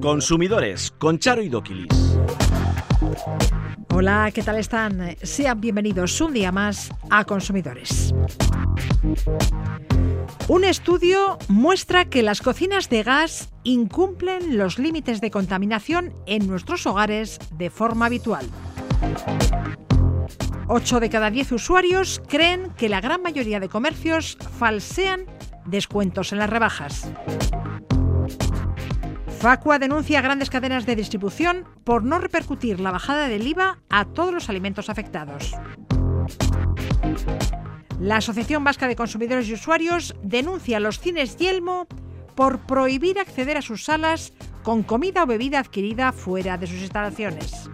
Consumidores 0.00 0.92
con 0.98 1.18
Charo 1.18 1.42
y 1.42 1.48
Doquilis. 1.48 2.18
Hola, 3.94 4.30
¿qué 4.32 4.42
tal 4.42 4.58
están? 4.58 5.16
Sean 5.22 5.60
bienvenidos 5.60 6.20
un 6.20 6.32
día 6.32 6.52
más 6.52 6.90
a 7.10 7.24
Consumidores. 7.24 8.14
Un 10.48 10.64
estudio 10.64 11.38
muestra 11.48 12.06
que 12.06 12.22
las 12.22 12.40
cocinas 12.42 12.88
de 12.88 13.02
gas 13.02 13.50
incumplen 13.64 14.58
los 14.58 14.78
límites 14.78 15.20
de 15.20 15.30
contaminación 15.30 16.12
en 16.26 16.46
nuestros 16.46 16.86
hogares 16.86 17.38
de 17.52 17.70
forma 17.70 18.06
habitual. 18.06 18.46
8 20.68 21.00
de 21.00 21.10
cada 21.10 21.30
10 21.30 21.52
usuarios 21.52 22.22
creen 22.28 22.70
que 22.76 22.88
la 22.88 23.00
gran 23.00 23.22
mayoría 23.22 23.60
de 23.60 23.68
comercios 23.68 24.38
falsean 24.58 25.26
descuentos 25.66 26.32
en 26.32 26.38
las 26.38 26.50
rebajas. 26.50 27.12
Facua 29.40 29.78
denuncia 29.78 30.20
a 30.20 30.22
grandes 30.22 30.50
cadenas 30.50 30.86
de 30.86 30.94
distribución 30.94 31.64
por 31.82 32.04
no 32.04 32.18
repercutir 32.18 32.78
la 32.78 32.92
bajada 32.92 33.26
del 33.26 33.46
IVA 33.46 33.78
a 33.90 34.04
todos 34.04 34.32
los 34.32 34.48
alimentos 34.48 34.88
afectados. 34.88 35.52
La 37.98 38.16
Asociación 38.16 38.64
Vasca 38.64 38.88
de 38.88 38.96
Consumidores 38.96 39.48
y 39.48 39.54
Usuarios 39.54 40.14
denuncia 40.22 40.76
a 40.76 40.80
los 40.80 41.00
cines 41.00 41.36
Yelmo 41.36 41.86
por 42.34 42.60
prohibir 42.60 43.18
acceder 43.18 43.56
a 43.56 43.62
sus 43.62 43.84
salas 43.84 44.32
con 44.62 44.82
comida 44.82 45.24
o 45.24 45.26
bebida 45.26 45.58
adquirida 45.58 46.12
fuera 46.12 46.56
de 46.56 46.66
sus 46.66 46.80
instalaciones. 46.80 47.68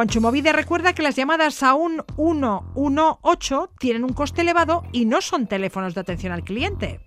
Conchumovide 0.00 0.54
recuerda 0.54 0.94
que 0.94 1.02
las 1.02 1.14
llamadas 1.14 1.62
a 1.62 1.74
un 1.74 2.02
118 2.16 3.70
tienen 3.78 4.02
un 4.02 4.14
coste 4.14 4.40
elevado 4.40 4.82
y 4.92 5.04
no 5.04 5.20
son 5.20 5.46
teléfonos 5.46 5.94
de 5.94 6.00
atención 6.00 6.32
al 6.32 6.42
cliente. 6.42 7.00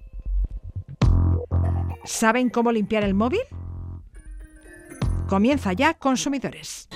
¿Saben 2.03 2.51
cómo 2.51 2.71
limpiar 2.71 3.03
el 3.03 3.15
móvil? 3.15 3.41
Comienza 5.27 5.73
ya 5.73 5.95
Consumidores. 5.95 6.87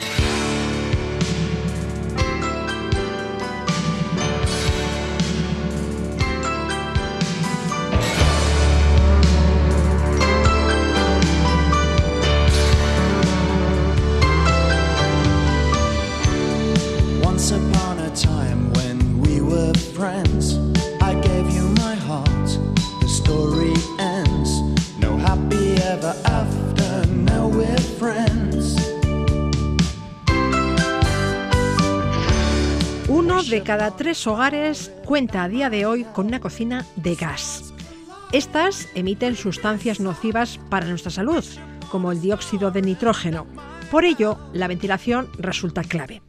Friends, 19.98 20.60
I 21.02 21.16
gave 21.16 21.50
you 21.50 21.64
my 21.82 21.96
heart. 21.96 22.48
The 23.02 23.08
story 23.08 23.74
ends. 23.98 24.62
No 25.00 25.18
happy 25.18 25.74
ever 25.82 26.14
after. 26.24 27.08
Now 27.08 27.48
we're 27.48 27.82
friends. 27.98 28.76
Uno 33.10 33.42
de 33.42 33.64
cada 33.64 33.96
tres 33.96 34.28
hogares 34.28 34.92
cuenta 35.04 35.44
a 35.44 35.50
día 35.50 35.72
de 35.72 35.88
hoy 35.88 36.04
con 36.04 36.28
una 36.28 36.40
cocina 36.40 36.86
de 36.96 37.16
gas. 37.16 37.74
Estas 38.32 38.88
emiten 38.94 39.36
sustancias 39.36 40.00
nocivas 40.00 40.60
para 40.70 40.86
nuestra 40.86 41.10
salud, 41.10 41.44
como 41.90 42.12
el 42.12 42.22
dióxido 42.22 42.70
de 42.70 42.84
nitrógeno. 42.84 43.48
Por 43.90 44.06
ello, 44.06 44.38
la 44.54 44.68
ventilación 44.68 45.30
resulta 45.40 45.82
clave. 45.82 46.22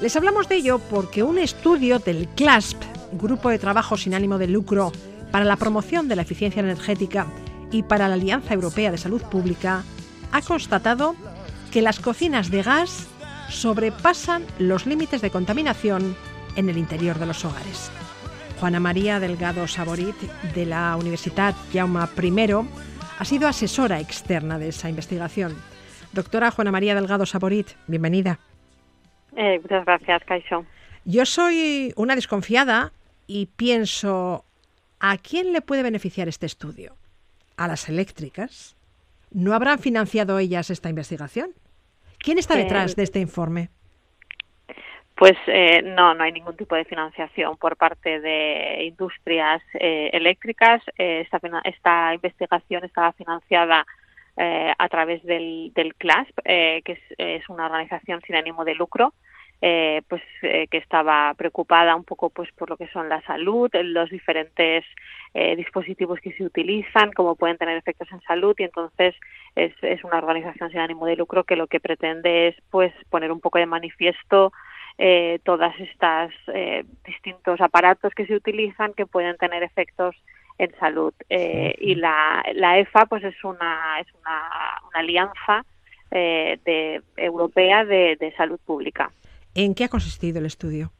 Les 0.00 0.14
hablamos 0.14 0.48
de 0.48 0.56
ello 0.56 0.78
porque 0.78 1.22
un 1.22 1.38
estudio 1.38 1.98
del 1.98 2.28
CLASP, 2.36 2.80
Grupo 3.12 3.50
de 3.50 3.58
Trabajo 3.58 3.96
sin 3.96 4.14
ánimo 4.14 4.38
de 4.38 4.48
lucro 4.48 4.92
para 5.30 5.44
la 5.44 5.56
promoción 5.56 6.08
de 6.08 6.16
la 6.16 6.22
eficiencia 6.22 6.60
energética 6.60 7.26
y 7.70 7.82
para 7.82 8.08
la 8.08 8.14
Alianza 8.14 8.54
Europea 8.54 8.90
de 8.90 8.98
Salud 8.98 9.22
Pública, 9.22 9.84
ha 10.32 10.42
constatado 10.42 11.14
que 11.72 11.82
las 11.82 12.00
cocinas 12.00 12.50
de 12.50 12.62
gas 12.62 13.08
sobrepasan 13.48 14.44
los 14.58 14.86
límites 14.86 15.20
de 15.20 15.30
contaminación 15.30 16.16
en 16.56 16.68
el 16.68 16.78
interior 16.78 17.18
de 17.18 17.26
los 17.26 17.44
hogares. 17.44 17.90
Juana 18.60 18.80
María 18.80 19.20
Delgado 19.20 19.66
Saborit, 19.68 20.16
de 20.54 20.66
la 20.66 20.96
Universidad 20.96 21.54
Jaume 21.72 22.00
I, 22.20 22.68
ha 23.18 23.24
sido 23.24 23.48
asesora 23.48 24.00
externa 24.00 24.58
de 24.58 24.68
esa 24.68 24.88
investigación. 24.88 25.54
Doctora 26.12 26.50
Juana 26.50 26.72
María 26.72 26.94
Delgado 26.94 27.26
Saborit, 27.26 27.68
bienvenida. 27.86 28.38
Eh, 29.36 29.60
muchas 29.62 29.84
gracias, 29.84 30.24
Caixo. 30.24 30.64
Yo 31.04 31.24
soy 31.24 31.92
una 31.96 32.16
desconfiada 32.16 32.92
y 33.28 33.46
pienso, 33.46 34.44
¿a 34.98 35.16
quién 35.18 35.52
le 35.52 35.60
puede 35.60 35.84
beneficiar 35.84 36.26
este 36.26 36.46
estudio? 36.46 36.96
¿A 37.56 37.68
las 37.68 37.88
eléctricas? 37.88 38.76
¿No 39.30 39.54
habrán 39.54 39.78
financiado 39.78 40.38
ellas 40.40 40.70
esta 40.70 40.88
investigación? 40.88 41.50
¿Quién 42.18 42.38
está 42.38 42.56
detrás 42.56 42.92
Eh, 42.92 42.94
de 42.96 43.02
este 43.04 43.20
informe? 43.20 43.68
Pues 45.14 45.36
eh, 45.48 45.82
no, 45.82 46.14
no 46.14 46.22
hay 46.22 46.32
ningún 46.32 46.56
tipo 46.56 46.76
de 46.76 46.84
financiación 46.84 47.56
por 47.56 47.76
parte 47.76 48.20
de 48.20 48.84
industrias 48.84 49.60
eh, 49.74 50.10
eléctricas. 50.12 50.80
Eh, 50.96 51.26
esta, 51.64 52.14
investigación 52.14 52.84
estaba 52.84 53.12
financiada 53.12 53.84
eh, 54.36 54.72
a 54.78 54.88
través 54.88 55.22
del, 55.24 55.72
del 55.74 55.96
CLASP, 55.96 56.38
que 56.44 56.82
es, 56.86 57.00
es 57.18 57.48
una 57.48 57.66
organización 57.66 58.20
sin 58.22 58.36
ánimo 58.36 58.64
de 58.64 58.76
lucro, 58.76 59.12
eh, 59.60 60.02
pues 60.08 60.22
eh, 60.42 60.68
que 60.68 60.78
estaba 60.78 61.34
preocupada 61.34 61.96
un 61.96 62.04
poco 62.04 62.30
pues 62.30 62.50
por 62.52 62.70
lo 62.70 62.76
que 62.76 62.88
son 62.88 63.08
la 63.08 63.20
salud, 63.22 63.70
los 63.82 64.08
diferentes 64.10 64.84
eh, 65.34 65.56
dispositivos 65.56 66.20
que 66.20 66.32
se 66.32 66.44
utilizan, 66.44 67.10
cómo 67.12 67.34
pueden 67.34 67.58
tener 67.58 67.76
efectos 67.76 68.08
en 68.12 68.20
salud 68.22 68.54
y 68.58 68.64
entonces 68.64 69.14
es, 69.56 69.72
es 69.82 70.04
una 70.04 70.18
organización 70.18 70.70
sin 70.70 70.78
ánimo 70.78 71.06
de 71.06 71.16
lucro 71.16 71.44
que 71.44 71.56
lo 71.56 71.66
que 71.66 71.80
pretende 71.80 72.48
es 72.48 72.56
pues 72.70 72.92
poner 73.10 73.32
un 73.32 73.40
poco 73.40 73.58
de 73.58 73.66
manifiesto 73.66 74.52
eh, 74.96 75.40
todas 75.44 75.78
estas 75.80 76.30
eh, 76.54 76.84
distintos 77.04 77.60
aparatos 77.60 78.12
que 78.14 78.26
se 78.26 78.34
utilizan 78.34 78.94
que 78.94 79.06
pueden 79.06 79.36
tener 79.36 79.62
efectos 79.62 80.14
en 80.58 80.72
salud. 80.78 81.14
Eh, 81.30 81.74
y 81.78 81.94
la, 81.94 82.44
la 82.54 82.78
EFA 82.78 83.06
pues 83.06 83.24
es 83.24 83.42
una 83.44 84.00
es 84.00 84.06
una, 84.20 84.80
una 84.88 85.00
alianza 85.00 85.64
eh, 86.10 86.58
de, 86.64 87.02
europea 87.16 87.84
de, 87.84 88.16
de 88.20 88.32
salud 88.36 88.58
pública 88.64 89.10
¿En 89.58 89.74
qué 89.74 89.84
ha 89.84 89.88
consistido 89.88 90.38
el 90.38 90.46
estudio? 90.46 90.92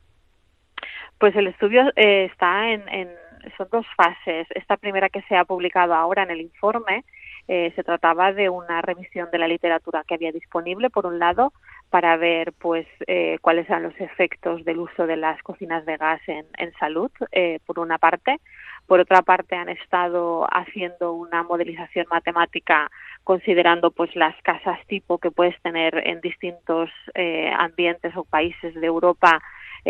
pues 1.19 1.35
el 1.37 1.47
estudio 1.49 1.83
eh, 1.97 2.29
está 2.31 2.71
en, 2.71 2.89
en 2.89 3.09
son 3.57 3.69
dos 3.71 3.87
fases 3.97 4.47
esta 4.51 4.77
primera 4.77 5.09
que 5.09 5.23
se 5.23 5.37
ha 5.37 5.45
publicado 5.45 5.95
ahora 5.95 6.23
en 6.25 6.31
el 6.31 6.41
informe 6.41 7.05
eh, 7.47 7.73
se 7.77 7.83
trataba 7.83 8.33
de 8.33 8.51
una 8.51 8.83
revisión 8.83 9.29
de 9.31 9.39
la 9.39 9.49
literatura 9.49 10.05
que 10.07 10.15
había 10.15 10.33
disponible 10.33 10.91
por 10.91 11.07
un 11.07 11.19
lado 11.19 11.53
para 11.89 12.17
ver 12.17 12.53
pues 12.53 12.87
eh, 13.07 13.39
cuáles 13.41 13.69
eran 13.69 13.85
los 13.85 13.99
efectos 14.01 14.65
del 14.65 14.79
uso 14.79 15.07
de 15.07 15.17
las 15.17 15.41
cocinas 15.43 15.87
de 15.87 15.97
gas 15.97 16.21
en, 16.27 16.47
en 16.59 16.73
salud 16.75 17.11
eh, 17.33 17.61
por 17.65 17.79
una 17.79 17.99
parte 17.99 18.41
por 18.89 19.01
otra 19.01 19.21
parte 19.21 19.55
han 19.55 19.69
estado 19.69 20.47
haciendo 20.51 21.13
una 21.13 21.43
modelización 21.43 22.07
matemática 22.11 22.91
considerando 23.23 23.91
pues 23.91 24.17
las 24.17 24.35
casas 24.43 24.79
tipo 24.87 25.19
que 25.19 25.31
puedes 25.31 25.61
tener 25.61 26.03
en 26.09 26.23
distintos 26.23 26.89
eh, 27.15 27.53
ambientes 27.57 28.17
o 28.17 28.25
países 28.25 28.75
de 28.75 28.87
Europa 28.87 29.41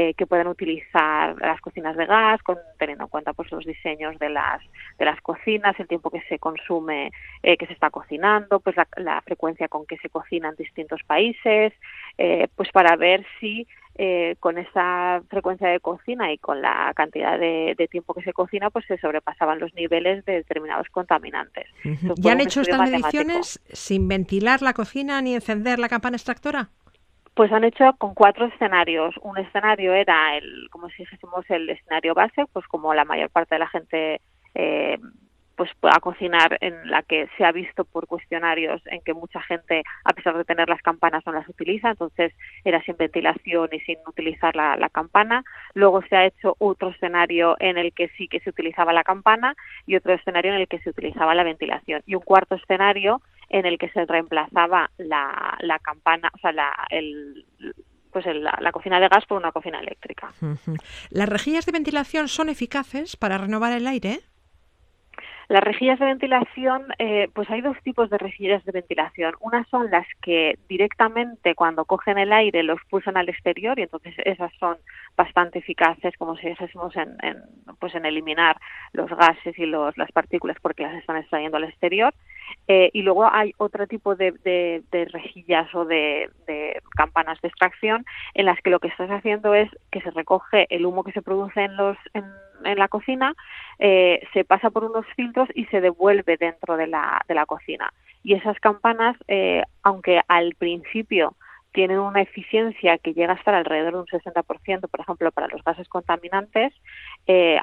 eh, 0.01 0.15
que 0.15 0.29
puedan 0.29 0.47
utilizar 0.47 1.35
las 1.41 1.61
cocinas 1.61 1.97
de 1.97 2.07
gas, 2.07 2.41
con, 2.45 2.57
teniendo 2.79 3.03
en 3.03 3.11
cuenta 3.11 3.33
pues 3.33 3.51
los 3.51 3.65
diseños 3.65 4.17
de 4.21 4.29
las 4.29 4.63
de 4.97 5.05
las 5.05 5.21
cocinas, 5.23 5.75
el 5.81 5.89
tiempo 5.89 6.09
que 6.09 6.23
se 6.29 6.39
consume, 6.39 7.11
eh, 7.43 7.57
que 7.57 7.67
se 7.67 7.73
está 7.73 7.91
cocinando, 7.91 8.61
pues 8.61 8.77
la, 8.77 8.87
la, 8.97 9.21
frecuencia 9.23 9.67
con 9.67 9.87
que 9.87 9.97
se 9.97 10.09
cocina 10.09 10.51
en 10.51 10.55
distintos 10.55 11.01
países, 11.05 11.73
eh, 12.17 12.47
pues 12.55 12.71
para 12.71 12.95
ver 12.95 13.27
si 13.41 13.67
eh, 14.01 14.37
con 14.39 14.59
esa 14.59 15.21
frecuencia 15.29 15.67
de 15.67 15.81
cocina 15.81 16.33
y 16.33 16.39
con 16.39 16.63
la 16.63 16.93
cantidad 16.95 17.37
de, 17.37 17.75
de, 17.77 17.89
tiempo 17.89 18.15
que 18.15 18.23
se 18.23 18.33
cocina, 18.33 18.71
pues 18.71 18.85
se 18.87 18.97
sobrepasaban 18.99 19.59
los 19.59 19.75
niveles 19.75 20.25
de 20.25 20.35
determinados 20.35 20.87
contaminantes. 20.91 21.67
Uh 21.85 21.89
-huh. 21.89 22.15
¿Ya 22.17 22.31
han 22.31 22.41
hecho 22.41 22.61
estas 22.61 22.89
mediciones 22.89 23.61
sin 23.73 24.07
ventilar 24.07 24.63
la 24.63 24.73
cocina 24.73 25.21
ni 25.21 25.35
encender 25.35 25.81
la 25.81 25.89
campana 25.89 26.17
extractora? 26.17 26.69
Pues 27.39 27.53
han 27.53 27.63
hecho 27.63 27.85
con 27.99 28.15
cuatro 28.15 28.47
escenarios. 28.47 29.15
Un 29.23 29.39
escenario 29.39 29.93
era 29.95 30.37
el, 30.37 30.69
como 30.73 30.89
si 30.89 31.05
dijésemos, 31.05 31.49
el 31.51 31.71
escenario 31.71 32.13
base, 32.13 32.47
pues 32.53 32.67
como 32.67 32.93
la 32.95 33.05
mayor 33.05 33.31
parte 33.31 33.55
de 33.55 33.59
la 33.61 33.69
gente 33.69 34.21
eh, 34.57 34.99
pues 35.59 35.71
a 35.83 35.99
cocinar 35.99 36.57
en 36.61 36.89
la 36.89 37.03
que 37.03 37.29
se 37.37 37.45
ha 37.45 37.51
visto 37.51 37.85
por 37.85 38.07
cuestionarios 38.07 38.81
en 38.87 39.01
que 39.01 39.13
mucha 39.13 39.43
gente, 39.43 39.83
a 40.05 40.13
pesar 40.13 40.39
de 40.39 40.45
tener 40.45 40.69
las 40.69 40.81
campanas, 40.83 41.27
no 41.27 41.33
las 41.33 41.49
utiliza, 41.49 41.91
entonces 41.91 42.33
era 42.65 42.81
sin 42.85 42.97
ventilación 42.97 43.69
y 43.73 43.81
sin 43.81 43.97
utilizar 44.07 44.55
la, 44.55 44.77
la, 44.77 44.89
campana. 44.89 45.43
Luego 45.75 46.01
se 46.03 46.17
ha 46.17 46.27
hecho 46.27 46.55
otro 46.61 46.91
escenario 46.91 47.57
en 47.59 47.77
el 47.77 47.93
que 47.93 48.09
sí 48.17 48.29
que 48.29 48.39
se 48.39 48.51
utilizaba 48.51 48.93
la 48.93 49.03
campana 49.03 49.57
y 49.85 49.97
otro 49.97 50.15
escenario 50.15 50.53
en 50.53 50.61
el 50.61 50.69
que 50.69 50.79
se 50.79 50.91
utilizaba 50.91 51.35
la 51.35 51.43
ventilación. 51.43 52.03
Y 52.07 52.15
un 52.15 52.23
cuarto 52.23 52.55
escenario 52.55 53.21
en 53.49 53.67
el 53.67 53.79
que 53.79 53.89
se 53.91 54.07
reemplazaba 54.07 54.91
la, 54.97 55.59
la 55.61 55.81
campana, 55.81 56.31
o 56.35 56.39
sea, 56.39 56.53
la, 56.53 56.73
el, 56.91 57.45
pues 58.13 58.27
el, 58.27 58.45
la, 58.45 58.57
la, 58.61 58.71
cocina 58.71 59.01
de 59.01 59.09
gas 59.09 59.27
por 59.27 59.39
una 59.39 59.51
cocina 59.51 59.81
eléctrica. 59.81 60.33
¿Las 61.11 61.29
rejillas 61.29 61.67
de 61.67 61.73
ventilación 61.73 62.29
son 62.29 62.49
eficaces 62.49 63.17
para 63.17 63.39
renovar 63.39 63.73
el 63.73 63.89
aire? 63.89 64.21
Las 65.49 65.65
rejillas 65.65 65.99
de 65.99 66.05
ventilación, 66.05 66.83
eh, 66.99 67.31
pues 67.33 67.49
hay 67.49 67.63
dos 67.63 67.77
tipos 67.83 68.11
de 68.11 68.19
rejillas 68.19 68.63
de 68.67 68.73
ventilación. 68.73 69.35
Unas 69.41 69.67
son 69.69 69.91
las 69.91 70.07
que 70.21 70.59
directamente 70.69 71.55
cuando 71.55 71.87
cogen 71.87 72.19
el 72.19 72.35
aire 72.35 72.63
lo 72.63 72.75
expulsan 72.75 73.17
al 73.17 73.31
exterior 73.31 73.79
y 73.79 73.83
entonces 73.85 74.15
esas 74.27 74.53
son 74.61 74.77
bastante 75.17 75.61
eficaces, 75.61 76.15
como 76.19 76.37
si 76.37 76.49
dijésemos 76.49 76.95
en, 76.97 77.17
pues 77.81 77.95
en 77.95 78.05
eliminar 78.05 78.59
los 78.93 79.09
gases 79.09 79.59
y 79.59 79.65
los, 79.65 79.97
las 79.97 80.13
partículas 80.13 80.59
porque 80.61 80.83
las 80.83 80.95
están 80.97 81.17
extrayendo 81.17 81.57
al 81.57 81.65
exterior. 81.65 82.13
Eh, 82.67 82.91
y 82.93 83.01
luego 83.01 83.27
hay 83.33 83.55
otro 83.57 83.87
tipo 83.87 84.17
de, 84.17 84.83
rejillas 84.93 85.75
o 85.75 85.87
de, 85.87 86.29
campanas 86.95 87.41
de 87.41 87.49
extracción 87.49 88.05
en 88.35 88.45
las 88.45 88.61
que 88.61 88.71
lo 88.71 88.81
que 88.81 88.89
estás 88.89 89.11
haciendo 89.11 89.55
es 89.55 89.71
que 89.91 90.03
se 90.03 90.11
recoge 90.11 90.67
el 90.69 90.85
humo 90.85 91.05
que 91.05 91.13
se 91.13 91.23
produce 91.23 91.63
en, 91.63 91.77
los, 91.77 91.97
la 92.63 92.89
cocina, 92.89 93.35
eh, 93.79 94.21
se 94.33 94.45
pasa 94.45 94.71
por 94.71 94.85
unos 94.85 95.07
filtros 95.17 95.49
y 95.55 95.65
se 95.67 95.81
devuelve 95.81 96.37
dentro 96.37 96.77
de 96.77 96.87
la, 96.87 97.23
de 97.29 97.35
la 97.35 97.47
cocina. 97.47 97.93
Y 98.23 98.35
esas 98.35 98.59
campanas, 98.61 99.17
eh, 99.29 99.63
aunque 99.83 100.21
al 100.29 100.55
principio 100.55 101.37
tienen 101.73 101.99
una 101.99 102.23
eficiencia 102.23 102.99
que 102.99 103.15
llega 103.15 103.33
a 103.33 103.37
estar 103.37 103.55
alrededor 103.55 103.93
de 103.93 104.01
un 104.01 104.07
60%, 104.07 104.89
por 104.89 105.01
ejemplo, 105.01 105.31
para 105.33 105.49
los 105.49 105.63
gases 105.63 105.89
contaminantes, 105.89 106.73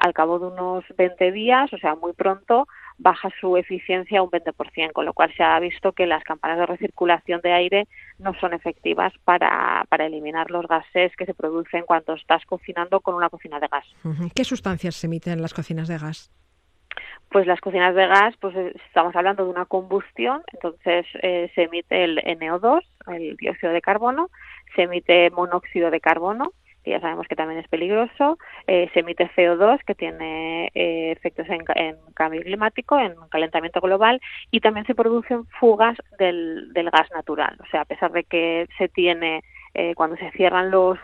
al 0.00 0.12
cabo 0.12 0.38
de 0.38 0.46
unos 0.46 0.84
20 0.96 1.32
días, 1.32 1.72
o 1.72 1.78
sea, 1.78 1.94
muy 1.96 2.12
pronto, 2.12 2.66
baja 2.98 3.30
su 3.40 3.56
eficiencia 3.56 4.22
un 4.22 4.30
20%, 4.30 4.92
con 4.92 5.04
lo 5.04 5.12
cual 5.12 5.32
se 5.36 5.42
ha 5.42 5.58
visto 5.60 5.92
que 5.92 6.06
las 6.06 6.24
campanas 6.24 6.58
de 6.58 6.66
recirculación 6.66 7.40
de 7.42 7.52
aire 7.52 7.88
no 8.18 8.32
son 8.40 8.54
efectivas 8.54 9.12
para, 9.24 9.84
para 9.88 10.06
eliminar 10.06 10.50
los 10.50 10.66
gases 10.66 11.14
que 11.16 11.26
se 11.26 11.34
producen 11.34 11.84
cuando 11.84 12.14
estás 12.14 12.44
cocinando 12.46 13.00
con 13.00 13.14
una 13.14 13.28
cocina 13.28 13.60
de 13.60 13.68
gas. 13.68 13.84
¿Qué 14.34 14.44
sustancias 14.44 14.94
se 14.94 15.06
emiten 15.06 15.34
en 15.34 15.42
las 15.42 15.54
cocinas 15.54 15.88
de 15.88 15.98
gas? 15.98 16.30
Pues 17.30 17.46
las 17.46 17.60
cocinas 17.60 17.94
de 17.94 18.06
gas, 18.06 18.34
pues 18.40 18.54
eh, 18.56 18.72
estamos 18.86 19.14
hablando 19.16 19.44
de 19.44 19.50
una 19.50 19.66
combustión, 19.66 20.42
entonces 20.52 21.06
eh, 21.22 21.50
se 21.54 21.64
emite 21.64 22.04
el 22.04 22.18
NO2, 22.18 22.82
el 23.08 23.36
dióxido 23.36 23.72
de 23.72 23.82
carbono, 23.82 24.30
se 24.74 24.82
emite 24.82 25.30
monóxido 25.30 25.90
de 25.90 26.00
carbono, 26.00 26.52
que 26.84 26.92
ya 26.92 27.00
sabemos 27.00 27.26
que 27.26 27.34
también 27.34 27.58
es 27.58 27.68
peligroso, 27.68 28.38
eh, 28.68 28.88
se 28.94 29.00
emite 29.00 29.28
CO2, 29.36 29.80
que 29.84 29.96
tiene 29.96 30.70
efectos 30.72 31.46
en, 31.48 31.64
cambio 32.14 32.42
climático, 32.42 32.98
en 32.98 33.14
calentamiento 33.28 33.80
global, 33.80 34.20
y 34.52 34.60
también 34.60 34.86
se 34.86 34.94
producen 34.94 35.46
fugas 35.58 35.98
del, 36.18 36.70
gas 36.74 37.10
natural. 37.12 37.56
O 37.60 37.66
sea, 37.70 37.80
a 37.80 37.86
pesar 37.86 38.12
de 38.12 38.22
que 38.22 38.68
se 38.78 38.88
tiene 38.88 39.42
eh, 39.78 39.94
cuando 39.94 40.16
se 40.16 40.30
cierran 40.30 40.70
los 40.70 40.98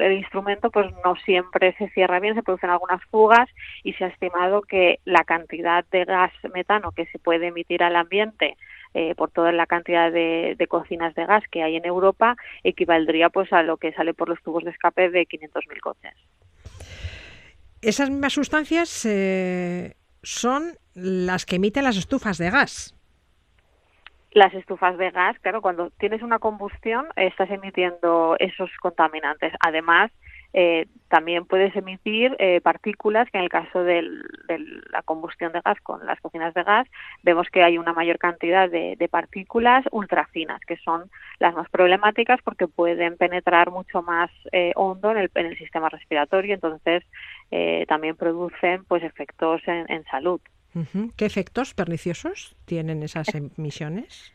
el 0.00 0.12
instrumento 0.12 0.70
pues 0.70 0.90
no 1.04 1.16
siempre 1.16 1.74
se 1.76 1.90
cierra 1.90 2.18
bien 2.18 2.34
se 2.34 2.42
producen 2.42 2.70
algunas 2.70 3.04
fugas 3.10 3.46
y 3.84 3.92
se 3.92 4.04
ha 4.04 4.08
estimado 4.08 4.62
que 4.62 5.00
la 5.04 5.24
cantidad 5.24 5.84
de 5.90 6.06
gas 6.06 6.32
metano 6.54 6.92
que 6.92 7.04
se 7.06 7.18
puede 7.18 7.48
emitir 7.48 7.82
al 7.82 7.96
ambiente 7.96 8.56
eh, 8.94 9.14
por 9.14 9.30
toda 9.30 9.52
la 9.52 9.66
cantidad 9.66 10.10
de, 10.10 10.56
cocinas 10.66 11.14
de 11.14 11.26
gas 11.26 11.44
que 11.50 11.62
hay 11.62 11.76
en 11.76 11.84
Europa, 11.84 12.36
equivaldría 12.64 13.28
pues 13.28 13.52
a 13.52 13.62
lo 13.62 13.76
que 13.76 13.92
sale 13.92 14.14
por 14.14 14.30
los 14.30 14.42
tubos 14.42 14.64
de 14.64 14.70
escape 14.70 15.10
de 15.10 15.28
500.000 15.28 15.80
coches. 15.80 16.14
Esas 17.82 18.08
mismas 18.08 18.32
sustancias 18.32 19.04
eh, 19.04 19.94
son 20.22 20.72
las 20.94 21.44
que 21.44 21.56
emiten 21.56 21.84
las 21.84 21.98
estufas 21.98 22.38
de 22.38 22.50
gas. 22.50 22.96
Las 24.32 24.54
estufas 24.54 24.96
de 24.96 25.10
gas, 25.10 25.38
claro, 25.40 25.60
cuando 25.60 25.90
tienes 25.98 26.22
una 26.22 26.38
combustión 26.38 27.08
estás 27.16 27.50
emitiendo 27.50 28.36
esos 28.38 28.70
contaminantes. 28.80 29.52
Además, 29.60 30.12
eh, 30.52 30.86
también 31.08 31.44
puedes 31.44 31.74
emitir 31.76 32.34
eh, 32.40 32.60
partículas 32.60 33.30
que 33.30 33.38
en 33.38 33.44
el 33.44 33.50
caso 33.50 33.84
de 33.84 34.02
la 34.90 35.02
combustión 35.02 35.52
de 35.52 35.60
gas 35.64 35.78
con 35.82 36.04
las 36.04 36.20
cocinas 36.20 36.54
de 36.54 36.64
gas 36.64 36.88
vemos 37.22 37.46
que 37.52 37.62
hay 37.62 37.78
una 37.78 37.92
mayor 37.92 38.18
cantidad 38.18 38.68
de, 38.68 38.96
partículas 39.10 39.84
ultrafinas 39.92 40.60
que 40.66 40.76
son 40.78 41.10
las 41.38 41.54
más 41.54 41.68
problemáticas 41.70 42.40
porque 42.42 42.66
pueden 42.66 43.16
penetrar 43.16 43.70
mucho 43.70 44.02
más 44.02 44.30
eh, 44.52 44.72
hondo 44.74 45.12
en 45.12 45.18
el, 45.18 45.30
en 45.34 45.46
el, 45.46 45.58
sistema 45.58 45.88
respiratorio 45.88 46.54
entonces 46.54 47.04
también 47.88 48.16
producen 48.16 48.84
pues 48.84 49.02
efectos 49.02 49.60
en, 49.66 50.04
salud. 50.04 50.40
¿Qué 51.16 51.26
efectos 51.26 51.74
perniciosos 51.74 52.56
tienen 52.64 53.02
esas 53.02 53.28
emisiones? 53.34 54.32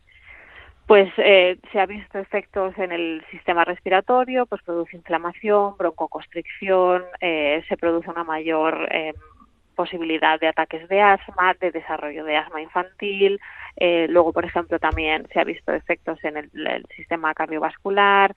pues 0.87 1.11
eh, 1.17 1.57
se 1.71 1.79
ha 1.79 1.85
visto 1.85 2.19
efectos 2.19 2.77
en 2.77 2.91
el 2.91 3.23
sistema 3.31 3.65
respiratorio, 3.65 4.45
pues 4.45 4.61
produce 4.61 4.95
inflamación, 4.95 5.75
broncoconstricción, 5.77 7.03
eh, 7.21 7.63
se 7.67 7.77
produce 7.77 8.09
una 8.09 8.23
mayor 8.23 8.87
eh, 8.91 9.13
posibilidad 9.75 10.39
de 10.39 10.47
ataques 10.47 10.87
de 10.87 11.01
asma, 11.01 11.55
de 11.59 11.71
desarrollo 11.71 12.23
de 12.23 12.37
asma 12.37 12.61
infantil. 12.61 13.39
luego, 14.07 14.31
por 14.31 14.45
ejemplo, 14.45 14.79
también 14.79 15.27
se 15.33 15.39
ha 15.39 15.43
visto 15.43 15.73
efectos 15.73 16.23
en 16.23 16.37
el, 16.37 16.85
sistema 16.95 17.33
cardiovascular 17.33 18.33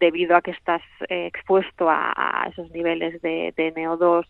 debido 0.00 0.36
a 0.36 0.40
que 0.40 0.52
estás 0.52 0.80
expuesto 1.10 1.90
a, 1.90 2.48
esos 2.50 2.70
niveles 2.70 3.20
de, 3.20 3.52
de 3.56 3.74
NO2 3.74 4.24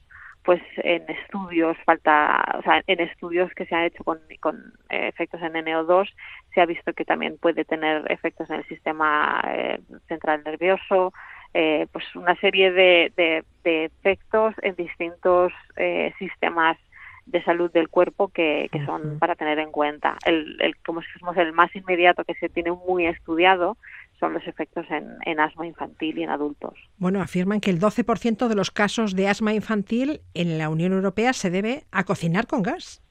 pues 0.49 0.63
en 0.79 1.05
estudios 1.11 1.77
falta, 1.85 2.43
o 2.59 2.63
sea, 2.63 2.83
en 2.87 3.01
estudios 3.01 3.53
que 3.53 3.67
se 3.67 3.75
han 3.75 3.85
hecho 3.85 4.03
con, 4.03 4.19
con 4.41 4.73
efectos 4.89 5.43
en 5.43 5.53
NO2 5.53 6.09
se 6.55 6.63
ha 6.63 6.65
visto 6.65 6.95
que 6.95 7.05
también 7.05 7.37
puede 7.37 7.67
tener 7.67 8.11
efectos 8.11 8.49
en 8.49 8.57
el 8.57 8.65
sistema 8.65 9.43
eh, 9.47 9.79
central 10.09 10.41
nervioso, 10.47 11.13
eh, 11.53 11.87
pues 11.93 12.03
una 12.17 12.35
serie 12.37 12.73
de, 12.73 13.13
de, 13.15 13.45
efectos 13.85 14.55
en 14.63 14.75
distintos 14.75 15.53
eh, 15.77 16.15
sistemas 16.19 16.79
de 17.27 17.45
salud 17.45 17.71
del 17.71 17.91
cuerpo 17.91 18.29
que, 18.29 18.71
que 18.73 18.83
son 18.87 19.19
para 19.19 19.35
tener 19.35 19.59
en 19.59 19.71
cuenta. 19.71 20.17
El, 20.25 20.57
el, 20.63 20.79
como 20.79 21.03
si 21.03 21.09
fuésemos 21.09 21.37
el 21.37 21.53
más 21.53 21.77
inmediato 21.77 22.25
que 22.25 22.37
se 22.37 22.49
tiene 22.49 22.73
muy 22.73 23.07
estudiado 23.07 23.77
son 24.19 24.35
los 24.35 24.47
efectos 24.47 24.87
en, 24.91 25.41
asma 25.41 25.67
infantil 25.67 26.19
y 26.19 26.23
en 26.25 26.31
adultos. 26.31 26.75
Bueno, 26.97 27.21
afirman 27.21 27.61
que 27.61 27.71
el 27.71 27.81
12% 27.81 28.49
de 28.49 28.55
los 28.55 28.71
casos 28.71 29.15
de 29.15 29.29
asma 29.29 29.55
infantil 29.55 30.21
en 30.35 30.59
la 30.59 30.69
Unión 30.69 30.93
Europea 30.93 31.33
se 31.33 31.51
debe 31.51 31.85
a 31.93 32.05
cocinar 32.05 32.47
con 32.47 32.63
gas. 32.63 33.03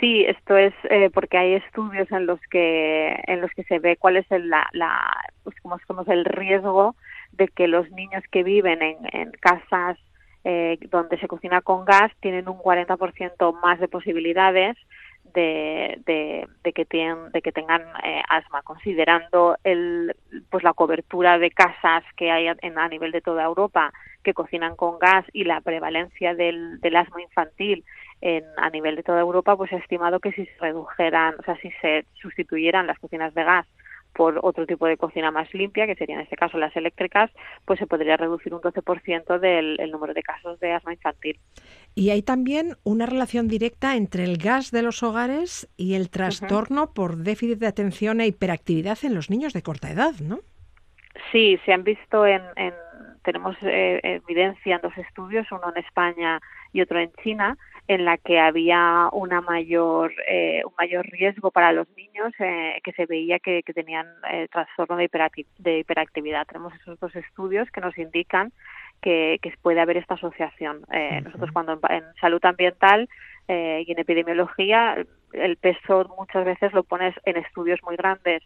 Sí, 0.00 0.24
esto 0.26 0.56
es 0.58 0.74
eh, 0.90 1.08
porque 1.12 1.38
hay 1.38 1.54
estudios 1.54 2.10
en 2.12 2.26
los 2.26 2.38
que 2.50 3.16
en 3.26 3.40
los 3.40 3.50
que 3.52 3.64
se 3.64 3.78
ve 3.78 3.96
cuál 3.96 4.18
es 4.18 4.30
el, 4.30 4.50
la, 4.50 4.68
pues 5.42 5.56
como 5.60 6.04
el 6.06 6.24
riesgo 6.26 6.94
de 7.32 7.48
que 7.48 7.66
los 7.66 7.90
niños 7.92 8.22
que 8.30 8.42
viven 8.42 8.82
en, 8.82 9.30
casas 9.40 9.98
eh, 10.44 10.78
donde 10.90 11.18
se 11.18 11.28
cocina 11.28 11.62
con 11.62 11.86
gas 11.86 12.12
tienen 12.20 12.46
un 12.46 12.58
40% 12.58 13.60
más 13.62 13.80
de 13.80 13.88
posibilidades 13.88 14.76
de, 15.34 16.00
de, 16.06 16.72
que, 16.72 16.84
tienen, 16.84 17.30
de 17.32 17.42
que 17.42 17.52
tengan 17.52 17.82
eh, 18.04 18.22
asma, 18.28 18.62
considerando 18.62 19.56
el, 19.64 20.14
pues 20.50 20.64
la 20.64 20.72
cobertura 20.72 21.38
de 21.38 21.50
casas 21.50 22.04
que 22.16 22.30
hay 22.30 22.48
en, 22.60 22.78
a 22.78 22.88
nivel 22.88 23.12
de 23.12 23.20
toda 23.20 23.44
Europa 23.44 23.92
que 24.22 24.34
cocinan 24.34 24.76
con 24.76 24.98
gas 24.98 25.24
y 25.32 25.44
la 25.44 25.60
prevalencia 25.60 26.34
del, 26.34 26.80
del 26.80 26.96
asma 26.96 27.22
infantil 27.22 27.84
en, 28.20 28.44
a 28.56 28.70
nivel 28.70 28.96
de 28.96 29.02
toda 29.02 29.20
Europa, 29.20 29.56
pues 29.56 29.72
he 29.72 29.76
estimado 29.76 30.20
que 30.20 30.32
si 30.32 30.46
se 30.46 30.58
redujeran, 30.58 31.34
o 31.38 31.42
sea, 31.42 31.56
si 31.58 31.70
se 31.82 32.06
sustituyeran 32.20 32.86
las 32.86 32.98
cocinas 32.98 33.34
de 33.34 33.44
gas 33.44 33.66
por 34.16 34.40
otro 34.42 34.66
tipo 34.66 34.86
de 34.86 34.96
cocina 34.96 35.30
más 35.30 35.52
limpia, 35.52 35.86
que 35.86 35.94
serían 35.94 36.20
en 36.20 36.24
este 36.24 36.36
caso 36.36 36.56
las 36.56 36.74
eléctricas, 36.74 37.30
pues 37.66 37.78
se 37.78 37.86
podría 37.86 38.16
reducir 38.16 38.54
un 38.54 38.62
12% 38.62 39.38
del 39.38 39.78
el 39.78 39.90
número 39.90 40.14
de 40.14 40.22
casos 40.22 40.58
de 40.58 40.72
asma 40.72 40.94
infantil. 40.94 41.38
Y 41.94 42.10
hay 42.10 42.22
también 42.22 42.76
una 42.82 43.04
relación 43.04 43.46
directa 43.46 43.94
entre 43.94 44.24
el 44.24 44.38
gas 44.38 44.70
de 44.70 44.82
los 44.82 45.02
hogares 45.02 45.68
y 45.76 45.94
el 45.94 46.08
trastorno 46.08 46.92
por 46.94 47.18
déficit 47.18 47.58
de 47.58 47.66
atención 47.66 48.20
e 48.20 48.26
hiperactividad 48.26 48.98
en 49.02 49.14
los 49.14 49.28
niños 49.28 49.52
de 49.52 49.62
corta 49.62 49.90
edad, 49.90 50.14
¿no? 50.20 50.40
Sí, 51.30 51.58
se 51.64 51.72
han 51.72 51.84
visto 51.84 52.26
en, 52.26 52.42
tenemos 53.22 53.56
eh, 53.62 54.00
evidencia 54.02 54.76
en 54.76 54.80
dos 54.82 54.96
estudios, 54.96 55.46
uno 55.50 55.72
en 55.74 55.82
España 55.84 56.40
y 56.72 56.80
otro 56.80 56.98
en 56.98 57.12
China, 57.22 57.56
en 57.88 58.04
la 58.04 58.16
que 58.18 58.40
había 58.40 59.08
una 59.12 59.40
mayor, 59.40 60.12
eh, 60.28 60.62
un 60.64 60.72
mayor 60.76 61.06
riesgo 61.06 61.50
para 61.50 61.72
los 61.72 61.86
niños 61.96 62.32
eh, 62.40 62.80
que 62.82 62.92
se 62.92 63.06
veía 63.06 63.38
que, 63.38 63.62
tenían 63.74 64.06
eh, 64.32 64.48
trastorno 64.50 64.96
de, 64.96 65.08
de, 65.58 65.78
hiperactividad. 65.78 66.46
Tenemos 66.46 66.74
esos 66.74 66.98
dos 66.98 67.14
estudios 67.14 67.70
que 67.70 67.80
nos 67.80 67.96
indican 67.96 68.52
que, 69.00 69.38
puede 69.62 69.80
haber 69.80 69.98
esta 69.98 70.14
asociación. 70.14 70.84
Nosotros 71.22 71.50
cuando 71.52 71.78
en, 71.88 72.04
salud 72.20 72.44
ambiental 72.44 73.08
y 73.48 73.92
en 73.92 73.98
epidemiología 73.98 74.96
el 75.32 75.56
peso 75.56 76.12
muchas 76.18 76.44
veces 76.44 76.72
lo 76.72 76.82
pones 76.82 77.14
en 77.24 77.36
estudios 77.36 77.80
muy 77.84 77.96
grandes 77.96 78.42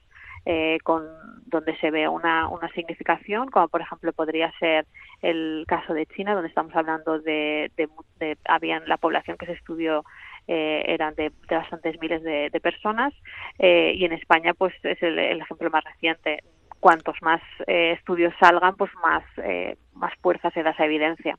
eh, 0.47 0.79
con 0.83 1.07
donde 1.47 1.77
se 1.79 1.91
ve 1.91 2.09
una, 2.09 2.49
una 2.49 2.69
significación, 2.73 3.49
como 3.49 3.69
por 3.69 3.81
ejemplo 3.81 4.13
podría 4.13 4.53
ser 4.59 4.87
el 5.21 5.65
caso 5.67 5.93
de 5.93 6.07
China, 6.07 6.35
donde 6.35 6.49
estamos 6.49 6.75
hablando 6.75 7.19
de, 7.19 7.71
de, 7.77 8.39
habían 8.49 8.85
la 8.87 8.97
población 8.97 9.37
que 9.37 9.47
se 9.47 9.53
estudió 9.53 10.05
eh, 10.47 10.85
eran 10.87 11.15
de, 11.17 11.33
bastantes 11.49 12.01
miles 12.01 12.23
de, 12.23 12.61
personas 12.63 13.13
eh, 13.59 13.93
y 13.97 14.05
en 14.05 14.13
España 14.13 14.55
pues 14.55 14.73
es 14.83 15.03
el, 15.03 15.19
ejemplo 15.19 15.71
más 15.71 15.85
reciente. 15.85 16.43
Cuantos 16.79 17.17
más 17.21 17.43
estudios 17.67 18.33
salgan, 18.41 18.75
pues 18.77 18.91
más, 19.03 19.23
más 19.93 20.15
fuerza 20.23 20.51
se 20.51 20.63
da 20.63 20.71
esa 20.71 20.87
evidencia. 20.87 21.37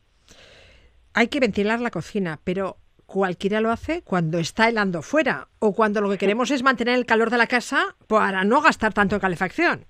Hay 1.15 1.29
que 1.29 1.39
ventilar 1.39 1.79
la 1.79 1.89
cocina, 1.89 2.39
pero 2.43 2.77
cualquiera 3.11 3.59
lo 3.59 3.71
hace 3.71 4.03
cuando 4.03 4.39
está 4.39 4.69
helando 4.69 5.01
fuera 5.01 5.47
o 5.59 5.73
cuando 5.73 5.99
lo 5.99 6.09
que 6.09 6.17
queremos 6.17 6.49
es 6.49 6.63
mantener 6.63 6.95
el 6.95 7.05
calor 7.05 7.29
de 7.29 7.37
la 7.37 7.47
casa 7.47 7.95
para 8.07 8.45
no 8.45 8.61
gastar 8.61 8.93
tanto 8.93 9.15
en 9.15 9.21
calefacción. 9.21 9.85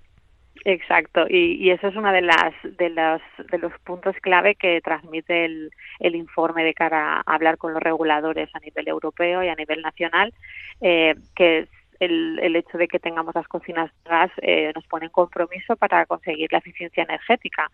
Exacto, 0.66 1.26
y, 1.30 1.70
eso 1.70 1.88
es 1.88 1.96
uno 1.96 2.12
de 2.12 2.22
las 2.22 2.54
de 2.64 2.90
los 2.90 3.22
de 3.52 3.58
los 3.58 3.74
puntos 3.84 4.16
clave 4.22 4.56
que 4.56 4.82
transmite 4.82 5.46
el, 5.46 5.72
informe 6.16 6.64
de 6.64 6.74
cara 6.74 7.18
a 7.18 7.34
hablar 7.36 7.58
con 7.58 7.74
los 7.74 7.82
reguladores 7.82 8.50
a 8.54 8.60
nivel 8.60 8.88
europeo 8.88 9.44
y 9.44 9.50
a 9.50 9.56
nivel 9.56 9.82
nacional, 9.82 10.34
eh, 10.82 11.16
que 11.36 11.68
el, 12.00 12.40
el, 12.42 12.56
hecho 12.56 12.78
de 12.78 12.88
que 12.88 13.00
tengamos 13.00 13.34
las 13.34 13.48
cocinas 13.48 13.92
gas 14.06 14.32
eh, 14.42 14.72
nos 14.76 14.86
pone 14.86 15.06
en 15.06 15.12
compromiso 15.12 15.76
para 15.76 16.06
conseguir 16.06 16.52
la 16.52 16.60
eficiencia 16.60 17.04
energética, 17.04 17.70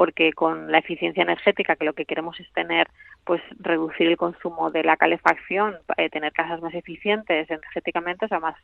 porque 0.00 0.32
con 0.32 0.72
la 0.72 0.78
eficiencia 0.78 1.22
energética, 1.22 1.76
que 1.76 1.84
lo 1.84 1.92
que 1.92 2.06
queremos 2.06 2.40
es 2.40 2.50
tener, 2.54 2.88
pues 3.22 3.42
reducir 3.58 4.06
el 4.06 4.16
consumo 4.16 4.70
de 4.70 4.82
la 4.82 4.96
calefacción, 4.96 5.76
eh, 5.98 6.08
tener 6.08 6.32
casas 6.32 6.62
más 6.62 6.72
eficientes 6.72 7.50
energéticamente, 7.50 8.24
o 8.24 8.28
sea, 8.28 8.40
más 8.40 8.54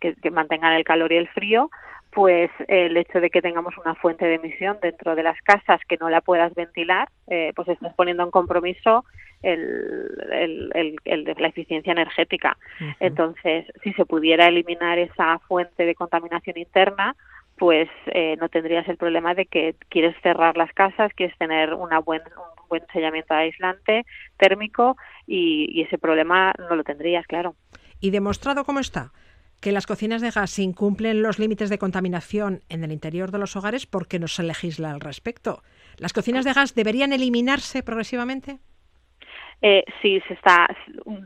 que, 0.00 0.16
que, 0.16 0.32
mantengan 0.32 0.72
el 0.72 0.82
calor 0.82 1.12
y 1.12 1.16
el 1.16 1.28
frío, 1.28 1.70
pues 2.10 2.50
el 2.66 2.96
hecho 2.96 3.20
de 3.20 3.30
que 3.30 3.40
tengamos 3.40 3.78
una 3.78 3.94
fuente 3.94 4.24
de 4.24 4.34
emisión 4.34 4.78
dentro 4.82 5.14
de 5.14 5.22
las 5.22 5.40
casas 5.42 5.80
que 5.88 5.96
no 5.96 6.10
la 6.10 6.22
puedas 6.22 6.52
ventilar, 6.56 7.08
eh, 7.28 7.52
pues 7.54 7.68
estás 7.68 7.94
poniendo 7.94 8.24
en 8.24 8.32
compromiso 8.32 9.04
el, 9.42 10.72
el, 10.74 10.96
el, 11.04 11.34
la 11.38 11.48
eficiencia 11.48 11.92
energética. 11.92 12.56
Entonces, 12.98 13.64
si 13.84 13.92
se 13.92 14.04
pudiera 14.06 14.48
eliminar 14.48 14.98
esa 14.98 15.38
fuente 15.46 15.86
de 15.86 15.94
contaminación 15.94 16.58
interna, 16.58 17.14
pues 17.60 17.90
eh, 18.06 18.36
no 18.40 18.48
tendrías 18.48 18.88
el 18.88 18.96
problema 18.96 19.34
de 19.34 19.44
que 19.44 19.76
quieres 19.90 20.16
cerrar 20.22 20.56
las 20.56 20.72
casas, 20.72 21.12
quieres 21.14 21.36
tener 21.36 21.74
una 21.74 21.98
buen, 21.98 22.22
un 22.22 22.68
buen 22.70 22.82
sellamiento 22.90 23.34
aislante 23.34 24.06
térmico 24.38 24.96
y, 25.26 25.82
ese 25.82 25.98
problema 25.98 26.54
no 26.58 26.74
lo 26.74 26.84
tendrías, 26.84 27.26
claro. 27.26 27.54
¿Y 28.00 28.10
demostrado 28.10 28.64
cómo 28.64 28.80
está? 28.80 29.12
que 29.60 29.72
las 29.72 29.86
cocinas 29.86 30.22
de 30.22 30.30
gas 30.30 30.58
incumplen 30.58 31.20
los 31.20 31.38
límites 31.38 31.68
de 31.68 31.76
contaminación 31.76 32.62
en 32.70 32.82
el 32.82 32.92
interior 32.92 33.30
de 33.30 33.36
los 33.36 33.56
hogares 33.56 33.84
porque 33.84 34.18
no 34.18 34.26
se 34.26 34.42
legisla 34.42 34.90
al 34.90 35.00
respecto. 35.00 35.62
¿Las 35.98 36.14
cocinas 36.14 36.46
de 36.46 36.54
gas 36.54 36.74
deberían 36.74 37.12
eliminarse 37.12 37.82
progresivamente? 37.82 38.58
Eh, 39.62 39.84
sí, 40.00 40.22
se 40.26 40.34
está. 40.34 40.68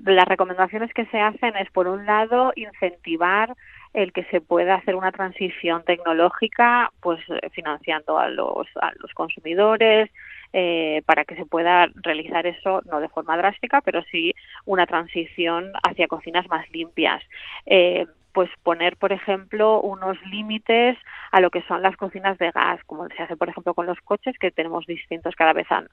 Las 0.04 0.26
recomendaciones 0.26 0.92
que 0.92 1.06
se 1.06 1.20
hacen 1.20 1.56
es, 1.56 1.70
por 1.70 1.86
un 1.86 2.04
lado, 2.04 2.52
incentivar 2.56 3.54
el 3.92 4.12
que 4.12 4.24
se 4.24 4.40
pueda 4.40 4.74
hacer 4.74 4.96
una 4.96 5.12
transición 5.12 5.84
tecnológica, 5.84 6.90
pues 7.00 7.20
financiando 7.52 8.18
a 8.18 8.28
los, 8.28 8.66
a 8.80 8.90
los 8.98 9.12
consumidores, 9.14 10.10
eh, 10.52 11.02
para 11.06 11.24
que 11.24 11.34
se 11.36 11.46
pueda 11.46 11.88
realizar 11.94 12.46
eso 12.46 12.80
no 12.90 13.00
de 13.00 13.08
forma 13.08 13.36
drástica, 13.36 13.80
pero 13.80 14.02
sí 14.10 14.32
una 14.66 14.86
transición 14.86 15.72
hacia 15.82 16.06
cocinas 16.06 16.48
más 16.48 16.70
limpias. 16.70 17.22
Eh, 17.66 18.06
pues 18.32 18.50
poner, 18.62 18.96
por 18.96 19.12
ejemplo, 19.12 19.80
unos 19.80 20.16
límites 20.26 20.96
a 21.30 21.40
lo 21.40 21.50
que 21.50 21.62
son 21.62 21.82
las 21.82 21.96
cocinas 21.96 22.38
de 22.38 22.50
gas, 22.50 22.82
como 22.84 23.08
se 23.08 23.22
hace, 23.22 23.36
por 23.36 23.48
ejemplo, 23.48 23.74
con 23.74 23.86
los 23.86 24.00
coches, 24.00 24.36
que 24.38 24.50
tenemos 24.50 24.86
distintos, 24.86 25.36
cada 25.36 25.52
vez 25.52 25.66
han, 25.70 25.88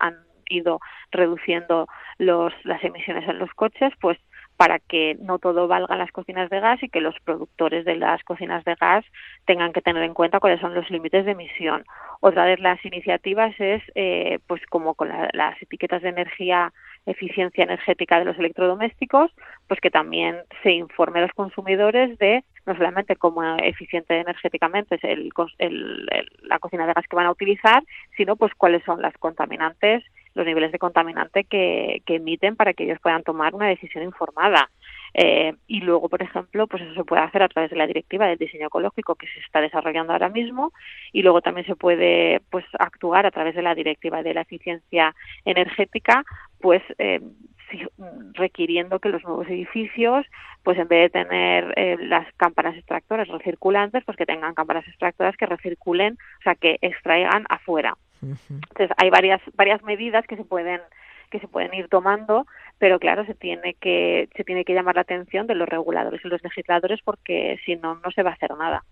ido 0.51 0.79
reduciendo 1.11 1.87
los, 2.17 2.53
las 2.63 2.83
emisiones 2.83 3.27
en 3.27 3.39
los 3.39 3.51
coches, 3.51 3.93
pues 3.99 4.17
para 4.61 4.77
que 4.77 5.17
no 5.19 5.39
todo 5.39 5.67
valga 5.67 5.95
las 5.95 6.11
cocinas 6.11 6.47
de 6.51 6.59
gas 6.59 6.83
y 6.83 6.89
que 6.89 7.01
los 7.01 7.15
productores 7.21 7.83
de 7.83 7.95
las 7.95 8.23
cocinas 8.23 8.63
de 8.63 8.75
gas 8.75 9.03
tengan 9.45 9.73
que 9.73 9.81
tener 9.81 10.03
en 10.03 10.13
cuenta 10.13 10.39
cuáles 10.39 10.59
son 10.59 10.75
los 10.75 10.87
límites 10.91 11.25
de 11.25 11.31
emisión. 11.31 11.83
Otra 12.19 12.45
de 12.45 12.57
las 12.57 12.85
iniciativas 12.85 13.59
es, 13.59 13.81
eh, 13.95 14.37
pues 14.45 14.61
como 14.67 14.93
con 14.93 15.09
la, 15.09 15.29
las 15.33 15.59
etiquetas 15.59 16.03
de 16.03 16.09
energía, 16.09 16.71
eficiencia 17.07 17.63
energética 17.63 18.19
de 18.19 18.25
los 18.25 18.37
electrodomésticos, 18.37 19.31
pues 19.67 19.79
que 19.79 19.89
también 19.89 20.37
se 20.61 20.73
informe 20.73 21.17
a 21.17 21.23
los 21.23 21.33
consumidores 21.33 22.19
de 22.19 22.43
no 22.67 22.75
solamente 22.75 23.15
cómo 23.15 23.41
eficiente 23.57 24.19
energéticamente 24.19 24.93
es 24.93 25.03
el, 25.03 25.31
el, 25.57 26.07
la 26.43 26.59
cocina 26.59 26.85
de 26.85 26.93
gas 26.93 27.07
que 27.09 27.15
van 27.15 27.25
a 27.25 27.31
utilizar, 27.31 27.81
sino 28.15 28.35
pues 28.35 28.53
cuáles 28.53 28.83
son 28.83 29.01
las 29.01 29.17
contaminantes 29.17 30.03
los 30.33 30.45
niveles 30.45 30.71
de 30.71 30.79
contaminante 30.79 31.43
que, 31.43 32.01
que 32.05 32.15
emiten 32.15 32.55
para 32.55 32.73
que 32.73 32.83
ellos 32.83 32.99
puedan 33.01 33.23
tomar 33.23 33.55
una 33.55 33.67
decisión 33.67 34.03
informada. 34.03 34.69
Eh, 35.13 35.53
y 35.67 35.81
luego, 35.81 36.07
por 36.07 36.21
ejemplo, 36.21 36.67
pues 36.67 36.83
eso 36.83 36.93
se 36.93 37.03
puede 37.03 37.21
hacer 37.21 37.43
a 37.43 37.49
través 37.49 37.69
de 37.69 37.75
la 37.75 37.87
directiva 37.87 38.27
del 38.27 38.37
diseño 38.37 38.67
ecológico 38.67 39.15
que 39.15 39.27
se 39.27 39.39
está 39.39 39.59
desarrollando 39.59 40.13
ahora 40.13 40.29
mismo 40.29 40.71
y 41.11 41.21
luego 41.21 41.41
también 41.41 41.67
se 41.67 41.75
puede 41.75 42.41
pues 42.49 42.65
actuar 42.79 43.25
a 43.25 43.31
través 43.31 43.55
de 43.55 43.61
la 43.61 43.75
directiva 43.75 44.23
de 44.23 44.33
la 44.33 44.41
eficiencia 44.41 45.13
energética, 45.43 46.23
pues 46.61 46.81
eh, 46.97 47.19
requiriendo 48.33 48.99
que 48.99 49.09
los 49.09 49.23
nuevos 49.23 49.47
edificios, 49.47 50.25
pues 50.63 50.77
en 50.77 50.87
vez 50.87 51.11
de 51.11 51.23
tener 51.23 51.73
eh, 51.75 51.97
las 51.99 52.31
cámaras 52.35 52.75
extractoras 52.77 53.27
recirculantes, 53.27 54.03
pues 54.05 54.17
que 54.17 54.25
tengan 54.25 54.53
cámaras 54.53 54.87
extractoras 54.87 55.35
que 55.35 55.45
recirculen, 55.45 56.13
o 56.13 56.43
sea, 56.43 56.55
que 56.55 56.77
extraigan 56.81 57.45
afuera. 57.49 57.97
Entonces 58.21 58.89
hay 58.97 59.09
varias 59.09 59.41
varias 59.55 59.81
medidas 59.83 60.25
que 60.27 60.37
se 60.37 60.43
pueden 60.43 60.81
que 61.29 61.39
se 61.39 61.47
pueden 61.47 61.73
ir 61.73 61.87
tomando, 61.87 62.45
pero 62.77 62.99
claro, 62.99 63.25
se 63.25 63.33
tiene 63.33 63.75
que 63.75 64.29
se 64.35 64.43
tiene 64.43 64.65
que 64.65 64.73
llamar 64.73 64.95
la 64.95 65.01
atención 65.01 65.47
de 65.47 65.55
los 65.55 65.67
reguladores 65.67 66.23
y 66.23 66.27
los 66.27 66.43
legisladores 66.43 66.99
porque 67.03 67.59
si 67.65 67.75
no 67.77 67.95
no 67.95 68.11
se 68.11 68.23
va 68.23 68.31
a 68.31 68.33
hacer 68.33 68.51
nada. 68.57 68.83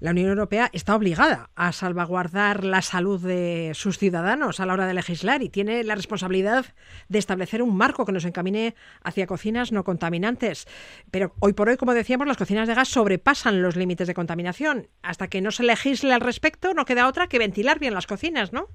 La 0.00 0.10
Unión 0.10 0.28
Europea 0.28 0.68
está 0.72 0.96
obligada 0.96 1.50
a 1.54 1.72
salvaguardar 1.72 2.64
la 2.64 2.82
salud 2.82 3.20
de 3.20 3.72
sus 3.74 3.98
ciudadanos 3.98 4.58
a 4.58 4.66
la 4.66 4.72
hora 4.72 4.86
de 4.86 4.94
legislar 4.94 5.42
y 5.42 5.48
tiene 5.48 5.84
la 5.84 5.94
responsabilidad 5.94 6.66
de 7.08 7.18
establecer 7.18 7.62
un 7.62 7.76
marco 7.76 8.04
que 8.04 8.12
nos 8.12 8.24
encamine 8.24 8.74
hacia 9.02 9.26
cocinas 9.26 9.72
no 9.72 9.84
contaminantes. 9.84 10.66
Pero 11.10 11.34
hoy 11.40 11.52
por 11.52 11.68
hoy, 11.68 11.76
como 11.76 11.94
decíamos, 11.94 12.26
las 12.26 12.36
cocinas 12.36 12.68
de 12.68 12.74
gas 12.74 12.88
sobrepasan 12.88 13.62
los 13.62 13.76
límites 13.76 14.08
de 14.08 14.14
contaminación. 14.14 14.88
Hasta 15.02 15.28
que 15.28 15.40
no 15.40 15.50
se 15.50 15.62
legisle 15.62 16.12
al 16.12 16.20
respecto, 16.20 16.74
no 16.74 16.84
queda 16.84 17.08
otra 17.08 17.28
que 17.28 17.38
ventilar 17.38 17.78
bien 17.78 17.94
las 17.94 18.06
cocinas, 18.06 18.52
¿no? 18.52 18.68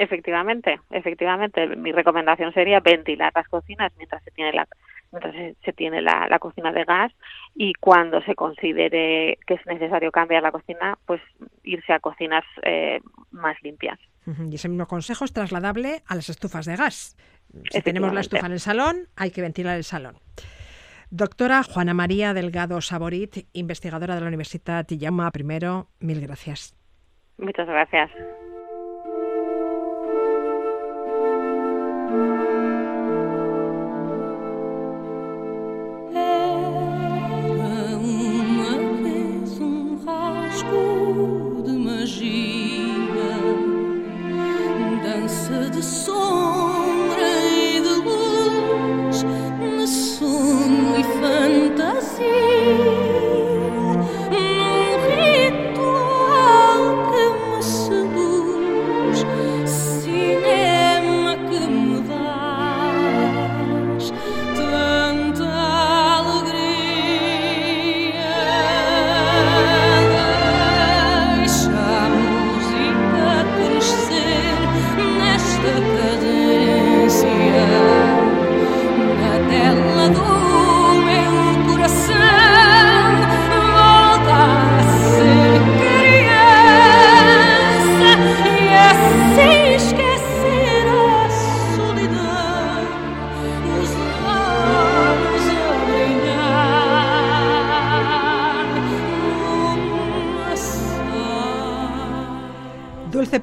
Efectivamente, 0.00 0.80
efectivamente. 0.88 1.66
Mi 1.76 1.92
recomendación 1.92 2.54
sería 2.54 2.80
ventilar 2.80 3.32
las 3.34 3.46
cocinas 3.48 3.92
mientras 3.98 4.24
se 4.24 4.30
tiene 4.30 4.50
la 4.54 4.66
mientras 5.12 5.34
se, 5.62 5.72
tiene 5.74 6.00
la, 6.00 6.26
la, 6.26 6.38
cocina 6.38 6.72
de 6.72 6.84
gas 6.84 7.12
y 7.54 7.74
cuando 7.74 8.22
se 8.22 8.34
considere 8.34 9.36
que 9.46 9.54
es 9.54 9.66
necesario 9.66 10.10
cambiar 10.10 10.42
la 10.42 10.52
cocina, 10.52 10.96
pues 11.04 11.20
irse 11.64 11.92
a 11.92 12.00
cocinas 12.00 12.44
eh, 12.62 13.00
más 13.30 13.60
limpias. 13.62 13.98
Y 14.48 14.54
ese 14.54 14.70
mismo 14.70 14.86
consejo 14.86 15.26
es 15.26 15.34
trasladable 15.34 16.02
a 16.06 16.14
las 16.14 16.30
estufas 16.30 16.64
de 16.64 16.76
gas. 16.76 17.16
Si 17.70 17.82
tenemos 17.82 18.14
la 18.14 18.20
estufa 18.20 18.46
en 18.46 18.52
el 18.52 18.60
salón, 18.60 19.08
hay 19.16 19.32
que 19.32 19.42
ventilar 19.42 19.76
el 19.76 19.84
salón. 19.84 20.16
Doctora 21.10 21.62
Juana 21.62 21.92
María 21.92 22.32
Delgado 22.32 22.80
Saborit, 22.80 23.48
investigadora 23.52 24.14
de 24.14 24.22
la 24.22 24.28
Universidad 24.28 24.86
Tillama 24.86 25.30
primero, 25.30 25.88
mil 25.98 26.22
gracias. 26.22 26.74
Muchas 27.36 27.66
gracias. 27.66 28.10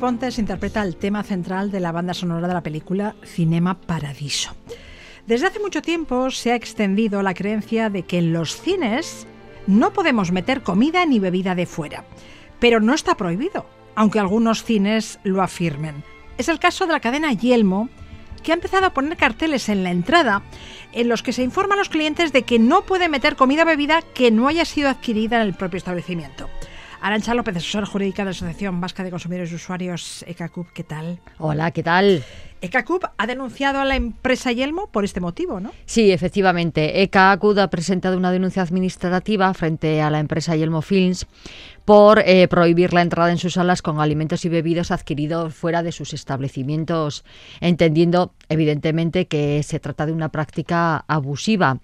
Interpreta 0.08 0.84
el 0.84 0.96
tema 0.96 1.22
central 1.22 1.70
de 1.70 1.82
la 1.82 1.92
banda 1.92 2.14
sonora 2.14 2.48
de 2.48 2.54
la 2.54 2.64
película 2.64 3.18
Cinema 3.26 3.82
Paradiso. 3.82 4.56
Desde 5.26 5.48
hace 5.48 5.60
mucho 5.60 5.82
tiempo 5.82 6.32
se 6.32 6.54
ha 6.54 6.56
extendido 6.56 7.22
la 7.22 7.34
creencia 7.34 7.90
de 7.90 8.04
que 8.04 8.20
en 8.20 8.32
los 8.32 8.56
cines 8.56 9.28
no 9.68 9.92
podemos 9.92 10.32
meter 10.32 10.64
comida 10.64 11.06
ni 11.06 11.20
bebida 11.20 11.56
de 11.56 11.66
fuera. 11.66 12.06
Pero 12.58 12.80
no 12.80 12.94
está 12.94 13.18
prohibido, 13.18 13.66
aunque 13.96 14.20
algunos 14.20 14.64
cines 14.64 15.20
lo 15.24 15.44
afirmen. 15.44 16.06
Es 16.38 16.48
el 16.48 16.60
caso 16.60 16.88
de 16.88 16.94
la 16.94 17.02
cadena 17.02 17.34
Yelmo, 17.34 17.90
que 18.44 18.54
ha 18.54 18.56
empezado 18.56 18.86
a 18.86 18.94
poner 18.94 19.18
carteles 19.18 19.68
en 19.68 19.84
la 19.84 19.92
entrada 19.92 20.42
en 20.94 21.10
los 21.10 21.22
que 21.22 21.34
se 21.34 21.44
informa 21.44 21.76
a 21.76 21.80
los 21.80 21.90
clientes 21.90 22.32
de 22.32 22.44
que 22.44 22.60
no 22.60 22.84
puede 22.84 23.10
meter 23.10 23.36
comida 23.36 23.64
o 23.64 23.66
bebida 23.66 24.02
que 24.14 24.32
no 24.32 24.48
haya 24.48 24.64
sido 24.64 24.88
adquirida 24.88 25.42
en 25.42 25.48
el 25.48 25.54
propio 25.54 25.80
establecimiento. 25.80 26.48
Arancha 27.02 27.34
López, 27.34 27.56
asesora 27.56 27.86
jurídica 27.86 28.24
de 28.24 28.26
la 28.26 28.32
Asociación 28.32 28.82
Vasca 28.82 29.04
de 29.04 29.12
Consumidores 29.12 29.52
y 29.52 29.56
Usuarios, 29.56 30.24
ECACUP, 30.28 30.68
¿qué 30.74 30.84
tal? 30.84 31.20
Hola, 31.38 31.72
¿qué 31.72 31.84
tal? 31.84 32.24
ECACUP 32.60 33.04
ha 33.18 33.28
denunciado 33.28 33.80
a 33.80 33.86
la 33.86 33.96
empresa 33.96 34.52
Yelmo 34.52 34.88
por 34.88 35.06
este 35.06 35.20
motivo, 35.20 35.60
¿no? 35.60 35.72
Sí, 35.86 36.12
efectivamente. 36.12 37.04
ECACUP 37.04 37.60
ha 37.60 37.70
presentado 37.70 38.18
una 38.18 38.32
denuncia 38.32 38.64
administrativa 38.64 39.54
frente 39.54 40.02
a 40.02 40.10
la 40.10 40.20
empresa 40.20 40.56
Yelmo 40.56 40.82
Films 40.82 41.28
por 41.86 42.20
eh, 42.20 42.48
prohibir 42.48 42.94
la 42.94 43.04
entrada 43.04 43.32
en 43.32 43.38
sus 43.38 43.54
salas 43.54 43.82
con 43.82 44.00
alimentos 44.00 44.44
y 44.44 44.50
bebidas 44.50 44.92
adquiridos 44.92 45.54
fuera 45.54 45.84
de 45.84 45.92
sus 45.92 46.14
establecimientos, 46.14 47.24
entendiendo 47.62 48.34
evidentemente 48.50 49.28
que 49.28 49.62
se 49.62 49.80
trata 49.80 50.06
de 50.08 50.14
una 50.14 50.30
práctica 50.30 51.06
abusiva. 51.08 51.80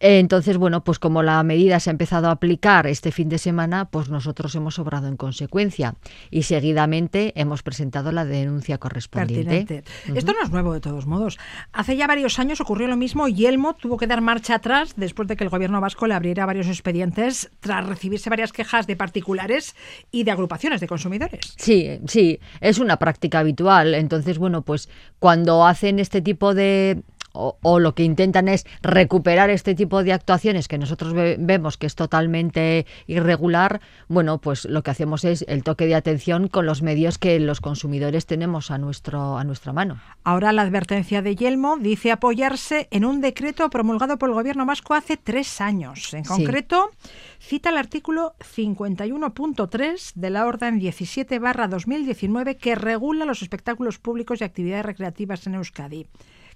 Entonces, 0.00 0.56
bueno, 0.58 0.84
pues 0.84 0.98
como 0.98 1.22
la 1.22 1.42
medida 1.42 1.80
se 1.80 1.90
ha 1.90 1.92
empezado 1.92 2.28
a 2.28 2.32
aplicar 2.32 2.86
este 2.86 3.12
fin 3.12 3.28
de 3.28 3.38
semana, 3.38 3.86
pues 3.86 4.08
nosotros 4.10 4.54
hemos 4.54 4.78
obrado 4.78 5.08
en 5.08 5.16
consecuencia 5.16 5.94
y 6.30 6.42
seguidamente 6.42 7.32
hemos 7.36 7.62
presentado 7.62 8.12
la 8.12 8.24
denuncia 8.24 8.78
correspondiente. 8.78 9.84
Esto 10.14 10.32
no 10.32 10.42
es 10.42 10.50
nuevo 10.50 10.72
de 10.72 10.80
todos 10.80 11.06
modos. 11.06 11.38
Hace 11.72 11.96
ya 11.96 12.06
varios 12.06 12.38
años 12.38 12.60
ocurrió 12.60 12.86
lo 12.86 12.96
mismo 12.96 13.28
y 13.28 13.46
Elmo 13.46 13.74
tuvo 13.74 13.96
que 13.96 14.06
dar 14.06 14.20
marcha 14.20 14.56
atrás 14.56 14.94
después 14.96 15.28
de 15.28 15.36
que 15.36 15.44
el 15.44 15.50
gobierno 15.50 15.80
vasco 15.80 16.06
le 16.06 16.14
abriera 16.14 16.46
varios 16.46 16.66
expedientes 16.66 17.50
tras 17.60 17.86
recibirse 17.86 18.30
varias 18.30 18.52
quejas 18.52 18.86
de 18.86 18.96
particulares 18.96 19.74
y 20.10 20.24
de 20.24 20.30
agrupaciones 20.30 20.80
de 20.80 20.88
consumidores. 20.88 21.54
Sí, 21.56 22.00
sí, 22.06 22.40
es 22.60 22.78
una 22.78 22.98
práctica 22.98 23.38
habitual. 23.38 23.94
Entonces, 23.94 24.38
bueno, 24.38 24.62
pues 24.62 24.88
cuando 25.18 25.64
hacen 25.66 25.98
este 25.98 26.20
tipo 26.20 26.54
de 26.54 27.02
o, 27.34 27.80
lo 27.80 27.94
que 27.94 28.04
intentan 28.04 28.48
es 28.48 28.64
recuperar 28.80 29.50
este 29.50 29.74
tipo 29.74 30.02
de 30.04 30.12
actuaciones 30.12 30.68
que 30.68 30.78
nosotros 30.78 31.12
vemos 31.12 31.76
que 31.76 31.86
es 31.86 31.94
totalmente 31.96 32.86
irregular, 33.06 33.80
bueno, 34.08 34.38
pues 34.38 34.64
lo 34.64 34.82
que 34.82 34.92
hacemos 34.92 35.24
es 35.24 35.44
el 35.48 35.64
toque 35.64 35.86
de 35.86 35.96
atención 35.96 36.48
con 36.48 36.64
los 36.64 36.82
medios 36.82 37.18
que 37.18 37.38
los 37.40 37.60
consumidores 37.60 38.26
tenemos 38.26 38.70
a, 38.70 38.78
nuestro, 38.78 39.36
a 39.36 39.44
nuestra 39.44 39.72
mano. 39.72 40.00
Ahora 40.22 40.52
la 40.52 40.62
advertencia 40.62 41.22
de 41.22 41.34
Yelmo 41.34 41.76
dice 41.76 42.12
apoyarse 42.12 42.88
en 42.90 43.04
un 43.04 43.20
decreto 43.20 43.68
promulgado 43.68 44.16
por 44.16 44.28
el 44.28 44.34
gobierno 44.34 44.64
vasco 44.64 44.94
hace 44.94 45.16
tres 45.16 45.60
años. 45.60 46.14
En 46.14 46.24
concreto, 46.24 46.90
cita 47.40 47.70
el 47.70 47.76
artículo 47.76 48.34
51.3 48.38 50.12
de 50.14 50.30
la 50.30 50.46
Orden 50.46 50.78
17 50.78 51.40
2019 51.40 52.56
que 52.56 52.74
regula 52.74 53.24
los 53.24 53.42
espectáculos 53.42 53.98
públicos 53.98 54.40
y 54.40 54.44
actividades 54.44 54.86
recreativas 54.86 55.46
en 55.46 55.54
Euskadi. 55.54 56.06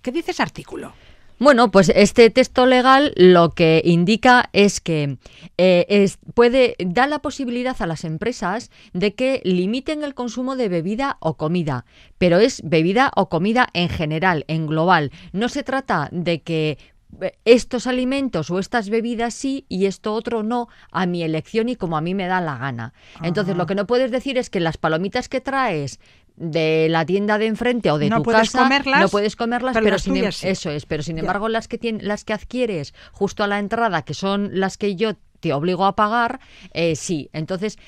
¿Qué 0.09 0.13
dice 0.13 0.31
ese 0.31 0.43
artículo? 0.43 0.95
Bueno, 1.39 1.71
pues 1.71 1.93
este 1.95 2.31
texto 2.31 2.65
legal 2.65 3.13
lo 3.15 3.51
que 3.51 3.83
indica 3.85 4.49
es 4.55 4.81
que 4.81 5.19
eh, 5.59 6.11
puede 6.33 6.77
dar 6.79 7.11
la 7.11 7.19
posibilidad 7.19 7.77
a 7.79 7.87
las 7.87 8.05
empresas 8.05 8.71
de 8.95 9.15
que 9.15 9.43
limiten 9.45 10.03
el 10.03 10.15
consumo 10.15 10.57
de 10.57 10.71
bebida 10.71 11.19
o 11.21 11.37
comida, 11.37 11.85
pero 12.17 12.39
es 12.39 12.63
bebida 12.65 13.13
o 13.17 13.29
comida 13.29 13.69
en 13.75 13.91
general, 13.91 14.47
en 14.49 14.67
global. 14.67 15.13
No 15.35 15.51
se 15.51 15.63
trata 15.63 16.09
de 16.11 16.41
que 16.41 16.79
eh, 17.21 17.33
estos 17.45 17.87
alimentos 17.87 18.51
o 18.51 18.59
estas 18.59 18.89
bebidas 18.89 19.35
sí 19.35 19.67
y 19.69 19.85
esto 19.85 20.15
otro 20.15 20.43
no 20.43 20.69
a 20.91 21.05
mi 21.05 21.23
elección 21.23 21.69
y 21.69 21.77
como 21.77 21.99
a 21.99 22.01
mí 22.01 22.15
me 22.15 22.29
da 22.29 22.41
la 22.41 22.57
gana. 22.57 22.95
Entonces 23.23 23.59
lo 23.59 23.67
que 23.67 23.75
no 23.75 23.87
puedes 23.87 24.11
decir 24.11 24.39
es 24.39 24.49
que 24.49 24.61
las 24.61 24.79
palomitas 24.79 25.29
que 25.29 25.43
traes 25.43 26.01
de 26.39 26.89
la 26.89 27.05
tienda 27.05 27.39
de 27.39 27.47
enfrente 27.47 27.91
o 27.91 27.99
de 27.99 28.11
tu 28.11 28.23
casa 28.23 28.69
no 29.01 29.09
puedes 29.09 29.37
comerlas 29.37 29.77
pero, 29.81 29.99
sin, 29.99 30.17
em- 30.17 30.31
eso 30.43 30.71
es 30.71 30.87
pero 30.87 31.03
sin 31.03 31.19
embargo 31.19 31.49
las 31.49 31.69
que 31.69 31.79
tienen 31.79 32.07
las 32.07 32.25
que 32.25 32.33
adquieres 32.33 32.95
justo 33.13 33.43
a 33.43 33.47
la 33.47 33.59
entrada 33.59 34.03
que 34.03 34.15
son 34.15 34.51
las 34.53 34.79
que 34.79 34.97
yo 34.97 35.15
te 35.41 35.53
obligo 35.53 35.85
a 35.85 35.95
pagar 35.95 36.41
eh, 36.73 36.97
sí. 36.97 37.31
Entonces 37.33 37.79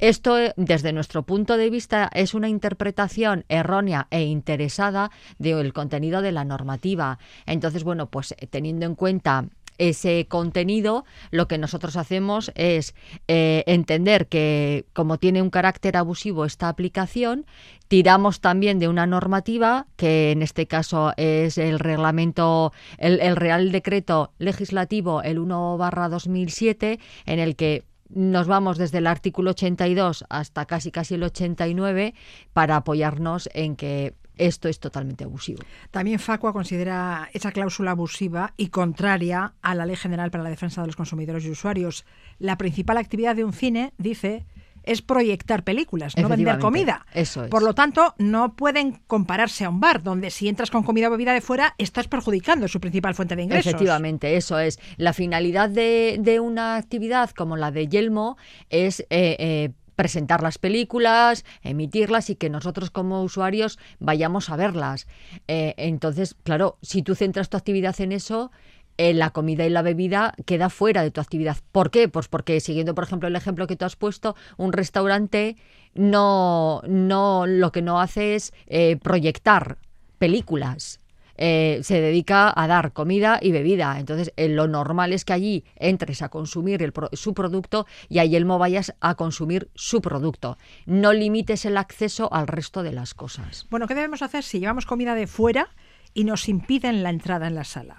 esto, 0.00 0.36
desde 0.56 0.94
nuestro 0.94 1.24
punto 1.24 1.58
de 1.58 1.68
vista, 1.68 2.08
es 2.14 2.32
una 2.32 2.48
interpretación 2.48 3.44
errónea 3.50 4.06
e 4.10 4.22
interesada 4.22 5.10
del 5.38 5.74
contenido 5.74 6.22
de 6.22 6.32
la 6.32 6.46
normativa. 6.46 7.18
Entonces, 7.44 7.84
bueno, 7.84 8.06
pues 8.06 8.34
teniendo 8.48 8.86
en 8.86 8.94
cuenta 8.94 9.44
ese 9.80 10.26
contenido, 10.28 11.04
lo 11.30 11.48
que 11.48 11.58
nosotros 11.58 11.96
hacemos 11.96 12.52
es 12.54 12.94
eh, 13.28 13.64
entender 13.66 14.28
que 14.28 14.84
como 14.92 15.18
tiene 15.18 15.42
un 15.42 15.50
carácter 15.50 15.96
abusivo 15.96 16.44
esta 16.44 16.68
aplicación, 16.68 17.46
tiramos 17.88 18.40
también 18.40 18.78
de 18.78 18.88
una 18.88 19.06
normativa 19.06 19.86
que 19.96 20.30
en 20.32 20.42
este 20.42 20.66
caso 20.66 21.12
es 21.16 21.58
el 21.58 21.78
reglamento, 21.78 22.72
el, 22.98 23.34
Real 23.36 23.72
Decreto 23.72 24.32
Legislativo, 24.38 25.22
el 25.22 25.38
1 25.38 25.78
barra 25.78 26.08
2007, 26.08 27.00
en 27.26 27.38
el 27.38 27.56
que 27.56 27.84
nos 28.10 28.46
vamos 28.46 28.76
desde 28.76 28.98
el 28.98 29.06
artículo 29.06 29.52
82 29.52 30.24
hasta 30.28 30.66
casi 30.66 30.90
casi 30.90 31.14
el 31.14 31.22
89 31.22 32.14
para 32.52 32.76
apoyarnos 32.76 33.48
en 33.54 33.76
que 33.76 34.14
esto 34.40 34.68
es 34.68 34.80
totalmente 34.80 35.24
abusivo. 35.24 35.62
También 35.90 36.18
Facua 36.18 36.52
considera 36.52 37.28
esa 37.32 37.52
cláusula 37.52 37.92
abusiva 37.92 38.54
y 38.56 38.68
contraria 38.68 39.54
a 39.62 39.74
la 39.74 39.86
Ley 39.86 39.96
General 39.96 40.30
para 40.30 40.44
la 40.44 40.50
Defensa 40.50 40.80
de 40.80 40.88
los 40.88 40.96
Consumidores 40.96 41.44
y 41.44 41.50
Usuarios. 41.50 42.04
La 42.38 42.56
principal 42.56 42.96
actividad 42.96 43.36
de 43.36 43.44
un 43.44 43.52
cine, 43.52 43.92
dice, 43.98 44.46
es 44.82 45.02
proyectar 45.02 45.62
películas, 45.64 46.16
no 46.16 46.28
vender 46.28 46.58
comida. 46.58 47.06
Eso 47.12 47.44
es. 47.44 47.50
Por 47.50 47.62
lo 47.62 47.74
tanto, 47.74 48.14
no 48.18 48.56
pueden 48.56 49.00
compararse 49.06 49.64
a 49.64 49.68
un 49.68 49.80
bar, 49.80 50.02
donde 50.02 50.30
si 50.30 50.48
entras 50.48 50.70
con 50.70 50.82
comida 50.82 51.08
o 51.08 51.10
bebida 51.10 51.32
de 51.32 51.40
fuera, 51.40 51.74
estás 51.78 52.08
perjudicando 52.08 52.68
su 52.68 52.80
principal 52.80 53.14
fuente 53.14 53.36
de 53.36 53.42
ingresos. 53.42 53.66
Efectivamente, 53.66 54.36
eso 54.36 54.58
es. 54.58 54.78
La 54.96 55.12
finalidad 55.12 55.68
de, 55.68 56.40
una 56.40 56.76
actividad 56.76 57.30
como 57.30 57.56
la 57.56 57.70
de 57.70 57.88
Yelmo 57.88 58.38
es 58.70 59.00
eh, 59.10 59.36
eh, 59.38 59.70
presentar 60.00 60.42
las 60.42 60.56
películas, 60.56 61.44
emitirlas 61.60 62.30
y 62.30 62.34
que 62.34 62.48
nosotros 62.48 62.90
como 62.90 63.22
usuarios 63.22 63.78
vayamos 63.98 64.48
a 64.48 64.56
verlas. 64.56 65.06
Eh, 65.46 65.74
entonces, 65.76 66.36
claro, 66.42 66.78
si 66.80 67.02
tú 67.02 67.14
centras 67.14 67.50
tu 67.50 67.58
actividad 67.58 68.00
en 68.00 68.12
eso, 68.12 68.50
eh, 68.96 69.12
la 69.12 69.28
comida 69.28 69.66
y 69.66 69.68
la 69.68 69.82
bebida 69.82 70.32
queda 70.46 70.70
fuera 70.70 71.02
de 71.02 71.10
tu 71.10 71.20
actividad. 71.20 71.58
¿Por 71.70 71.90
qué? 71.90 72.08
Pues 72.08 72.28
porque 72.28 72.60
siguiendo, 72.60 72.94
por 72.94 73.04
ejemplo, 73.04 73.28
el 73.28 73.36
ejemplo 73.36 73.66
que 73.66 73.76
tú 73.76 73.84
has 73.84 73.94
puesto, 73.94 74.36
un 74.56 74.72
restaurante 74.72 75.56
no, 75.92 76.80
no 76.88 77.46
lo 77.46 77.70
que 77.70 77.82
no 77.82 78.00
hace 78.00 78.36
es 78.36 78.54
eh, 78.68 78.96
proyectar 79.02 79.76
películas. 80.16 80.99
Eh, 81.42 81.80
se 81.82 82.02
dedica 82.02 82.52
a 82.54 82.66
dar 82.66 82.92
comida 82.92 83.38
y 83.40 83.50
bebida. 83.50 83.98
Entonces, 83.98 84.30
eh, 84.36 84.50
lo 84.50 84.68
normal 84.68 85.14
es 85.14 85.24
que 85.24 85.32
allí 85.32 85.64
entres 85.76 86.20
a 86.20 86.28
consumir 86.28 86.92
su 87.14 87.32
producto 87.32 87.86
y 88.10 88.18
a 88.18 88.26
Yelmo 88.26 88.58
vayas 88.58 88.94
a 89.00 89.14
consumir 89.14 89.70
su 89.74 90.02
producto. 90.02 90.58
No 90.84 91.14
limites 91.14 91.64
el 91.64 91.78
acceso 91.78 92.30
al 92.30 92.46
resto 92.46 92.82
de 92.82 92.92
las 92.92 93.14
cosas. 93.14 93.66
Bueno, 93.70 93.86
¿qué 93.88 93.94
debemos 93.94 94.20
hacer 94.20 94.44
si 94.44 94.60
llevamos 94.60 94.84
comida 94.84 95.14
de 95.14 95.26
fuera 95.26 95.70
y 96.12 96.24
nos 96.24 96.46
impiden 96.46 97.02
la 97.02 97.08
entrada 97.08 97.46
en 97.46 97.54
la 97.54 97.64
sala? 97.64 97.96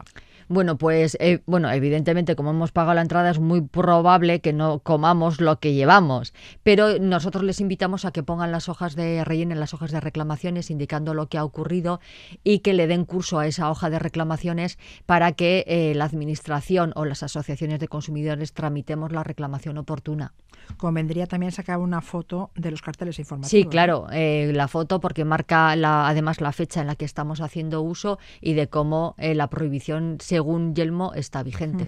Bueno, 0.52 0.78
pues 0.78 1.16
eh, 1.22 1.40
bueno, 1.46 1.72
evidentemente 1.72 2.36
como 2.36 2.50
hemos 2.50 2.74
pagado 2.74 2.96
la 2.96 3.02
entrada 3.02 3.30
es 3.30 3.40
muy 3.40 3.62
probable 3.62 4.42
que 4.42 4.52
no 4.52 4.80
comamos 4.80 5.40
lo 5.40 5.62
que 5.62 5.74
llevamos, 5.74 6.34
pero 6.62 7.00
nosotros 7.00 7.46
les 7.46 7.62
invitamos 7.62 8.04
a 8.04 8.12
que 8.12 8.22
pongan 8.22 8.52
las 8.52 8.68
hojas 8.68 8.98
de 8.98 9.24
rellenen 9.24 9.62
las 9.62 9.74
hojas 9.74 9.92
de 9.92 10.02
reclamaciones 10.02 10.70
indicando 10.70 11.14
lo 11.14 11.28
que 11.28 11.38
ha 11.38 11.46
ocurrido 11.46 12.02
y 12.44 12.60
que 12.60 12.74
le 12.74 12.88
den 12.88 13.06
curso 13.06 13.40
a 13.40 13.48
esa 13.48 13.72
hoja 13.72 13.90
de 13.90 14.00
reclamaciones 14.00 14.78
para 15.06 15.32
que 15.32 15.64
eh, 15.68 15.94
la 15.96 16.04
administración 16.04 16.92
o 16.98 17.06
las 17.06 17.24
asociaciones 17.24 17.80
de 17.80 17.88
consumidores 17.88 18.52
tramitemos 18.52 19.14
la 19.14 19.24
reclamación 19.24 19.78
oportuna. 19.78 20.34
Convendría 20.76 21.28
también 21.28 21.54
sacar 21.54 21.78
una 21.78 22.02
foto 22.02 22.52
de 22.56 22.72
los 22.72 22.82
carteles 22.82 23.20
informativos. 23.20 23.52
Sí, 23.52 23.66
claro, 23.70 24.08
eh, 24.12 24.52
la 24.54 24.68
foto 24.68 25.00
porque 25.00 25.24
marca 25.24 25.78
la, 25.78 26.10
además 26.10 26.42
la 26.42 26.52
fecha 26.52 26.82
en 26.82 26.88
la 26.88 26.96
que 26.96 27.06
estamos 27.06 27.40
haciendo 27.40 27.82
uso 27.82 28.20
y 28.42 28.54
de 28.54 28.68
cómo 28.68 29.16
la 29.18 29.48
prohibición 29.48 30.18
se 30.20 30.41
según 30.42 30.74
Yelmo 30.74 31.14
está 31.14 31.44
vigente. 31.44 31.88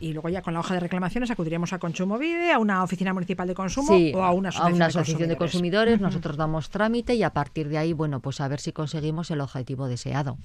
Y 0.00 0.12
luego 0.12 0.28
ya 0.28 0.42
con 0.42 0.54
la 0.54 0.60
hoja 0.60 0.74
de 0.74 0.80
reclamaciones 0.80 1.30
acudiríamos 1.30 1.72
a 1.72 1.78
Consumovide, 1.78 2.50
a 2.50 2.58
una 2.58 2.82
oficina 2.82 3.14
municipal 3.14 3.46
de 3.46 3.54
consumo 3.54 3.92
o 4.14 4.22
a 4.24 4.32
una 4.32 4.48
asociación, 4.48 5.28
de 5.28 5.36
consumidores. 5.36 6.00
Nosotros 6.00 6.36
damos 6.36 6.68
trámite 6.68 7.14
y 7.14 7.22
a 7.22 7.30
partir 7.30 7.68
de 7.68 7.78
ahí, 7.78 7.92
bueno, 7.92 8.18
pues 8.18 8.40
a 8.40 8.48
ver 8.48 8.58
si 8.58 8.72
conseguimos 8.72 9.30
el 9.30 9.40
objetivo 9.40 9.86
deseado. 9.86 10.36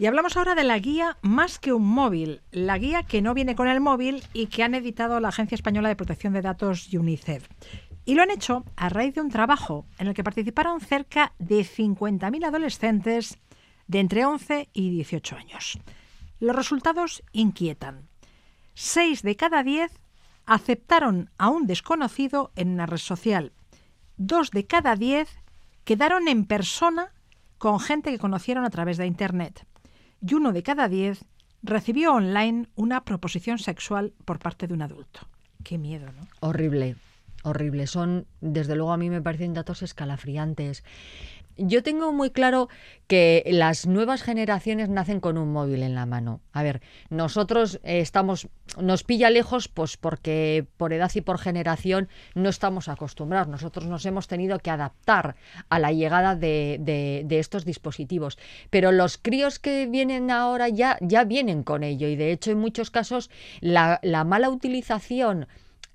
Y 0.00 0.06
hablamos 0.06 0.36
ahora 0.36 0.56
de 0.56 0.64
la 0.64 0.76
guía 0.80 1.18
Más 1.22 1.60
que 1.60 1.72
un 1.72 1.86
móvil, 1.86 2.40
la 2.50 2.76
guía 2.78 3.04
que 3.04 3.22
no 3.22 3.32
viene 3.32 3.54
con 3.54 3.68
el 3.68 3.80
móvil 3.80 4.24
y 4.32 4.46
que 4.46 4.64
han 4.64 4.74
editado 4.74 5.20
la 5.20 5.28
Agencia 5.28 5.54
Española 5.54 5.88
de 5.88 5.94
Protección 5.94 6.32
de 6.32 6.42
Datos 6.42 6.92
y 6.92 6.96
UNICEF. 6.96 7.46
Y 8.06 8.16
lo 8.16 8.22
han 8.22 8.32
hecho 8.32 8.64
a 8.74 8.88
raíz 8.88 9.14
de 9.14 9.20
un 9.20 9.30
trabajo 9.30 9.86
en 9.98 10.08
el 10.08 10.14
que 10.14 10.24
participaron 10.24 10.80
cerca 10.80 11.32
de 11.38 11.60
50.000 11.60 12.44
adolescentes 12.44 13.38
de 13.86 14.00
entre 14.00 14.24
11 14.24 14.68
y 14.72 14.90
18 14.90 15.36
años. 15.36 15.78
Los 16.40 16.54
resultados 16.54 17.22
inquietan. 17.32 18.08
Seis 18.74 19.22
de 19.22 19.36
cada 19.36 19.62
diez 19.62 19.92
aceptaron 20.46 21.30
a 21.36 21.48
un 21.48 21.66
desconocido 21.66 22.52
en 22.56 22.70
una 22.70 22.86
red 22.86 22.98
social. 22.98 23.52
Dos 24.16 24.50
de 24.50 24.66
cada 24.66 24.94
diez 24.96 25.28
quedaron 25.84 26.28
en 26.28 26.44
persona 26.44 27.12
con 27.58 27.80
gente 27.80 28.10
que 28.10 28.18
conocieron 28.18 28.64
a 28.64 28.70
través 28.70 28.96
de 28.96 29.06
Internet. 29.06 29.66
Y 30.20 30.34
uno 30.34 30.52
de 30.52 30.62
cada 30.62 30.88
diez 30.88 31.24
recibió 31.62 32.14
online 32.14 32.68
una 32.76 33.04
proposición 33.04 33.58
sexual 33.58 34.12
por 34.24 34.38
parte 34.38 34.66
de 34.66 34.74
un 34.74 34.82
adulto. 34.82 35.20
Qué 35.64 35.76
miedo, 35.76 36.06
¿no? 36.12 36.28
Horrible, 36.40 36.96
horrible. 37.42 37.86
Son, 37.86 38.26
desde 38.40 38.76
luego, 38.76 38.92
a 38.92 38.96
mí 38.96 39.10
me 39.10 39.20
parecen 39.20 39.54
datos 39.54 39.82
escalafriantes. 39.82 40.84
Yo 41.58 41.82
tengo 41.82 42.12
muy 42.12 42.30
claro 42.30 42.68
que 43.08 43.42
las 43.46 43.86
nuevas 43.86 44.22
generaciones 44.22 44.88
nacen 44.88 45.18
con 45.20 45.36
un 45.38 45.52
móvil 45.52 45.82
en 45.82 45.94
la 45.94 46.06
mano. 46.06 46.40
A 46.52 46.62
ver, 46.62 46.80
nosotros 47.10 47.80
eh, 47.82 47.98
estamos, 48.00 48.48
nos 48.80 49.02
pilla 49.02 49.28
lejos, 49.30 49.66
pues 49.68 49.96
porque 49.96 50.66
por 50.76 50.92
edad 50.92 51.10
y 51.14 51.20
por 51.20 51.38
generación 51.38 52.08
no 52.34 52.48
estamos 52.48 52.88
acostumbrados. 52.88 53.48
Nosotros 53.48 53.86
nos 53.86 54.06
hemos 54.06 54.28
tenido 54.28 54.58
que 54.60 54.70
adaptar 54.70 55.36
a 55.68 55.78
la 55.78 55.92
llegada 55.92 56.36
de, 56.36 56.78
de- 56.80 57.22
de 57.26 57.38
estos 57.38 57.64
dispositivos. 57.64 58.38
Pero 58.70 58.92
los 58.92 59.18
críos 59.18 59.58
que 59.58 59.86
vienen 59.86 60.30
ahora 60.30 60.68
ya, 60.68 60.96
ya 61.00 61.24
vienen 61.24 61.64
con 61.64 61.82
ello 61.82 62.08
y 62.08 62.16
de 62.16 62.30
hecho 62.32 62.50
en 62.52 62.58
muchos 62.58 62.90
casos 62.90 63.30
la, 63.60 63.98
la 64.02 64.22
mala 64.24 64.48
utilización 64.48 65.48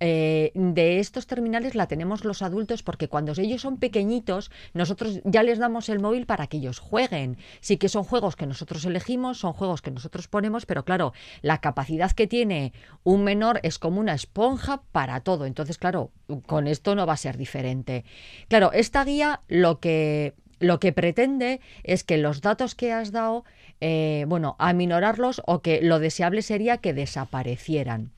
eh, 0.05 0.51
de 0.53 0.99
estos 0.99 1.27
terminales 1.27 1.75
la 1.75 1.87
tenemos 1.87 2.25
los 2.25 2.41
adultos 2.41 2.83
porque 2.83 3.07
cuando 3.07 3.31
ellos 3.37 3.61
son 3.61 3.77
pequeñitos 3.77 4.51
nosotros 4.73 5.21
ya 5.23 5.43
les 5.43 5.59
damos 5.59 5.87
el 5.87 6.01
móvil 6.01 6.25
para 6.25 6.47
que 6.47 6.57
ellos 6.57 6.79
jueguen. 6.79 7.37
Sí 7.61 7.77
que 7.77 7.87
son 7.87 8.03
juegos 8.03 8.35
que 8.35 8.45
nosotros 8.45 8.83
elegimos, 8.83 9.37
son 9.37 9.53
juegos 9.53 9.81
que 9.81 9.91
nosotros 9.91 10.27
ponemos, 10.27 10.65
pero 10.65 10.83
claro, 10.83 11.13
la 11.41 11.61
capacidad 11.61 12.11
que 12.11 12.27
tiene 12.27 12.73
un 13.05 13.23
menor 13.23 13.61
es 13.63 13.79
como 13.79 14.01
una 14.01 14.13
esponja 14.13 14.81
para 14.91 15.21
todo. 15.21 15.45
Entonces, 15.45 15.77
claro, 15.77 16.11
con 16.47 16.67
esto 16.67 16.95
no 16.95 17.05
va 17.05 17.13
a 17.13 17.17
ser 17.17 17.37
diferente. 17.37 18.03
Claro, 18.49 18.73
esta 18.73 19.05
guía 19.05 19.39
lo 19.47 19.79
que 19.79 20.33
lo 20.59 20.81
que 20.81 20.91
pretende 20.91 21.61
es 21.83 22.03
que 22.03 22.17
los 22.17 22.41
datos 22.41 22.75
que 22.75 22.91
has 22.91 23.13
dado, 23.13 23.45
eh, 23.79 24.25
bueno, 24.27 24.57
aminorarlos 24.59 25.41
o 25.45 25.61
que 25.61 25.81
lo 25.81 25.99
deseable 25.99 26.41
sería 26.41 26.79
que 26.79 26.93
desaparecieran. 26.93 28.11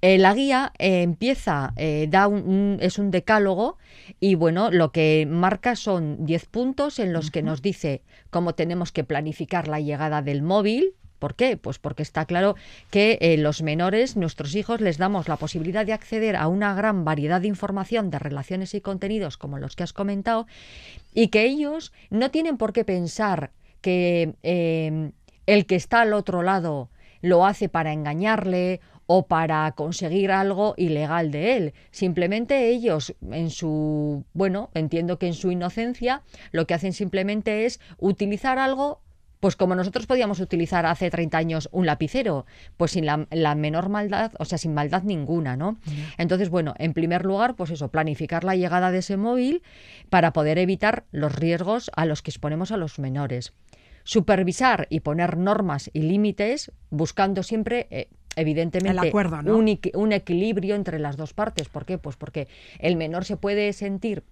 Eh, 0.00 0.16
la 0.18 0.32
guía 0.34 0.72
eh, 0.78 1.02
empieza, 1.02 1.72
eh, 1.76 2.06
da 2.08 2.28
un, 2.28 2.48
un- 2.48 2.78
es 2.80 2.98
un 2.98 3.10
decálogo 3.10 3.78
y 4.20 4.36
bueno, 4.36 4.70
lo 4.70 4.92
que 4.92 5.26
marca 5.28 5.74
son 5.74 6.24
10 6.24 6.46
puntos 6.46 6.98
en 7.00 7.12
los 7.12 7.30
que 7.32 7.42
nos 7.42 7.62
dice 7.62 8.02
cómo 8.30 8.54
tenemos 8.54 8.92
que 8.92 9.02
planificar 9.04 9.66
la 9.66 9.80
llegada 9.80 10.22
del 10.22 10.42
móvil. 10.42 10.94
¿Por 11.18 11.34
qué? 11.34 11.56
Pues 11.56 11.80
porque 11.80 12.04
está 12.04 12.26
claro 12.26 12.54
que 12.92 13.18
eh, 13.20 13.36
los 13.38 13.60
menores, 13.60 14.16
nuestros 14.16 14.54
hijos, 14.54 14.80
les 14.80 14.98
damos 14.98 15.26
la 15.26 15.36
posibilidad 15.36 15.84
de 15.84 15.92
acceder 15.92 16.36
a 16.36 16.46
una 16.46 16.74
gran 16.74 17.04
variedad 17.04 17.40
de 17.40 17.48
información, 17.48 18.08
de 18.10 18.20
relaciones 18.20 18.72
y 18.74 18.80
contenidos 18.80 19.36
como 19.36 19.58
los 19.58 19.74
que 19.74 19.82
has 19.82 19.92
comentado, 19.92 20.46
y 21.12 21.26
que 21.28 21.42
ellos 21.44 21.92
no 22.10 22.30
tienen 22.30 22.56
por 22.56 22.72
qué 22.72 22.84
pensar 22.84 23.50
que 23.80 24.34
eh, 24.44 25.10
el 25.46 25.66
que 25.66 25.74
está 25.74 26.02
al 26.02 26.12
otro 26.12 26.42
lado 26.44 26.88
lo 27.20 27.44
hace 27.46 27.68
para 27.68 27.92
engañarle 27.92 28.80
o 29.10 29.26
para 29.26 29.72
conseguir 29.72 30.30
algo 30.30 30.74
ilegal 30.76 31.30
de 31.30 31.56
él. 31.56 31.74
Simplemente 31.90 32.68
ellos, 32.68 33.14
en 33.30 33.48
su, 33.48 34.24
bueno, 34.34 34.70
entiendo 34.74 35.18
que 35.18 35.26
en 35.26 35.34
su 35.34 35.50
inocencia, 35.50 36.22
lo 36.52 36.66
que 36.66 36.74
hacen 36.74 36.92
simplemente 36.92 37.64
es 37.64 37.80
utilizar 37.98 38.58
algo 38.58 39.00
pues 39.40 39.56
como 39.56 39.74
nosotros 39.74 40.06
podíamos 40.06 40.40
utilizar 40.40 40.84
hace 40.84 41.10
30 41.10 41.38
años 41.38 41.68
un 41.72 41.86
lapicero, 41.86 42.44
pues 42.76 42.90
sin 42.90 43.06
la, 43.06 43.26
la 43.30 43.54
menor 43.54 43.88
maldad, 43.88 44.32
o 44.40 44.44
sea, 44.44 44.58
sin 44.58 44.74
maldad 44.74 45.04
ninguna, 45.04 45.56
¿no? 45.56 45.78
Entonces, 46.16 46.50
bueno, 46.50 46.74
en 46.76 46.92
primer 46.92 47.24
lugar, 47.24 47.54
pues 47.54 47.70
eso, 47.70 47.88
planificar 47.88 48.42
la 48.42 48.56
llegada 48.56 48.90
de 48.90 48.98
ese 48.98 49.16
móvil 49.16 49.62
para 50.10 50.32
poder 50.32 50.58
evitar 50.58 51.04
los 51.12 51.34
riesgos 51.34 51.88
a 51.94 52.04
los 52.04 52.20
que 52.20 52.32
exponemos 52.32 52.72
a 52.72 52.76
los 52.76 52.98
menores. 52.98 53.52
Supervisar 54.02 54.88
y 54.90 55.00
poner 55.00 55.36
normas 55.36 55.88
y 55.92 56.02
límites, 56.02 56.72
buscando 56.90 57.44
siempre, 57.44 57.86
eh, 57.90 58.08
evidentemente, 58.40 59.00
El 59.00 59.08
acuerdo, 59.08 59.42
¿no? 59.42 59.56
un 59.56 60.12
equilibrio 60.12 60.74
entre 60.74 60.98
las 60.98 61.16
dos 61.16 61.32
partes. 61.34 61.68
¿Por 61.68 61.84
qué? 61.84 61.98
Pues 61.98 62.16
porque 62.16 62.48
el 62.78 62.96
menor 62.96 63.24
se 63.24 63.36
puede 63.36 63.72
sentir 63.72 64.22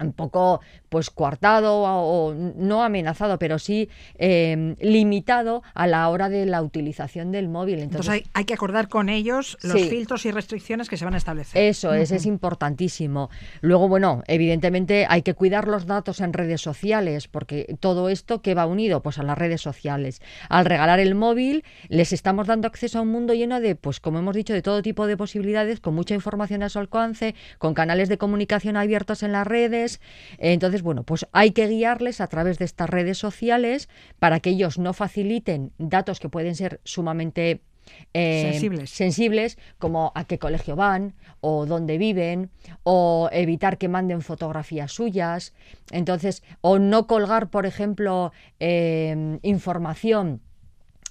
un 0.00 0.12
poco 0.12 0.60
pues 0.88 1.10
coartado 1.10 1.82
o, 1.82 2.30
o 2.30 2.34
no 2.34 2.82
amenazado, 2.82 3.38
pero 3.38 3.58
sí 3.58 3.88
eh, 4.18 4.74
limitado 4.80 5.62
a 5.74 5.86
la 5.86 6.08
hora 6.08 6.28
de 6.28 6.46
la 6.46 6.62
utilización 6.62 7.30
del 7.32 7.48
móvil. 7.48 7.78
Entonces, 7.80 8.06
Entonces, 8.14 8.30
hay, 8.34 8.40
hay 8.40 8.44
que 8.44 8.54
acordar 8.54 8.88
con 8.88 9.08
ellos 9.08 9.56
los 9.62 9.80
Sí. 9.80 9.88
filtros 9.88 10.26
y 10.26 10.30
restricciones 10.32 10.88
que 10.88 10.96
se 10.96 11.04
van 11.04 11.14
a 11.14 11.18
establecer. 11.18 11.62
eso 11.62 11.92
es, 11.94 12.10
es 12.10 12.26
importantísimo. 12.26 13.30
Luego, 13.60 13.88
bueno, 13.88 14.22
evidentemente 14.26 15.06
hay 15.08 15.22
que 15.22 15.34
cuidar 15.34 15.68
los 15.68 15.86
datos 15.86 16.20
en 16.20 16.32
redes 16.32 16.60
sociales, 16.60 17.28
porque 17.28 17.76
todo 17.80 18.08
esto 18.08 18.42
que 18.42 18.54
va 18.54 18.66
unido, 18.66 19.02
pues 19.02 19.18
a 19.18 19.22
las 19.22 19.38
redes 19.38 19.60
sociales. 19.60 20.20
Al 20.48 20.64
regalar 20.64 21.00
el 21.00 21.14
móvil, 21.14 21.64
les 21.88 22.12
estamos 22.12 22.46
dando 22.46 22.66
acceso 22.68 22.98
a 22.98 23.02
un 23.02 23.08
mundo 23.08 23.34
lleno 23.34 23.60
de, 23.60 23.76
pues 23.76 24.00
como 24.00 24.18
hemos 24.18 24.34
dicho, 24.34 24.52
de 24.52 24.62
todo 24.62 24.82
tipo 24.82 25.06
de 25.06 25.16
posibilidades, 25.16 25.80
con 25.80 25.94
mucha 25.94 26.14
información 26.14 26.62
a 26.62 26.68
su 26.68 26.78
alcance, 26.78 27.34
con 27.58 27.74
canales 27.74 28.08
de 28.08 28.18
comunicación 28.18 28.76
abiertos 28.76 29.22
en 29.22 29.32
las 29.32 29.46
redes. 29.46 29.89
Entonces, 30.38 30.82
bueno, 30.82 31.02
pues 31.02 31.26
hay 31.32 31.50
que 31.52 31.66
guiarles 31.66 32.20
a 32.20 32.26
través 32.26 32.58
de 32.58 32.66
estas 32.66 32.88
redes 32.88 33.18
sociales 33.18 33.88
para 34.18 34.40
que 34.40 34.50
ellos 34.50 34.78
no 34.78 34.92
faciliten 34.92 35.72
datos 35.78 36.20
que 36.20 36.28
pueden 36.28 36.54
ser 36.54 36.80
sumamente 36.84 37.62
eh, 38.12 38.50
Sensibles. 38.52 38.90
sensibles, 38.90 39.58
como 39.78 40.12
a 40.14 40.24
qué 40.24 40.38
colegio 40.38 40.76
van 40.76 41.14
o 41.40 41.66
dónde 41.66 41.98
viven, 41.98 42.50
o 42.82 43.28
evitar 43.32 43.78
que 43.78 43.88
manden 43.88 44.22
fotografías 44.22 44.92
suyas. 44.92 45.54
Entonces, 45.90 46.42
o 46.60 46.78
no 46.78 47.06
colgar, 47.06 47.50
por 47.50 47.66
ejemplo, 47.66 48.32
eh, 48.60 49.38
información 49.42 50.42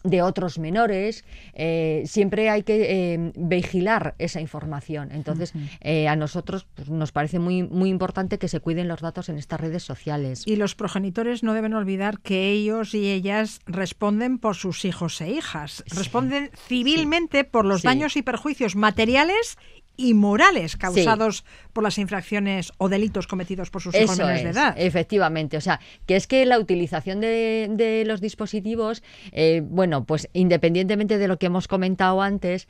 de 0.03 0.21
otros 0.21 0.59
menores, 0.59 1.25
eh, 1.53 2.03
siempre 2.05 2.49
hay 2.49 2.63
que 2.63 3.13
eh, 3.13 3.31
vigilar 3.35 4.15
esa 4.17 4.39
información. 4.41 5.11
Entonces, 5.11 5.53
eh, 5.81 6.07
a 6.07 6.15
nosotros 6.15 6.65
pues, 6.75 6.89
nos 6.89 7.11
parece 7.11 7.39
muy, 7.39 7.63
muy 7.63 7.89
importante 7.89 8.37
que 8.37 8.47
se 8.47 8.59
cuiden 8.59 8.87
los 8.87 9.01
datos 9.01 9.29
en 9.29 9.37
estas 9.37 9.59
redes 9.59 9.83
sociales. 9.83 10.43
Y 10.45 10.55
los 10.55 10.75
progenitores 10.75 11.43
no 11.43 11.53
deben 11.53 11.73
olvidar 11.73 12.19
que 12.19 12.49
ellos 12.49 12.93
y 12.93 13.11
ellas 13.11 13.59
responden 13.65 14.37
por 14.37 14.55
sus 14.55 14.85
hijos 14.85 15.19
e 15.21 15.31
hijas. 15.31 15.83
Responden 15.95 16.51
civilmente 16.67 17.43
por 17.43 17.65
los 17.65 17.81
Sí. 17.81 17.87
daños 17.87 18.15
y 18.15 18.21
perjuicios 18.21 18.75
materiales 18.75 19.57
y 19.99 20.13
morales 20.13 20.77
causados 20.77 21.43
por 21.73 21.83
las 21.83 21.97
infracciones 21.97 22.71
o 22.77 22.87
delitos 22.87 23.27
cometidos 23.27 23.69
por 23.69 23.81
sus 23.81 23.93
hijos 23.93 24.17
menores 24.17 24.43
de 24.43 24.49
edad. 24.51 24.73
efectivamente. 24.77 25.57
O 25.57 25.61
sea, 25.61 25.81
que 26.05 26.15
es 26.15 26.25
que 26.25 26.45
la 26.45 26.57
utilización 26.57 27.19
de, 27.19 27.67
de 27.69 28.05
los 28.05 28.21
dispositivos, 28.21 29.03
eh, 29.33 29.61
bueno, 29.61 30.05
pues 30.05 30.29
independientemente 30.31 31.17
de 31.17 31.27
lo 31.27 31.37
que 31.37 31.47
hemos 31.47 31.67
comentado 31.67 32.21
antes, 32.21 32.69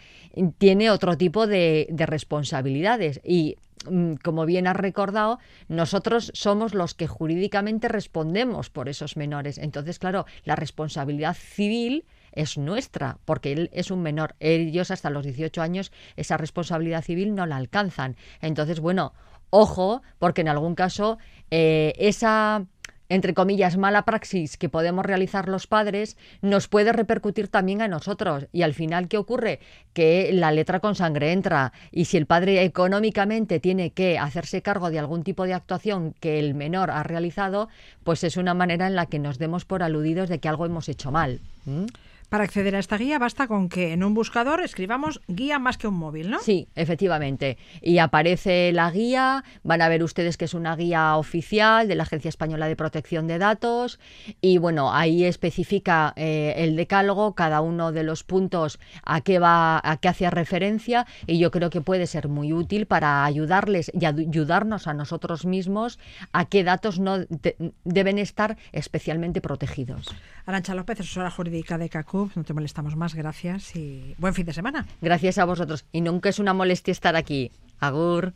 tiene 0.57 0.89
otro 0.89 1.17
tipo 1.17 1.45
de, 1.45 1.85
de 1.91 2.05
responsabilidades. 2.07 3.21
Y 3.23 3.57
mm, 3.87 4.15
como 4.23 4.47
bien 4.47 4.65
has 4.65 4.75
recordado, 4.75 5.37
nosotros 5.67 6.31
somos 6.33 6.73
los 6.73 6.95
que 6.95 7.05
jurídicamente 7.05 7.89
respondemos 7.89 8.71
por 8.71 8.89
esos 8.89 9.17
menores. 9.17 9.59
Entonces, 9.59 9.99
claro, 9.99 10.25
la 10.45 10.55
responsabilidad 10.55 11.35
civil 11.35 12.05
es 12.31 12.57
nuestra, 12.57 13.17
porque 13.25 13.51
él 13.51 13.69
es 13.73 13.91
un 13.91 14.01
menor. 14.01 14.35
Ellos 14.39 14.91
hasta 14.91 15.09
los 15.09 15.25
18 15.25 15.61
años 15.61 15.91
esa 16.15 16.37
responsabilidad 16.37 17.03
civil 17.03 17.35
no 17.35 17.45
la 17.45 17.57
alcanzan. 17.57 18.15
Entonces, 18.41 18.79
bueno, 18.79 19.13
ojo, 19.49 20.01
porque 20.17 20.41
en 20.41 20.49
algún 20.49 20.75
caso 20.75 21.17
eh, 21.51 21.93
esa 21.97 22.65
entre 23.09 23.33
comillas, 23.33 23.75
mala 23.75 24.05
praxis 24.05 24.55
que 24.55 24.69
podemos 24.69 25.03
realizar 25.03 25.49
los 25.49 25.65
padres 25.65 26.15
nos 26.41 26.67
puede 26.67 26.93
repercutir 26.93 27.47
también 27.47 27.81
a 27.81 27.87
nosotros. 27.87 28.45
Y 28.53 28.61
al 28.61 28.75
final, 28.75 29.07
¿qué 29.07 29.17
ocurre? 29.17 29.59
Que 29.93 30.29
la 30.31 30.51
letra 30.51 30.79
con 30.79 30.93
sangre 30.93 31.31
entra. 31.31 31.73
Y 31.91 32.05
si 32.05 32.17
el 32.17 32.27
padre 32.27 32.63
económicamente 32.63 33.59
tiene 33.59 33.89
que 33.89 34.19
hacerse 34.19 34.61
cargo 34.61 34.91
de 34.91 34.99
algún 34.99 35.23
tipo 35.23 35.45
de 35.45 35.55
actuación 35.55 36.13
que 36.19 36.37
el 36.37 36.53
menor 36.53 36.91
ha 36.91 37.01
realizado, 37.01 37.67
pues 38.03 38.23
es 38.23 38.37
una 38.37 38.53
manera 38.53 38.85
en 38.85 38.95
la 38.95 39.07
que 39.07 39.17
nos 39.17 39.39
demos 39.39 39.65
por 39.65 39.81
aludidos 39.81 40.29
de 40.29 40.39
que 40.39 40.47
algo 40.47 40.67
hemos 40.67 40.87
hecho 40.87 41.11
mal. 41.11 41.41
¿Mm? 41.65 41.85
Para 42.29 42.43
acceder 42.43 42.75
a 42.75 42.79
esta 42.79 42.95
guía 42.97 43.17
basta 43.17 43.47
con 43.47 43.69
que 43.69 43.91
en 43.91 44.03
un 44.03 44.13
buscador 44.13 44.61
escribamos 44.61 45.19
guía 45.27 45.57
más 45.57 45.79
que 45.79 45.87
un 45.87 45.95
móvil, 45.95 46.29
¿no? 46.29 46.37
Sí, 46.39 46.67
efectivamente. 46.75 47.57
Y 47.81 47.97
aparece 47.97 48.71
la 48.71 48.91
guía, 48.91 49.43
van 49.63 49.81
a 49.81 49.89
ver 49.89 50.03
ustedes 50.03 50.37
que 50.37 50.45
es 50.45 50.53
una 50.53 50.75
guía 50.75 51.15
oficial 51.15 51.87
de 51.87 51.95
la 51.95 52.03
Agencia 52.03 52.29
Española 52.29 52.67
de 52.67 52.75
Protección 52.75 53.25
de 53.25 53.39
Datos 53.39 53.99
y 54.41 54.59
bueno, 54.59 54.93
ahí 54.93 55.23
especifica 55.25 56.13
eh, 56.17 56.53
el 56.57 56.75
decálogo, 56.75 57.33
cada 57.33 57.61
uno 57.61 57.91
de 57.91 58.03
los 58.03 58.23
puntos 58.23 58.79
a 59.03 59.21
qué 59.21 59.39
va, 59.39 59.81
a 59.83 59.97
qué 59.97 60.07
hacía 60.09 60.29
referencia 60.29 61.07
y 61.25 61.39
yo 61.39 61.49
creo 61.49 61.71
que 61.71 61.81
puede 61.81 62.05
ser 62.05 62.27
muy 62.27 62.53
útil 62.53 62.85
para 62.85 63.25
ayudarles 63.25 63.91
y 63.99 64.05
ayudarnos 64.05 64.85
a 64.85 64.93
nosotros 64.93 65.45
mismos 65.45 65.97
a 66.31 66.45
qué 66.45 66.63
datos 66.63 66.99
no 66.99 67.17
de- 67.17 67.73
deben 67.85 68.19
estar 68.19 68.55
especialmente 68.71 69.41
protegidos. 69.41 70.13
Arancha 70.45 70.75
López, 70.75 70.99
asesora 70.99 71.31
jurídica 71.31 71.79
de 71.79 71.89
CACUT. 71.89 72.18
No 72.35 72.43
te 72.43 72.53
molestamos 72.53 72.95
más, 72.95 73.15
gracias 73.15 73.75
y 73.75 74.15
buen 74.17 74.33
fin 74.33 74.45
de 74.45 74.53
semana. 74.53 74.85
Gracias 75.01 75.37
a 75.37 75.45
vosotros. 75.45 75.85
Y 75.91 76.01
nunca 76.01 76.29
es 76.29 76.39
una 76.39 76.53
molestia 76.53 76.91
estar 76.91 77.15
aquí. 77.15 77.51
Agur. 77.79 78.33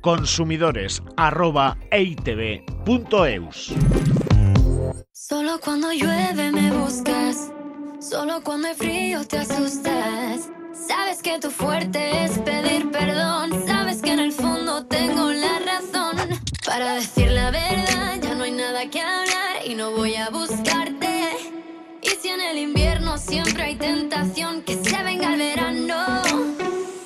Consumidores 0.00 1.02
arroba. 1.16 1.76
Solo 5.12 5.60
cuando 5.60 5.92
llueve 5.92 6.52
me 6.52 6.70
buscas, 6.72 7.52
solo 8.00 8.42
cuando 8.42 8.68
hay 8.68 8.74
frío 8.74 9.26
te 9.26 9.38
asustas. 9.38 10.48
Sabes 10.72 11.22
que 11.22 11.38
tu 11.38 11.50
fuerte 11.50 12.24
es 12.24 12.38
pedir 12.38 12.90
perdón, 12.90 13.50
sabes 13.66 14.00
que 14.00 14.12
en 14.12 14.20
el 14.20 14.32
fondo 14.32 14.86
tengo 14.86 15.30
la 15.32 15.58
razón. 15.58 16.16
Para 16.64 16.94
decir 16.94 17.30
la 17.30 17.50
verdad 17.50 18.20
ya 18.22 18.34
no 18.34 18.44
hay 18.44 18.52
nada 18.52 18.88
que 18.88 19.00
hablar 19.00 19.66
y 19.66 19.74
no 19.74 19.90
voy 19.90 20.14
a 20.14 20.30
buscarte. 20.30 20.97
En 22.30 22.42
el 22.42 22.58
invierno 22.58 23.16
siempre 23.16 23.62
hay 23.62 23.76
tentación 23.76 24.60
que 24.60 24.74
se 24.74 25.02
venga 25.02 25.32
el 25.32 25.38
verano, 25.38 26.22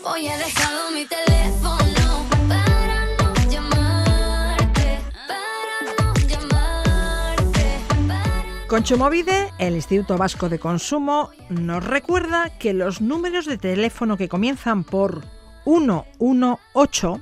hoy 0.03 0.27
he 0.27 0.37
dejado 0.37 0.91
mi 0.91 1.07
teléfono 1.07 2.27
para 2.49 3.07
no 3.07 3.33
llamarte, 3.49 4.99
para 5.29 5.97
no 5.97 6.13
llamarte, 6.27 7.79
para 8.09 8.67
Conchomovide, 8.67 9.53
el 9.61 9.77
Instituto 9.77 10.19
Vasco 10.19 10.49
de 10.49 10.59
Consumo, 10.59 11.31
nos 11.51 11.85
recuerda 11.85 12.51
que 12.59 12.73
los 12.75 13.01
números 13.01 13.47
de 13.47 13.59
teléfono 13.59 14.17
que 14.17 14.29
comienzan 14.29 14.83
por 14.83 15.23
118 15.63 17.21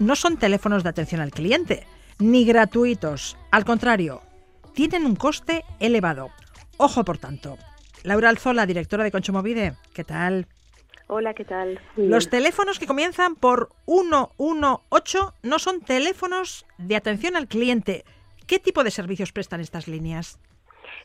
no 0.00 0.16
son 0.16 0.36
teléfonos 0.36 0.82
de 0.82 0.90
atención 0.90 1.22
al 1.22 1.30
cliente, 1.30 1.86
ni 2.18 2.44
gratuitos. 2.44 3.38
Al 3.50 3.64
contrario, 3.64 4.20
tienen 4.74 5.06
un 5.06 5.16
coste 5.16 5.64
elevado. 5.80 6.30
Ojo, 6.78 7.04
por 7.04 7.18
tanto. 7.18 7.56
Laura 8.04 8.28
Alzola, 8.28 8.66
directora 8.66 9.04
de 9.04 9.10
Conchomovide, 9.10 9.72
¿qué 9.94 10.04
tal? 10.04 10.46
Hola, 11.08 11.34
¿qué 11.34 11.44
tal? 11.44 11.80
Los 11.96 12.28
teléfonos 12.28 12.78
que 12.78 12.86
comienzan 12.86 13.34
por 13.34 13.70
118 13.86 15.34
no 15.42 15.58
son 15.58 15.80
teléfonos 15.80 16.66
de 16.76 16.96
atención 16.96 17.34
al 17.36 17.48
cliente. 17.48 18.04
¿Qué 18.46 18.58
tipo 18.58 18.84
de 18.84 18.90
servicios 18.90 19.32
prestan 19.32 19.60
estas 19.60 19.88
líneas? 19.88 20.38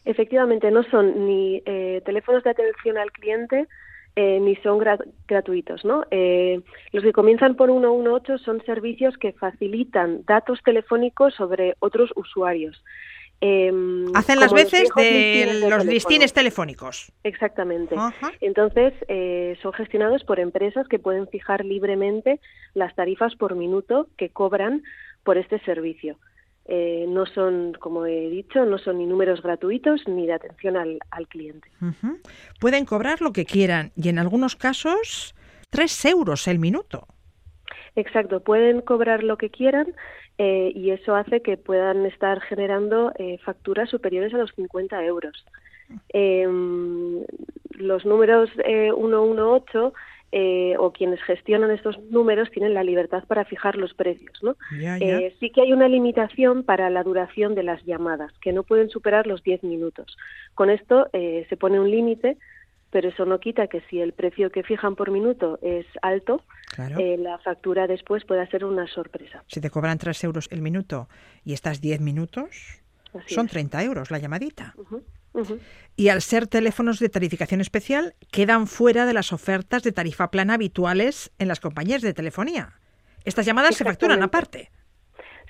Efectivamente, 0.05 0.69
no 0.71 0.83
son 0.83 1.25
ni 1.25 1.61
eh, 1.65 2.01
teléfonos 2.05 2.43
de 2.43 2.49
atención 2.49 2.97
al 2.97 3.11
cliente 3.11 3.67
eh, 4.15 4.39
ni 4.41 4.55
son 4.57 4.77
gra- 4.79 5.03
gratuitos. 5.27 5.83
¿no? 5.85 6.05
Eh, 6.11 6.61
los 6.91 7.03
que 7.03 7.13
comienzan 7.13 7.55
por 7.55 7.69
118 7.69 8.37
son 8.39 8.61
servicios 8.65 9.17
que 9.17 9.31
facilitan 9.31 10.23
datos 10.25 10.59
telefónicos 10.63 11.33
sobre 11.35 11.75
otros 11.79 12.11
usuarios. 12.15 12.83
Eh, 13.41 13.71
Hacen 14.13 14.39
las 14.39 14.51
los 14.51 14.53
veces 14.53 14.89
de 14.95 15.45
listines 15.45 15.69
los 15.69 15.85
listines 15.85 16.33
telefónicos. 16.33 17.11
Exactamente. 17.23 17.95
Ajá. 17.97 18.31
Entonces, 18.39 18.93
eh, 19.07 19.57
son 19.61 19.73
gestionados 19.73 20.23
por 20.23 20.39
empresas 20.39 20.87
que 20.87 20.99
pueden 20.99 21.27
fijar 21.27 21.65
libremente 21.65 22.39
las 22.73 22.95
tarifas 22.95 23.35
por 23.35 23.55
minuto 23.55 24.07
que 24.17 24.29
cobran 24.29 24.83
por 25.23 25.37
este 25.37 25.59
servicio. 25.59 26.17
Eh, 26.65 27.05
no 27.09 27.25
son, 27.25 27.73
como 27.73 28.05
he 28.05 28.29
dicho, 28.29 28.65
no 28.65 28.77
son 28.77 28.99
ni 28.99 29.05
números 29.05 29.41
gratuitos 29.41 30.01
ni 30.07 30.25
de 30.25 30.33
atención 30.33 30.77
al, 30.77 30.99
al 31.11 31.27
cliente. 31.27 31.67
Pueden 32.61 32.85
cobrar 32.85 33.19
lo 33.19 33.33
que 33.33 33.45
quieran 33.45 33.91
y 33.97 34.07
en 34.07 34.17
algunos 34.17 34.55
casos 34.55 35.35
3 35.71 36.05
euros 36.05 36.47
el 36.47 36.59
minuto. 36.59 37.07
Exacto, 37.95 38.41
pueden 38.41 38.81
cobrar 38.81 39.23
lo 39.23 39.37
que 39.37 39.49
quieran 39.49 39.93
eh, 40.37 40.71
y 40.73 40.91
eso 40.91 41.15
hace 41.15 41.41
que 41.41 41.57
puedan 41.57 42.05
estar 42.05 42.41
generando 42.41 43.11
eh, 43.17 43.37
facturas 43.43 43.89
superiores 43.89 44.33
a 44.33 44.37
los 44.37 44.51
50 44.55 45.03
euros. 45.05 45.45
Eh, 46.13 46.47
los 47.71 48.05
números 48.05 48.49
eh, 48.65 48.91
118 48.95 49.93
eh, 50.35 50.75
o 50.79 50.91
quienes 50.91 51.21
gestionan 51.21 51.69
estos 51.69 51.99
números 52.09 52.49
tienen 52.49 52.73
la 52.73 52.83
libertad 52.83 53.23
para 53.27 53.45
fijar 53.45 53.75
los 53.75 53.93
precios, 53.93 54.41
¿no? 54.41 54.55
Eh, 54.71 55.35
sí 55.39 55.51
que 55.51 55.61
hay 55.61 55.73
una 55.73 55.87
limitación 55.87 56.63
para 56.63 56.89
la 56.89 57.03
duración 57.03 57.53
de 57.53 57.61
las 57.61 57.85
llamadas, 57.85 58.31
que 58.41 58.51
no 58.51 58.63
pueden 58.63 58.89
superar 58.89 59.27
los 59.27 59.43
10 59.43 59.61
minutos. 59.63 60.17
Con 60.55 60.71
esto 60.71 61.07
eh, 61.13 61.45
se 61.49 61.55
pone 61.55 61.79
un 61.79 61.91
límite, 61.91 62.37
pero 62.93 63.09
eso 63.09 63.25
no 63.25 63.39
quita 63.39 63.67
que 63.67 63.81
si 63.89 63.99
el 63.99 64.13
precio 64.13 64.51
que 64.51 64.61
fijan 64.63 64.95
por 64.95 65.09
minuto 65.11 65.59
es 65.63 65.85
alto, 66.03 66.43
Claro. 66.73 66.97
eh, 66.99 67.17
la 67.17 67.37
factura 67.39 67.87
después 67.87 68.23
pueda 68.23 68.47
ser 68.47 68.63
una 68.63 68.87
sorpresa. 68.87 69.43
Si 69.47 69.59
te 69.59 69.69
cobran 69.71 69.97
3 69.97 70.23
euros 70.23 70.47
el 70.51 70.61
minuto 70.61 71.09
y 71.43 71.53
estás 71.53 71.81
10 71.81 71.99
minutos, 72.01 72.81
Así 73.13 73.33
son 73.33 73.47
es. 73.47 73.51
30 73.51 73.83
euros 73.83 74.11
la 74.11 74.19
llamadita. 74.19 74.75
Y 75.95 76.09
al 76.09 76.21
ser 76.21 76.45
teléfonos 76.47 76.99
de 76.99 77.09
tarificación 77.09 77.59
especial, 77.61 78.13
quedan 78.31 78.67
fuera 78.67 79.07
de 79.07 79.13
las 79.13 79.33
ofertas 79.33 79.81
de 79.81 79.91
tarifa 79.91 80.29
plana 80.29 80.53
habituales 80.53 81.31
en 81.39 81.47
las 81.47 81.59
compañías 81.59 82.03
de 82.03 82.13
telefonía. 82.13 82.73
Estas 83.25 83.45
llamadas 83.47 83.75
se 83.75 83.83
facturan 83.83 84.21
aparte. 84.21 84.69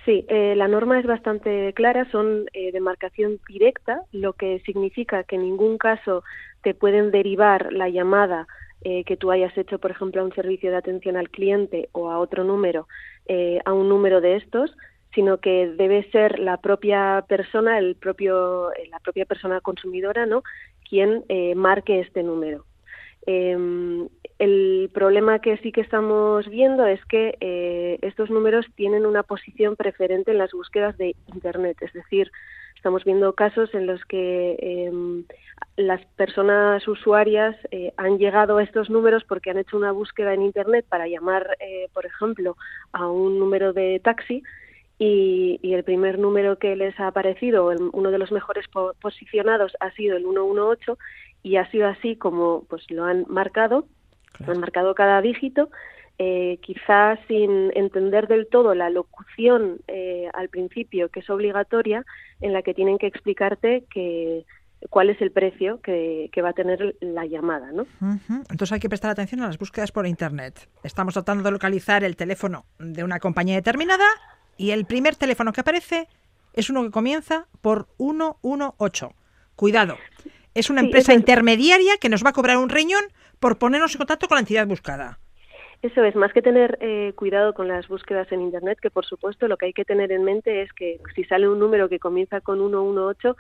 Sí, 0.06 0.26
eh, 0.28 0.54
la 0.56 0.68
norma 0.68 1.00
es 1.00 1.06
bastante 1.06 1.74
clara, 1.74 2.10
son 2.12 2.46
eh, 2.54 2.72
de 2.74 2.80
marcación 2.82 3.40
directa, 3.48 4.02
lo 4.12 4.34
que 4.34 4.62
significa 4.66 5.24
que 5.24 5.36
en 5.38 5.44
ningún 5.44 5.78
caso 5.78 6.24
te 6.64 6.74
pueden 6.74 7.12
derivar 7.12 7.72
la 7.72 7.90
llamada 7.90 8.48
eh, 8.86 9.04
que 9.06 9.16
tú 9.16 9.32
hayas 9.32 9.58
hecho, 9.58 9.80
por 9.80 9.92
ejemplo, 9.92 10.22
a 10.22 10.26
un 10.26 10.34
servicio 10.34 10.70
de 10.70 10.78
atención 10.78 11.16
al 11.16 11.30
cliente 11.30 11.90
o 11.94 12.10
a 12.10 12.20
otro 12.20 12.44
número, 12.44 12.88
eh, 13.28 13.60
a 13.64 13.72
un 13.72 13.88
número 13.88 14.20
de 14.20 14.36
estos, 14.36 14.76
sino 15.16 15.38
que 15.38 15.68
debe 15.78 16.10
ser 16.12 16.40
la 16.40 16.58
propia 16.58 17.24
persona, 17.30 17.78
el 17.78 17.96
propio, 17.96 18.74
eh, 18.74 18.88
la 18.90 19.00
propia 19.00 19.26
persona 19.26 19.62
consumidora, 19.62 20.26
¿no? 20.26 20.44
quien 20.90 21.24
marque 21.56 22.02
este 22.02 22.24
número. 22.24 22.66
Eh, 23.26 23.58
el 24.38 24.92
problema 24.94 25.40
que 25.40 25.58
sí 25.58 25.72
que 25.72 25.82
estamos 25.82 26.48
viendo 26.50 26.86
es 26.86 27.04
que 27.06 27.98
estos 28.02 28.30
números 28.30 28.66
tienen 28.76 29.06
una 29.06 29.24
posición 29.24 29.76
preferente 29.76 30.32
en 30.32 30.38
las 30.38 30.52
búsquedas 30.52 30.98
de 30.98 31.16
Internet, 31.34 31.78
es 31.82 31.94
decir, 31.94 32.32
estamos 32.84 33.06
viendo 33.06 33.32
casos 33.32 33.74
en 33.74 33.88
los 33.88 34.04
que 34.04 34.58
eh, 34.60 34.92
las 35.78 36.04
personas 36.18 36.86
usuarias 36.86 37.56
eh, 37.72 37.94
han 37.96 38.18
llegado 38.18 38.58
a 38.58 38.64
estos 38.64 38.90
números 38.90 39.24
porque 39.24 39.52
han 39.52 39.58
hecho 39.58 39.78
una 39.78 39.94
búsqueda 39.94 40.34
en 40.34 40.42
Internet 40.42 40.86
para 40.90 41.08
llamar, 41.08 41.56
eh, 41.62 41.88
por 41.94 42.06
ejemplo, 42.06 42.58
a 42.92 43.08
un 43.08 43.40
número 43.40 43.72
de 43.72 44.02
taxi 44.04 44.44
y, 45.00 45.62
y 45.64 45.74
el 45.76 45.86
primer 45.86 46.20
número 46.20 46.58
que 46.58 46.76
les 46.76 47.00
ha 47.00 47.08
aparecido, 47.08 47.72
el- 47.72 47.90
uno 47.94 48.12
de 48.12 48.18
los 48.18 48.34
mejores 48.34 48.68
po- 48.68 48.94
posicionados, 49.00 49.72
ha 49.80 49.90
sido 49.92 50.18
el 50.18 50.24
118 50.24 50.98
y 51.42 51.56
ha 51.56 51.72
sido 51.72 51.88
así 51.88 52.18
como 52.18 52.66
pues 52.70 52.84
lo 52.92 53.06
han 53.06 53.24
marcado, 53.30 53.86
han 54.46 54.60
marcado 54.60 54.94
cada 54.94 55.22
dígito, 55.22 55.70
eh, 56.20 56.60
quizás 56.62 57.20
sin 57.28 57.72
entender 57.76 58.28
del 58.28 58.48
todo 58.48 58.76
la 58.76 58.90
locución 58.90 59.80
eh, 59.88 60.30
al 60.34 60.50
principio, 60.50 61.10
que 61.10 61.22
es 61.22 61.30
obligatoria, 61.30 62.06
en 62.42 62.54
la 62.54 62.62
que 62.62 62.74
tienen 62.74 62.98
que 62.98 63.08
explicarte 63.08 63.86
que 63.92 64.46
cuál 64.90 65.10
es 65.10 65.22
el 65.22 65.32
precio 65.32 65.80
que, 65.82 66.30
que 66.34 66.42
va 66.42 66.50
a 66.50 66.54
tener 66.54 66.96
la 67.00 67.26
llamada, 67.26 67.72
¿no? 67.72 67.86
Entonces 68.50 68.72
hay 68.74 68.80
que 68.82 68.90
prestar 68.90 69.12
atención 69.12 69.42
a 69.42 69.48
las 69.48 69.58
búsquedas 69.58 69.92
por 69.94 70.06
Internet. 70.06 70.68
Estamos 70.84 71.14
tratando 71.14 71.44
de 71.44 71.52
localizar 71.52 72.04
el 72.04 72.16
teléfono 72.18 72.66
de 72.80 73.04
una 73.04 73.20
compañía 73.20 73.56
determinada 73.56 74.06
y 74.58 74.72
el 74.72 74.86
primer 74.86 75.16
teléfono 75.16 75.54
que 75.54 75.62
aparece 75.62 76.08
es 76.54 76.70
uno 76.70 76.84
que 76.84 76.92
comienza 76.92 77.48
por 77.62 77.88
118. 77.98 79.14
Cuidado. 79.56 79.98
Es 80.54 80.70
una 80.70 80.82
Sí, 80.82 80.88
empresa 80.88 81.14
es- 81.14 81.20
intermediaria 81.20 81.98
que 82.00 82.10
nos 82.10 82.24
va 82.24 82.30
a 82.30 82.34
cobrar 82.34 82.58
un 82.58 82.70
riñón 82.70 83.04
por 83.40 83.58
ponernos 83.58 83.94
en 83.96 83.98
contacto 84.00 84.28
con 84.28 84.36
la 84.36 84.42
entidad 84.42 84.68
buscada. 84.68 85.20
Eso 85.84 86.02
es, 86.06 86.16
más 86.16 86.32
que 86.32 86.42
tener 86.42 86.78
eh, 86.80 87.12
cuidado 87.14 87.54
con 87.54 87.68
las 87.68 87.90
búsquedas 87.90 88.32
en 88.32 88.40
Internet, 88.40 88.80
que 88.82 88.90
por 88.90 89.06
supuesto 89.06 89.50
lo 89.50 89.58
que 89.58 89.66
hay 89.66 89.74
que 89.74 89.84
tener 89.84 90.14
en 90.14 90.24
mente 90.24 90.62
es 90.62 90.72
que 90.72 91.02
si 91.14 91.26
sale 91.26 91.50
un 91.50 91.60
número 91.60 91.90
que 91.90 92.00
comienza 92.00 92.40
con 92.40 92.60
118, 92.60 93.36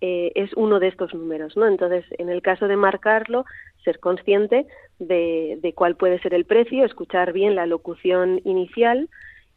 eh, 0.00 0.30
es 0.36 0.52
uno 0.54 0.78
de 0.78 0.86
estos 0.86 1.12
números, 1.12 1.56
¿no? 1.56 1.66
Entonces, 1.66 2.04
en 2.18 2.28
el 2.28 2.40
caso 2.40 2.68
de 2.68 2.76
marcarlo, 2.76 3.44
ser 3.82 3.98
consciente 3.98 4.64
de, 5.00 5.58
de 5.60 5.72
cuál 5.72 5.96
puede 5.96 6.20
ser 6.20 6.34
el 6.34 6.44
precio, 6.44 6.84
escuchar 6.84 7.32
bien 7.32 7.56
la 7.56 7.66
locución 7.66 8.40
inicial 8.44 9.08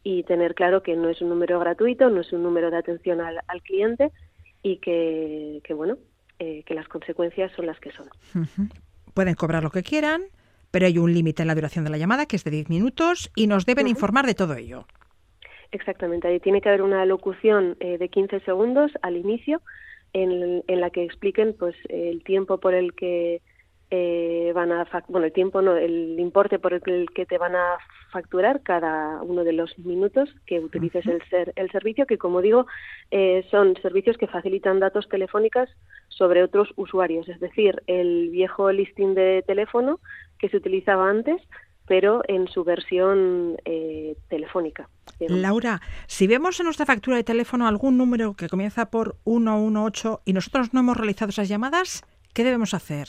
y 0.02 0.24
tener 0.24 0.56
claro 0.56 0.82
que 0.82 0.96
no 0.96 1.10
es 1.10 1.22
un 1.22 1.28
número 1.28 1.60
gratuito, 1.60 2.10
no 2.10 2.22
es 2.22 2.32
un 2.32 2.42
número 2.42 2.72
de 2.72 2.78
atención 2.78 3.20
al, 3.20 3.38
al 3.46 3.62
cliente 3.62 4.10
y 4.64 4.78
que, 4.78 5.60
que 5.62 5.74
bueno, 5.74 5.96
eh, 6.40 6.64
que 6.66 6.74
las 6.74 6.88
consecuencias 6.88 7.52
son 7.52 7.66
las 7.66 7.78
que 7.78 7.92
son. 7.92 8.08
Pueden 9.14 9.34
cobrar 9.34 9.62
lo 9.62 9.70
que 9.70 9.84
quieran, 9.84 10.22
pero 10.72 10.86
hay 10.86 10.98
un 10.98 11.14
límite 11.14 11.42
en 11.42 11.48
la 11.48 11.54
duración 11.54 11.84
de 11.84 11.90
la 11.90 11.98
llamada 11.98 12.26
que 12.26 12.34
es 12.34 12.42
de 12.42 12.50
10 12.50 12.68
minutos 12.68 13.30
y 13.36 13.46
nos 13.46 13.64
deben 13.64 13.86
informar 13.86 14.26
de 14.26 14.34
todo 14.34 14.56
ello. 14.56 14.86
Exactamente, 15.70 16.26
ahí 16.26 16.40
tiene 16.40 16.60
que 16.60 16.68
haber 16.68 16.82
una 16.82 17.06
locución 17.06 17.76
eh, 17.78 17.96
de 17.98 18.08
15 18.08 18.40
segundos 18.40 18.90
al 19.02 19.16
inicio 19.16 19.62
en, 20.12 20.64
en 20.66 20.80
la 20.80 20.90
que 20.90 21.04
expliquen 21.04 21.54
pues 21.56 21.76
el 21.88 22.24
tiempo 22.24 22.58
por 22.58 22.74
el 22.74 22.94
que 22.94 23.40
eh, 23.94 24.52
van 24.54 24.72
a 24.72 24.88
bueno 25.08 25.26
el 25.26 25.34
tiempo 25.34 25.60
no 25.60 25.76
el 25.76 26.18
importe 26.18 26.58
por 26.58 26.72
el 26.72 27.10
que 27.10 27.26
te 27.26 27.36
van 27.36 27.54
a 27.54 27.76
facturar 28.10 28.62
cada 28.62 29.22
uno 29.22 29.44
de 29.44 29.52
los 29.52 29.78
minutos 29.78 30.34
que 30.46 30.60
utilices 30.60 31.06
el 31.06 31.20
ser, 31.28 31.52
el 31.56 31.70
servicio 31.70 32.06
que 32.06 32.16
como 32.16 32.40
digo 32.40 32.64
eh, 33.10 33.46
son 33.50 33.76
servicios 33.82 34.16
que 34.16 34.28
facilitan 34.28 34.80
datos 34.80 35.10
telefónicas 35.10 35.68
sobre 36.08 36.42
otros 36.42 36.72
usuarios. 36.76 37.28
Es 37.28 37.38
decir 37.38 37.82
el 37.86 38.30
viejo 38.30 38.72
listing 38.72 39.14
de 39.14 39.44
teléfono 39.46 40.00
que 40.42 40.50
se 40.50 40.58
utilizaba 40.58 41.08
antes 41.08 41.40
pero 41.86 42.22
en 42.28 42.48
su 42.48 42.64
versión 42.64 43.56
eh, 43.64 44.16
telefónica. 44.28 44.88
Laura, 45.28 45.80
si 46.06 46.26
vemos 46.26 46.58
en 46.60 46.64
nuestra 46.64 46.86
factura 46.86 47.16
de 47.16 47.24
teléfono 47.24 47.66
algún 47.66 47.98
número 47.98 48.34
que 48.34 48.48
comienza 48.48 48.90
por 48.90 49.16
118 49.24 50.22
y 50.24 50.32
nosotros 50.32 50.72
no 50.72 50.80
hemos 50.80 50.96
realizado 50.96 51.30
esas 51.30 51.48
llamadas, 51.48 52.02
¿qué 52.34 52.44
debemos 52.44 52.74
hacer? 52.74 53.08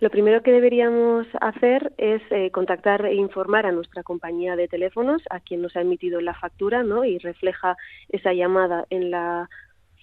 Lo 0.00 0.10
primero 0.10 0.42
que 0.42 0.50
deberíamos 0.50 1.26
hacer 1.40 1.92
es 1.98 2.20
eh, 2.30 2.50
contactar 2.50 3.06
e 3.06 3.14
informar 3.14 3.64
a 3.64 3.72
nuestra 3.72 4.02
compañía 4.02 4.56
de 4.56 4.66
teléfonos, 4.66 5.22
a 5.30 5.38
quien 5.40 5.62
nos 5.62 5.76
ha 5.76 5.82
emitido 5.82 6.20
la 6.20 6.34
factura, 6.34 6.82
¿no? 6.82 7.04
Y 7.04 7.18
refleja 7.18 7.76
esa 8.08 8.32
llamada 8.32 8.86
en 8.90 9.10
la 9.12 9.48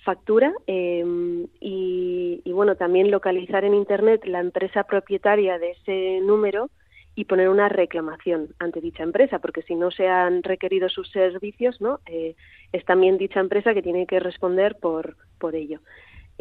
factura 0.03 0.53
em, 0.67 1.47
y, 1.59 2.41
bueno 2.51 2.75
también 2.75 3.11
localizar 3.11 3.63
en 3.63 3.73
internet 3.73 4.25
la 4.25 4.39
empresa 4.39 4.83
propietaria 4.83 5.57
de 5.57 5.71
ese 5.71 6.19
número 6.21 6.69
y 7.15 7.25
poner 7.25 7.49
una 7.49 7.69
reclamación 7.69 8.49
ante 8.59 8.81
dicha 8.81 9.03
empresa 9.03 9.39
porque 9.39 9.61
si 9.63 9.75
no 9.75 9.91
se 9.91 10.07
han 10.07 10.43
requerido 10.43 10.89
sus 10.89 11.09
servicios 11.11 11.79
no 11.81 11.99
eh, 12.05 12.35
es 12.71 12.85
también 12.85 13.17
dicha 13.17 13.39
empresa 13.39 13.73
que 13.73 13.81
tiene 13.81 14.05
que 14.05 14.19
responder 14.19 14.75
por 14.75 15.15
por 15.39 15.55
ello. 15.55 15.79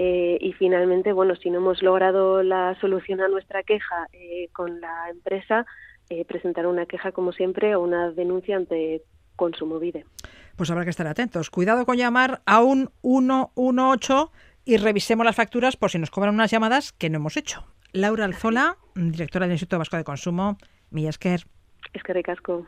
Eh, 0.03 0.39
y 0.41 0.55
finalmente, 0.55 1.13
bueno, 1.13 1.37
si 1.37 1.51
no 1.51 1.59
hemos 1.59 1.83
logrado 1.83 2.43
la 2.43 2.75
solución 2.81 3.21
a 3.21 3.29
nuestra 3.29 3.63
queja 3.63 4.09
eh, 4.15 4.49
con 4.53 4.81
la 4.81 5.11
empresa, 5.11 5.67
eh, 6.09 6.25
presentar 6.25 6.67
una 6.67 6.87
queja, 6.87 7.13
como 7.13 7.33
siempre, 7.33 7.75
o 7.75 7.83
una 7.83 8.11
denuncia 8.11 8.57
ante 8.57 9.03
Consumovide. 9.41 10.05
Pues 10.55 10.71
habrá 10.71 10.85
que 10.85 10.91
estar 10.91 11.07
atentos. 11.07 11.49
Cuidado 11.49 11.87
con 11.87 11.97
llamar 11.97 12.43
a 12.45 12.61
un 12.61 12.91
118 13.01 14.31
y 14.67 14.77
revisemos 14.77 15.25
las 15.25 15.35
facturas 15.35 15.77
por 15.77 15.91
si 15.91 15.99
nos 15.99 16.11
cobran 16.11 16.35
unas 16.35 16.51
llamadas 16.51 16.93
que 16.93 17.09
no 17.09 17.17
hemos 17.17 17.39
hecho. 17.39 17.65
Laura 17.93 18.27
Alzola, 18.27 18.77
directora 18.95 19.47
del 19.47 19.55
Instituto 19.55 19.79
Vasco 19.79 19.97
de 19.97 20.05
Consumo, 20.05 20.59
Millasker. 20.91 21.47
Es 21.95 22.03
que 22.03 22.13
ricasco. 22.13 22.67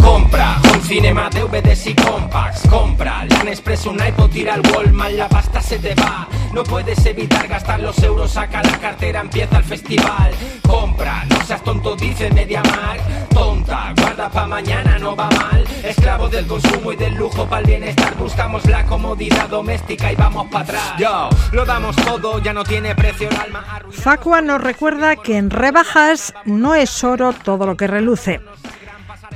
Compra 0.00 0.69
cinema, 0.90 1.30
DVDs 1.30 1.86
y 1.86 1.94
compacts 1.94 2.66
Compra 2.68 3.24
la 3.24 3.44
Nespresso, 3.44 3.90
un 3.90 4.04
iPod, 4.04 4.28
tira 4.30 4.54
al 4.54 4.62
Walmart 4.72 5.12
La 5.12 5.28
pasta 5.28 5.62
se 5.62 5.78
te 5.78 5.94
va. 5.94 6.26
No 6.52 6.64
puedes 6.64 7.06
evitar 7.06 7.46
gastar 7.46 7.78
los 7.78 7.96
euros 8.02 8.32
Saca 8.32 8.60
la 8.60 8.76
cartera, 8.76 9.20
empieza 9.20 9.58
el 9.58 9.64
festival. 9.64 10.32
Compra, 10.66 11.24
no 11.26 11.44
seas 11.44 11.62
tonto, 11.62 11.94
dice 11.94 12.28
MediaMark 12.30 13.28
Tonta, 13.28 13.94
guarda 13.96 14.28
pa' 14.30 14.46
mañana, 14.48 14.98
no 14.98 15.14
va 15.14 15.30
mal. 15.30 15.64
Esclavo 15.84 16.28
del 16.28 16.48
consumo 16.48 16.92
y 16.92 16.96
del 16.96 17.14
lujo 17.14 17.46
para 17.46 17.60
el 17.60 17.66
bienestar. 17.68 18.16
Buscamos 18.16 18.66
la 18.66 18.84
comodidad 18.84 19.48
doméstica 19.48 20.10
y 20.10 20.16
vamos 20.16 20.48
para 20.50 20.64
atrás. 20.64 20.94
Yo, 20.98 21.28
lo 21.52 21.64
damos 21.64 21.94
todo, 21.94 22.40
ya 22.40 22.52
no 22.52 22.64
tiene 22.64 22.96
precio 22.96 23.28
el 23.28 23.36
alma. 23.36 23.64
Facua 23.92 24.40
nos 24.40 24.60
recuerda 24.60 25.14
que 25.14 25.36
en 25.36 25.50
rebajas 25.50 26.34
no 26.46 26.74
es 26.74 27.04
oro 27.04 27.32
todo 27.32 27.64
lo 27.64 27.76
que 27.76 27.86
reluce 27.86 28.40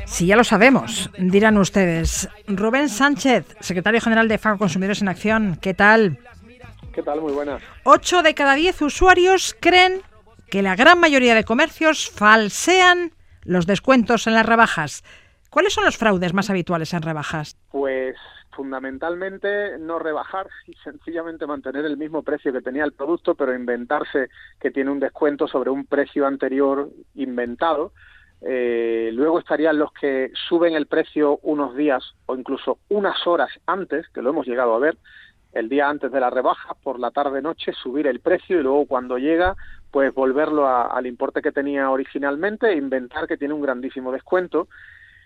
si 0.06 0.26
ya 0.26 0.36
lo 0.36 0.44
sabemos, 0.44 1.10
dirán 1.18 1.58
ustedes. 1.58 2.28
Rubén 2.46 2.88
Sánchez, 2.88 3.56
secretario 3.60 4.00
general 4.00 4.28
de 4.28 4.38
FACO 4.38 4.58
Consumidores 4.58 5.02
en 5.02 5.08
Acción, 5.08 5.58
¿qué 5.60 5.74
tal? 5.74 6.18
¿Qué 6.92 7.02
tal? 7.02 7.20
Muy 7.20 7.32
buenas. 7.32 7.62
Ocho 7.82 8.22
de 8.22 8.34
cada 8.34 8.54
diez 8.54 8.80
usuarios 8.80 9.56
creen 9.58 10.02
que 10.48 10.62
la 10.62 10.76
gran 10.76 11.00
mayoría 11.00 11.34
de 11.34 11.44
comercios 11.44 12.08
falsean 12.08 13.10
los 13.42 13.66
descuentos 13.66 14.26
en 14.26 14.34
las 14.34 14.46
rebajas. 14.46 15.02
¿Cuáles 15.50 15.72
son 15.72 15.84
los 15.84 15.96
fraudes 15.96 16.34
más 16.34 16.50
habituales 16.50 16.94
en 16.94 17.02
rebajas? 17.02 17.56
Pues 17.70 18.16
fundamentalmente 18.54 19.78
no 19.78 19.98
rebajar 19.98 20.48
y 20.66 20.74
sencillamente 20.84 21.46
mantener 21.46 21.84
el 21.84 21.96
mismo 21.96 22.22
precio 22.22 22.52
que 22.52 22.60
tenía 22.60 22.84
el 22.84 22.92
producto, 22.92 23.34
pero 23.34 23.54
inventarse 23.54 24.28
que 24.60 24.70
tiene 24.70 24.90
un 24.90 25.00
descuento 25.00 25.48
sobre 25.48 25.70
un 25.70 25.86
precio 25.86 26.26
anterior 26.26 26.90
inventado 27.14 27.92
eh, 28.42 29.10
luego 29.12 29.38
estarían 29.38 29.78
los 29.78 29.92
que 29.92 30.30
suben 30.48 30.74
el 30.74 30.86
precio 30.86 31.38
unos 31.42 31.76
días 31.76 32.14
o 32.26 32.36
incluso 32.36 32.78
unas 32.88 33.26
horas 33.26 33.50
antes, 33.66 34.08
que 34.08 34.22
lo 34.22 34.30
hemos 34.30 34.46
llegado 34.46 34.74
a 34.74 34.78
ver, 34.78 34.96
el 35.52 35.68
día 35.68 35.88
antes 35.88 36.10
de 36.10 36.20
la 36.20 36.30
rebaja, 36.30 36.74
por 36.82 36.98
la 36.98 37.10
tarde-noche, 37.10 37.72
subir 37.72 38.06
el 38.06 38.20
precio 38.20 38.58
y 38.58 38.62
luego 38.62 38.86
cuando 38.86 39.18
llega, 39.18 39.56
pues 39.90 40.12
volverlo 40.12 40.68
al 40.68 41.06
importe 41.06 41.40
que 41.40 41.52
tenía 41.52 41.90
originalmente 41.90 42.70
e 42.70 42.76
inventar 42.76 43.26
que 43.28 43.36
tiene 43.36 43.54
un 43.54 43.62
grandísimo 43.62 44.10
descuento. 44.12 44.68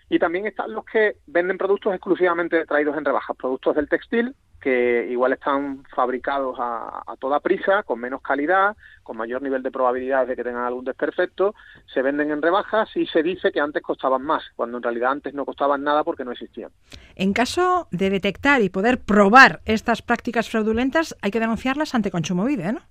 Y 0.09 0.19
también 0.19 0.45
están 0.47 0.73
los 0.73 0.85
que 0.85 1.17
venden 1.27 1.57
productos 1.57 1.93
exclusivamente 1.93 2.65
traídos 2.65 2.97
en 2.97 3.05
rebajas, 3.05 3.35
productos 3.35 3.75
del 3.75 3.89
textil, 3.89 4.35
que 4.59 5.07
igual 5.09 5.33
están 5.33 5.83
fabricados 5.95 6.57
a, 6.59 7.03
toda 7.19 7.39
prisa, 7.39 7.83
con 7.83 7.99
menos 7.99 8.21
calidad, 8.21 8.75
con 9.03 9.17
mayor 9.17 9.41
nivel 9.41 9.63
de 9.63 9.71
probabilidad 9.71 10.27
de 10.27 10.35
que 10.35 10.43
tengan 10.43 10.65
algún 10.65 10.85
desperfecto, 10.85 11.55
se 11.93 12.01
venden 12.01 12.31
en 12.31 12.41
rebajas 12.41 12.89
y 12.95 13.05
se 13.07 13.23
dice 13.23 13.51
que 13.51 13.59
antes 13.59 13.81
costaban 13.81 14.23
más, 14.23 14.43
cuando 14.55 14.77
en 14.77 14.83
realidad 14.83 15.11
antes 15.11 15.33
no 15.33 15.45
costaban 15.45 15.83
nada 15.83 16.03
porque 16.03 16.25
no 16.25 16.31
existían. 16.31 16.71
En 17.15 17.33
caso 17.33 17.87
de 17.91 18.09
detectar 18.09 18.61
y 18.61 18.69
poder 18.69 19.01
probar 19.01 19.61
estas 19.65 20.01
prácticas 20.01 20.49
fraudulentas, 20.49 21.15
hay 21.21 21.31
que 21.31 21.39
denunciarlas 21.39 21.95
ante 21.95 22.11
Consumovide, 22.11 22.73
¿no? 22.73 22.81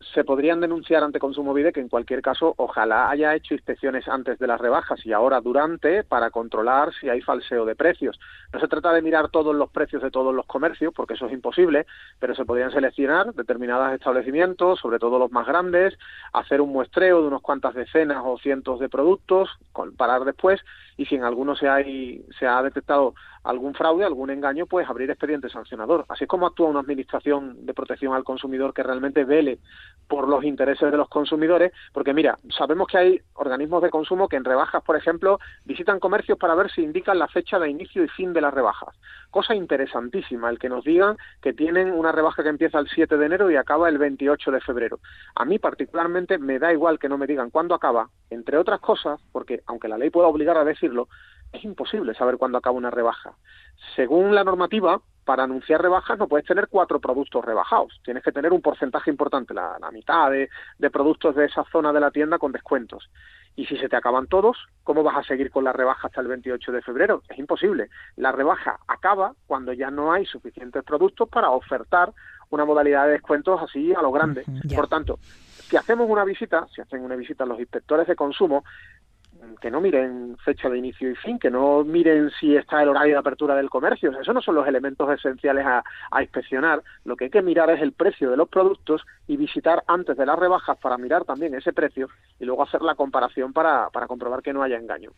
Se 0.00 0.24
podrían 0.24 0.60
denunciar 0.60 1.02
ante 1.02 1.18
Consumovide 1.18 1.72
que 1.72 1.80
en 1.80 1.88
cualquier 1.88 2.22
caso 2.22 2.54
ojalá 2.56 3.10
haya 3.10 3.34
hecho 3.34 3.54
inspecciones 3.54 4.06
antes 4.08 4.38
de 4.38 4.46
las 4.46 4.60
rebajas 4.60 5.04
y 5.04 5.12
ahora 5.12 5.40
durante 5.40 6.04
para 6.04 6.30
controlar 6.30 6.92
si 6.94 7.08
hay 7.08 7.20
falseo 7.20 7.64
de 7.64 7.74
precios. 7.74 8.18
No 8.52 8.60
se 8.60 8.68
trata 8.68 8.92
de 8.92 9.02
mirar 9.02 9.28
todos 9.30 9.54
los 9.54 9.70
precios 9.70 10.02
de 10.02 10.10
todos 10.10 10.34
los 10.34 10.46
comercios 10.46 10.92
porque 10.94 11.14
eso 11.14 11.26
es 11.26 11.32
imposible, 11.32 11.86
pero 12.20 12.34
se 12.34 12.44
podrían 12.44 12.70
seleccionar 12.70 13.34
determinados 13.34 13.92
establecimientos, 13.92 14.78
sobre 14.80 14.98
todo 14.98 15.18
los 15.18 15.32
más 15.32 15.46
grandes, 15.46 15.98
hacer 16.32 16.60
un 16.60 16.72
muestreo 16.72 17.22
de 17.22 17.28
unas 17.28 17.42
cuantas 17.42 17.74
decenas 17.74 18.22
o 18.24 18.38
cientos 18.38 18.80
de 18.80 18.88
productos, 18.88 19.50
comparar 19.72 20.24
después 20.24 20.60
y 20.96 21.06
si 21.06 21.14
en 21.14 21.24
alguno 21.24 21.56
se, 21.56 21.68
hay, 21.68 22.24
se 22.38 22.46
ha 22.46 22.62
detectado 22.62 23.14
algún 23.48 23.74
fraude, 23.74 24.04
algún 24.04 24.28
engaño, 24.28 24.66
pues 24.66 24.86
abrir 24.86 25.10
expediente 25.10 25.48
sancionador. 25.48 26.04
Así 26.10 26.24
es 26.24 26.28
como 26.28 26.46
actúa 26.46 26.68
una 26.68 26.80
administración 26.80 27.64
de 27.64 27.72
protección 27.72 28.12
al 28.12 28.22
consumidor 28.22 28.74
que 28.74 28.82
realmente 28.82 29.24
vele 29.24 29.58
por 30.06 30.28
los 30.28 30.44
intereses 30.44 30.90
de 30.90 30.96
los 30.98 31.08
consumidores, 31.08 31.72
porque 31.94 32.12
mira, 32.12 32.36
sabemos 32.50 32.88
que 32.88 32.98
hay 32.98 33.20
organismos 33.32 33.82
de 33.82 33.88
consumo 33.88 34.28
que 34.28 34.36
en 34.36 34.44
rebajas, 34.44 34.82
por 34.82 34.96
ejemplo, 34.96 35.38
visitan 35.64 35.98
comercios 35.98 36.38
para 36.38 36.54
ver 36.54 36.70
si 36.70 36.82
indican 36.82 37.18
la 37.18 37.26
fecha 37.26 37.58
de 37.58 37.70
inicio 37.70 38.04
y 38.04 38.08
fin 38.08 38.34
de 38.34 38.42
las 38.42 38.52
rebajas. 38.52 38.94
Cosa 39.30 39.54
interesantísima, 39.54 40.50
el 40.50 40.58
que 40.58 40.68
nos 40.68 40.84
digan 40.84 41.16
que 41.40 41.54
tienen 41.54 41.90
una 41.92 42.12
rebaja 42.12 42.42
que 42.42 42.50
empieza 42.50 42.78
el 42.78 42.88
7 42.88 43.16
de 43.16 43.26
enero 43.26 43.50
y 43.50 43.56
acaba 43.56 43.88
el 43.88 43.96
28 43.96 44.50
de 44.50 44.60
febrero. 44.60 45.00
A 45.34 45.46
mí 45.46 45.58
particularmente 45.58 46.36
me 46.36 46.58
da 46.58 46.70
igual 46.70 46.98
que 46.98 47.08
no 47.08 47.16
me 47.16 47.26
digan 47.26 47.48
cuándo 47.48 47.74
acaba, 47.74 48.10
entre 48.28 48.58
otras 48.58 48.80
cosas, 48.80 49.18
porque 49.32 49.62
aunque 49.66 49.88
la 49.88 49.96
ley 49.96 50.10
pueda 50.10 50.28
obligar 50.28 50.58
a 50.58 50.64
decirlo, 50.64 51.08
es 51.52 51.64
imposible 51.64 52.14
saber 52.14 52.36
cuándo 52.36 52.58
acaba 52.58 52.76
una 52.76 52.90
rebaja. 52.90 53.32
Según 53.94 54.34
la 54.34 54.44
normativa, 54.44 55.00
para 55.24 55.44
anunciar 55.44 55.82
rebajas 55.82 56.18
no 56.18 56.26
puedes 56.26 56.46
tener 56.46 56.68
cuatro 56.68 57.00
productos 57.00 57.44
rebajados. 57.44 58.00
Tienes 58.02 58.22
que 58.22 58.32
tener 58.32 58.50
un 58.52 58.62
porcentaje 58.62 59.10
importante, 59.10 59.52
la, 59.52 59.78
mitad 59.92 60.30
de, 60.30 60.48
de, 60.78 60.90
productos 60.90 61.36
de 61.36 61.44
esa 61.44 61.64
zona 61.70 61.92
de 61.92 62.00
la 62.00 62.10
tienda 62.10 62.38
con 62.38 62.50
descuentos. 62.50 63.10
Y 63.54 63.66
si 63.66 63.76
se 63.76 63.88
te 63.88 63.96
acaban 63.96 64.26
todos, 64.26 64.56
¿cómo 64.84 65.02
vas 65.02 65.16
a 65.16 65.22
seguir 65.24 65.50
con 65.50 65.64
la 65.64 65.72
rebaja 65.72 66.06
hasta 66.06 66.20
el 66.20 66.28
28 66.28 66.72
de 66.72 66.80
febrero? 66.80 67.22
Es 67.28 67.38
imposible. 67.38 67.90
La 68.16 68.32
rebaja 68.32 68.78
acaba 68.86 69.34
cuando 69.46 69.72
ya 69.72 69.90
no 69.90 70.12
hay 70.12 70.24
suficientes 70.24 70.82
productos 70.84 71.28
para 71.28 71.50
ofertar 71.50 72.12
una 72.50 72.64
modalidad 72.64 73.04
de 73.04 73.12
descuentos 73.12 73.60
así 73.60 73.92
a 73.92 74.00
lo 74.00 74.12
grande. 74.12 74.44
Por 74.74 74.88
tanto, 74.88 75.18
si 75.68 75.76
hacemos 75.76 76.08
una 76.08 76.24
visita, 76.24 76.66
si 76.74 76.80
hacen 76.80 77.02
una 77.02 77.16
visita 77.16 77.44
los 77.44 77.60
inspectores 77.60 78.06
de 78.06 78.16
consumo, 78.16 78.64
que 79.60 79.70
no 79.70 79.80
miren 79.80 80.36
fecha 80.44 80.68
de 80.68 80.78
inicio 80.78 81.10
y 81.10 81.14
fin, 81.16 81.38
que 81.38 81.50
no 81.50 81.84
miren 81.84 82.30
si 82.38 82.56
está 82.56 82.82
el 82.82 82.88
horario 82.88 83.14
de 83.14 83.18
apertura 83.18 83.54
del 83.54 83.70
comercio. 83.70 84.10
esos 84.20 84.34
no 84.34 84.40
son 84.40 84.54
los 84.54 84.66
elementos 84.66 85.10
esenciales 85.10 85.64
a, 85.66 85.82
inspeccionar. 86.20 86.82
Lo 87.04 87.16
que 87.16 87.24
hay 87.24 87.30
que 87.30 87.42
mirar 87.42 87.70
es 87.70 87.80
el 87.80 87.92
precio 87.92 88.30
de 88.30 88.36
los 88.36 88.48
productos 88.48 89.02
y 89.26 89.36
visitar 89.36 89.82
antes 89.86 90.16
de 90.16 90.26
las 90.26 90.38
rebajas 90.38 90.76
para 90.78 90.98
mirar 90.98 91.24
también 91.24 91.54
ese 91.54 91.72
precio 91.72 92.08
y 92.38 92.44
luego 92.44 92.62
hacer 92.62 92.82
la 92.82 92.94
comparación 92.94 93.52
para, 93.52 93.88
para 93.90 94.06
comprobar 94.06 94.42
que 94.42 94.52
no 94.52 94.62
haya 94.62 94.76
engaño. 94.76 95.10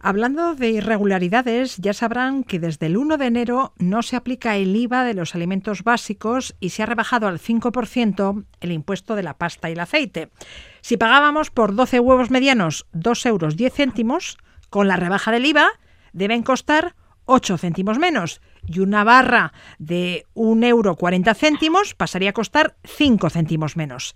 Hablando 0.00 0.54
de 0.54 0.70
irregularidades, 0.70 1.76
ya 1.78 1.92
sabrán 1.92 2.44
que 2.44 2.58
desde 2.58 2.86
el 2.86 2.96
1 2.96 3.16
de 3.16 3.26
enero 3.26 3.72
no 3.78 4.02
se 4.02 4.16
aplica 4.16 4.56
el 4.56 4.74
IVA 4.74 5.04
de 5.04 5.14
los 5.14 5.34
alimentos 5.34 5.82
básicos 5.82 6.56
y 6.60 6.70
se 6.70 6.82
ha 6.82 6.86
rebajado 6.86 7.28
al 7.28 7.38
5% 7.38 8.44
el 8.60 8.72
impuesto 8.72 9.14
de 9.14 9.22
la 9.22 9.34
pasta 9.34 9.68
y 9.68 9.72
el 9.72 9.80
aceite. 9.80 10.30
Si 10.86 10.96
pagábamos 10.96 11.50
por 11.50 11.74
12 11.74 11.98
huevos 11.98 12.30
medianos 12.30 12.86
2 12.92 13.26
euros 13.26 13.56
10 13.56 13.74
céntimos, 13.74 14.38
con 14.70 14.86
la 14.86 14.94
rebaja 14.94 15.32
del 15.32 15.44
IVA 15.44 15.66
deben 16.12 16.44
costar 16.44 16.94
8 17.24 17.58
céntimos 17.58 17.98
menos 17.98 18.40
y 18.68 18.78
una 18.78 19.02
barra 19.02 19.52
de 19.80 20.26
1,40 20.36 20.64
euro 20.64 20.96
céntimos 21.34 21.96
pasaría 21.96 22.30
a 22.30 22.34
costar 22.34 22.76
5 22.84 23.30
céntimos 23.30 23.76
menos. 23.76 24.14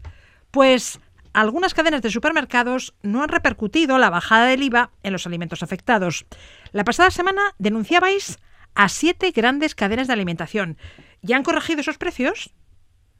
Pues 0.52 1.00
algunas 1.32 1.74
cadenas 1.74 2.02
de 2.02 2.10
supermercados 2.12 2.94
no 3.02 3.24
han 3.24 3.30
repercutido 3.30 3.98
la 3.98 4.08
bajada 4.08 4.46
del 4.46 4.62
IVA 4.62 4.92
en 5.02 5.12
los 5.12 5.26
alimentos 5.26 5.64
afectados. 5.64 6.24
La 6.70 6.84
pasada 6.84 7.10
semana 7.10 7.42
denunciabais 7.58 8.38
a 8.76 8.88
siete 8.88 9.32
grandes 9.32 9.74
cadenas 9.74 10.06
de 10.06 10.12
alimentación. 10.12 10.76
¿Ya 11.20 11.36
han 11.36 11.42
corregido 11.42 11.80
esos 11.80 11.98
precios? 11.98 12.54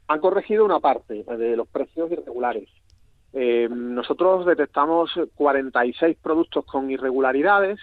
Han 0.07 0.21
corregido 0.21 0.63
una 0.63 0.79
parte 0.79 1.25
de 1.25 1.57
los 1.57 1.67
precios 1.67 2.09
irregulares. 2.13 2.69
Eh, 3.33 3.69
nosotros 3.71 4.45
detectamos 4.45 5.11
46 5.35 6.17
productos 6.21 6.65
con 6.65 6.91
irregularidades, 6.91 7.79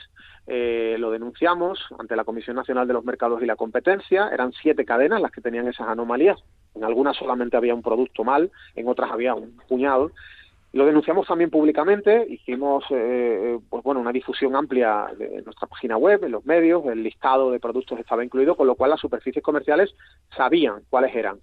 eh, 0.46 0.96
lo 0.98 1.10
denunciamos 1.10 1.78
ante 1.98 2.16
la 2.16 2.24
Comisión 2.24 2.56
Nacional 2.56 2.86
de 2.86 2.94
los 2.94 3.04
Mercados 3.04 3.42
y 3.42 3.46
la 3.46 3.56
Competencia, 3.56 4.28
eran 4.32 4.52
siete 4.52 4.84
cadenas 4.84 5.20
las 5.20 5.30
que 5.30 5.40
tenían 5.40 5.68
esas 5.68 5.88
anomalías, 5.88 6.38
en 6.74 6.84
algunas 6.84 7.16
solamente 7.16 7.56
había 7.56 7.74
un 7.74 7.82
producto 7.82 8.24
mal, 8.24 8.50
en 8.74 8.88
otras 8.88 9.10
había 9.10 9.34
un 9.34 9.56
puñado. 9.68 10.10
Lo 10.74 10.84
denunciamos 10.84 11.26
también 11.26 11.48
públicamente, 11.50 12.26
hicimos 12.28 12.84
eh, 12.90 13.58
pues 13.70 13.82
bueno, 13.82 14.02
una 14.02 14.12
difusión 14.12 14.54
amplia 14.54 15.06
de 15.16 15.40
nuestra 15.42 15.66
página 15.66 15.96
web, 15.96 16.22
en 16.24 16.32
los 16.32 16.44
medios, 16.44 16.84
el 16.86 17.02
listado 17.02 17.50
de 17.50 17.58
productos 17.58 17.98
estaba 17.98 18.22
incluido, 18.22 18.54
con 18.54 18.66
lo 18.66 18.74
cual 18.74 18.90
las 18.90 19.00
superficies 19.00 19.42
comerciales 19.42 19.94
sabían 20.36 20.82
cuáles 20.90 21.14
eran 21.16 21.38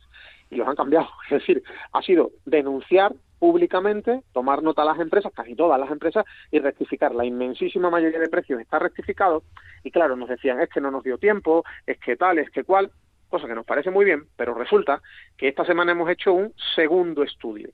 y 0.51 0.56
los 0.56 0.68
han 0.68 0.76
cambiado. 0.76 1.08
Es 1.26 1.39
decir, 1.39 1.64
ha 1.91 2.01
sido 2.03 2.32
denunciar 2.45 3.14
públicamente, 3.39 4.21
tomar 4.33 4.63
nota 4.63 4.81
a 4.81 4.86
las 4.86 4.99
empresas, 4.99 5.31
casi 5.33 5.55
todas 5.55 5.79
las 5.79 5.91
empresas, 5.91 6.25
y 6.51 6.59
rectificar. 6.59 7.13
La 7.13 7.25
inmensísima 7.25 7.89
mayoría 7.89 8.19
de 8.19 8.29
precios 8.29 8.59
está 8.59 8.79
rectificado 8.79 9.43
y 9.83 9.91
claro, 9.91 10.15
nos 10.15 10.29
decían, 10.29 10.59
es 10.61 10.69
que 10.69 10.81
no 10.81 10.91
nos 10.91 11.03
dio 11.03 11.17
tiempo, 11.17 11.63
es 11.86 11.99
que 11.99 12.15
tal, 12.15 12.39
es 12.39 12.49
que 12.49 12.63
cual, 12.63 12.91
cosa 13.29 13.47
que 13.47 13.55
nos 13.55 13.65
parece 13.65 13.91
muy 13.91 14.05
bien, 14.05 14.25
pero 14.36 14.53
resulta 14.53 15.01
que 15.38 15.47
esta 15.47 15.65
semana 15.65 15.91
hemos 15.91 16.09
hecho 16.09 16.33
un 16.33 16.53
segundo 16.75 17.23
estudio 17.23 17.69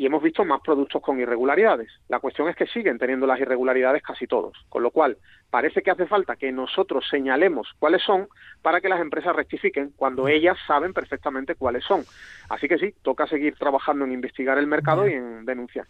y 0.00 0.06
hemos 0.06 0.22
visto 0.22 0.46
más 0.46 0.62
productos 0.62 1.02
con 1.02 1.20
irregularidades. 1.20 1.92
La 2.08 2.20
cuestión 2.20 2.48
es 2.48 2.56
que 2.56 2.66
siguen 2.66 2.98
teniendo 2.98 3.26
las 3.26 3.38
irregularidades 3.38 4.02
casi 4.02 4.26
todos, 4.26 4.56
con 4.70 4.82
lo 4.82 4.92
cual 4.92 5.18
parece 5.50 5.82
que 5.82 5.90
hace 5.90 6.06
falta 6.06 6.36
que 6.36 6.50
nosotros 6.50 7.04
señalemos 7.10 7.68
cuáles 7.78 8.02
son 8.02 8.26
para 8.62 8.80
que 8.80 8.88
las 8.88 9.02
empresas 9.02 9.36
rectifiquen 9.36 9.92
cuando 9.96 10.26
ellas 10.26 10.56
saben 10.66 10.94
perfectamente 10.94 11.54
cuáles 11.54 11.84
son. 11.84 12.04
Así 12.48 12.66
que 12.66 12.78
sí, 12.78 12.94
toca 13.02 13.26
seguir 13.26 13.56
trabajando 13.56 14.06
en 14.06 14.12
investigar 14.12 14.56
el 14.56 14.66
mercado 14.66 15.06
y 15.06 15.12
en 15.12 15.44
denunciar. 15.44 15.84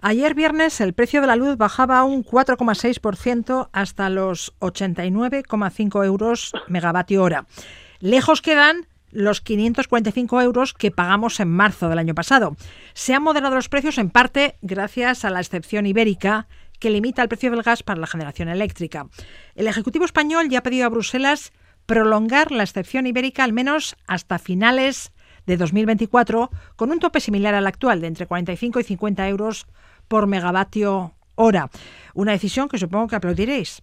Ayer 0.00 0.34
viernes 0.34 0.80
el 0.80 0.92
precio 0.92 1.20
de 1.20 1.28
la 1.28 1.36
luz 1.36 1.56
bajaba 1.56 2.02
un 2.02 2.24
4,6% 2.24 3.68
hasta 3.72 4.10
los 4.10 4.58
89,5 4.58 6.04
euros 6.04 6.52
megavatio 6.66 7.22
hora. 7.22 7.46
Lejos 8.00 8.42
quedan 8.42 8.88
los 9.12 9.40
545 9.40 10.40
euros 10.40 10.74
que 10.74 10.90
pagamos 10.90 11.38
en 11.38 11.48
marzo 11.48 11.88
del 11.88 11.98
año 11.98 12.14
pasado. 12.14 12.56
Se 12.94 13.14
han 13.14 13.22
moderado 13.22 13.54
los 13.54 13.68
precios 13.68 13.98
en 13.98 14.10
parte 14.10 14.56
gracias 14.62 15.24
a 15.24 15.30
la 15.30 15.40
excepción 15.40 15.86
ibérica 15.86 16.48
que 16.80 16.90
limita 16.90 17.22
el 17.22 17.28
precio 17.28 17.50
del 17.50 17.62
gas 17.62 17.84
para 17.84 18.00
la 18.00 18.08
generación 18.08 18.48
eléctrica. 18.48 19.06
El 19.54 19.68
Ejecutivo 19.68 20.04
español 20.04 20.48
ya 20.48 20.58
ha 20.58 20.62
pedido 20.62 20.86
a 20.86 20.88
Bruselas 20.88 21.52
prolongar 21.86 22.50
la 22.50 22.64
excepción 22.64 23.06
ibérica 23.06 23.44
al 23.44 23.52
menos 23.52 23.96
hasta 24.06 24.38
finales 24.38 25.12
de 25.46 25.56
2024 25.56 26.50
con 26.76 26.90
un 26.90 26.98
tope 26.98 27.20
similar 27.20 27.54
al 27.54 27.66
actual 27.66 28.00
de 28.00 28.06
entre 28.08 28.26
45 28.26 28.80
y 28.80 28.84
50 28.84 29.28
euros 29.28 29.66
por 30.08 30.26
megavatio 30.26 31.14
hora. 31.34 31.70
Una 32.14 32.32
decisión 32.32 32.68
que 32.68 32.78
supongo 32.78 33.08
que 33.08 33.16
aplaudiréis. 33.16 33.82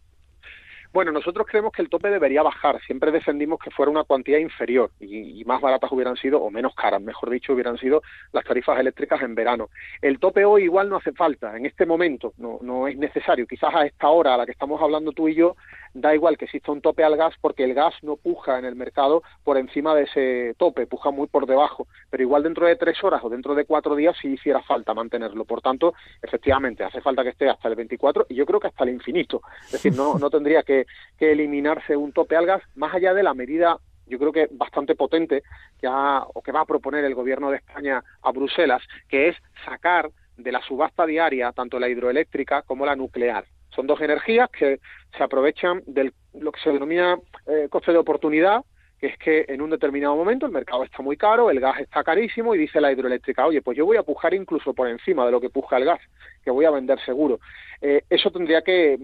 Bueno, 0.91 1.11
nosotros 1.11 1.45
creemos 1.47 1.71
que 1.71 1.83
el 1.83 1.89
tope 1.89 2.09
debería 2.09 2.41
bajar. 2.41 2.81
Siempre 2.81 3.11
defendimos 3.11 3.59
que 3.59 3.69
fuera 3.69 3.91
una 3.91 4.05
cuantía 4.05 4.39
inferior 4.39 4.89
y, 4.99 5.43
más 5.45 5.61
baratas 5.61 5.91
hubieran 5.91 6.15
sido, 6.15 6.41
o 6.41 6.49
menos 6.49 6.73
caras, 6.73 6.99
mejor 6.99 7.29
dicho, 7.29 7.53
hubieran 7.53 7.77
sido 7.77 8.01
las 8.31 8.43
tarifas 8.43 8.79
eléctricas 8.79 9.21
en 9.21 9.35
verano. 9.35 9.69
El 10.01 10.19
tope 10.19 10.45
hoy 10.45 10.63
igual 10.63 10.89
no 10.89 10.95
hace 10.95 11.11
falta, 11.11 11.55
en 11.55 11.67
este 11.67 11.85
momento 11.85 12.33
no, 12.37 12.87
es 12.87 12.97
necesario. 12.97 13.45
Quizás 13.45 13.73
a 13.73 13.85
esta 13.85 14.09
hora 14.09 14.33
a 14.33 14.37
la 14.37 14.45
que 14.47 14.51
estamos 14.51 14.81
hablando 14.81 15.11
tú 15.11 15.27
y 15.27 15.35
yo, 15.35 15.55
da 15.93 16.15
igual 16.15 16.37
que 16.37 16.45
exista 16.45 16.71
un 16.71 16.81
tope 16.81 17.03
al 17.03 17.17
gas 17.17 17.35
porque 17.39 17.63
el 17.63 17.75
gas 17.75 17.93
no 18.01 18.15
puja 18.15 18.57
en 18.57 18.65
el 18.65 18.75
mercado 18.75 19.21
por 19.43 19.57
encima 19.57 19.93
de 19.93 20.03
ese 20.03 20.55
tope, 20.57 20.87
puja 20.87 21.11
muy 21.11 21.27
por 21.27 21.45
debajo. 21.45 21.87
Pero 22.09 22.23
igual 22.23 22.41
dentro 22.41 22.65
de 22.65 22.75
tres 22.75 23.03
horas 23.03 23.23
o 23.23 23.29
dentro 23.29 23.53
de 23.53 23.65
cuatro 23.65 23.95
días 23.95 24.15
sí 24.19 24.29
hiciera 24.29 24.63
falta 24.63 24.95
mantenerlo. 24.95 25.45
Por 25.45 25.61
tanto, 25.61 25.93
efectivamente, 26.21 26.83
hace 26.83 27.01
falta 27.01 27.23
que 27.23 27.29
esté 27.29 27.47
hasta 27.47 27.67
el 27.67 27.75
24 27.75 28.25
y 28.29 28.35
yo 28.35 28.45
creo 28.47 28.59
que 28.59 28.67
hasta 28.67 28.83
el 28.83 28.89
infinito. 28.89 29.41
Es 29.65 29.73
decir, 29.73 29.93
no 29.95 30.29
tendría 30.29 30.63
que 30.63 30.78
que, 31.17 31.31
eliminarse 31.31 31.95
un 31.95 32.11
tope 32.11 32.35
al 32.35 32.45
gas, 32.45 32.61
más 32.75 32.93
allá 32.93 33.13
de 33.13 33.23
la 33.23 33.33
medida 33.33 33.77
yo 34.05 34.17
creo 34.17 34.31
que 34.31 34.47
bastante 34.51 34.95
potente 34.95 35.43
que 35.79 35.87
o 35.87 36.41
que 36.41 36.51
va 36.51 36.61
a 36.61 36.65
proponer 36.65 37.05
el 37.05 37.13
gobierno 37.13 37.51
de 37.51 37.57
España 37.57 38.03
a 38.23 38.31
Bruselas, 38.31 38.81
que 39.07 39.29
es 39.29 39.37
sacar 39.63 40.09
de 40.35 40.51
la 40.51 40.61
subasta 40.61 41.05
diaria 41.05 41.51
tanto 41.51 41.79
la 41.79 41.89
hidroeléctrica 41.89 42.63
como 42.63 42.85
la 42.85 42.95
nuclear. 42.95 43.45
Son 43.69 43.85
dos 43.85 44.01
energías 44.01 44.49
que 44.49 44.79
se 45.15 45.23
aprovechan 45.23 45.83
de 45.85 46.11
lo 46.33 46.51
que 46.51 46.61
se 46.61 46.71
denomina 46.71 47.19
eh, 47.45 47.67
coste 47.69 47.91
de 47.91 47.97
oportunidad, 47.97 48.63
que 48.99 49.07
es 49.07 49.17
que 49.17 49.45
en 49.47 49.61
un 49.61 49.69
determinado 49.69 50.15
momento 50.15 50.45
el 50.45 50.51
mercado 50.51 50.83
está 50.83 51.01
muy 51.01 51.15
caro, 51.15 51.49
el 51.49 51.59
gas 51.59 51.79
está 51.79 52.03
carísimo 52.03 52.53
y 52.53 52.57
dice 52.57 52.81
la 52.81 52.91
hidroeléctrica, 52.91 53.45
oye, 53.45 53.61
pues 53.61 53.77
yo 53.77 53.85
voy 53.85 53.97
a 53.97 54.03
pujar 54.03 54.33
incluso 54.33 54.73
por 54.73 54.89
encima 54.89 55.25
de 55.25 55.31
lo 55.31 55.39
que 55.39 55.49
puja 55.49 55.77
el 55.77 55.85
gas, 55.85 56.01
que 56.43 56.51
voy 56.51 56.65
a 56.65 56.71
vender 56.71 56.99
seguro. 57.05 57.39
Eh, 57.81 58.03
eso 58.09 58.29
tendría 58.31 58.61
que 58.61 58.97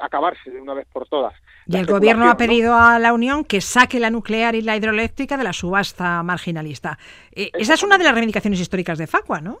acabarse 0.00 0.50
de 0.50 0.60
una 0.60 0.74
vez 0.74 0.86
por 0.92 1.08
todas. 1.08 1.34
Y 1.66 1.76
el 1.76 1.86
gobierno 1.86 2.28
ha 2.28 2.36
pedido 2.36 2.74
a 2.74 2.98
la 2.98 3.12
Unión 3.12 3.44
que 3.44 3.60
saque 3.60 4.00
la 4.00 4.10
nuclear 4.10 4.54
y 4.54 4.62
la 4.62 4.76
hidroeléctrica 4.76 5.36
de 5.36 5.44
la 5.44 5.52
subasta 5.52 6.22
marginalista. 6.22 6.98
Eh, 7.32 7.50
esa 7.54 7.74
es 7.74 7.82
una 7.82 7.98
de 7.98 8.04
las 8.04 8.12
reivindicaciones 8.12 8.60
históricas 8.60 8.98
de 8.98 9.06
Facua, 9.06 9.40
¿no? 9.40 9.60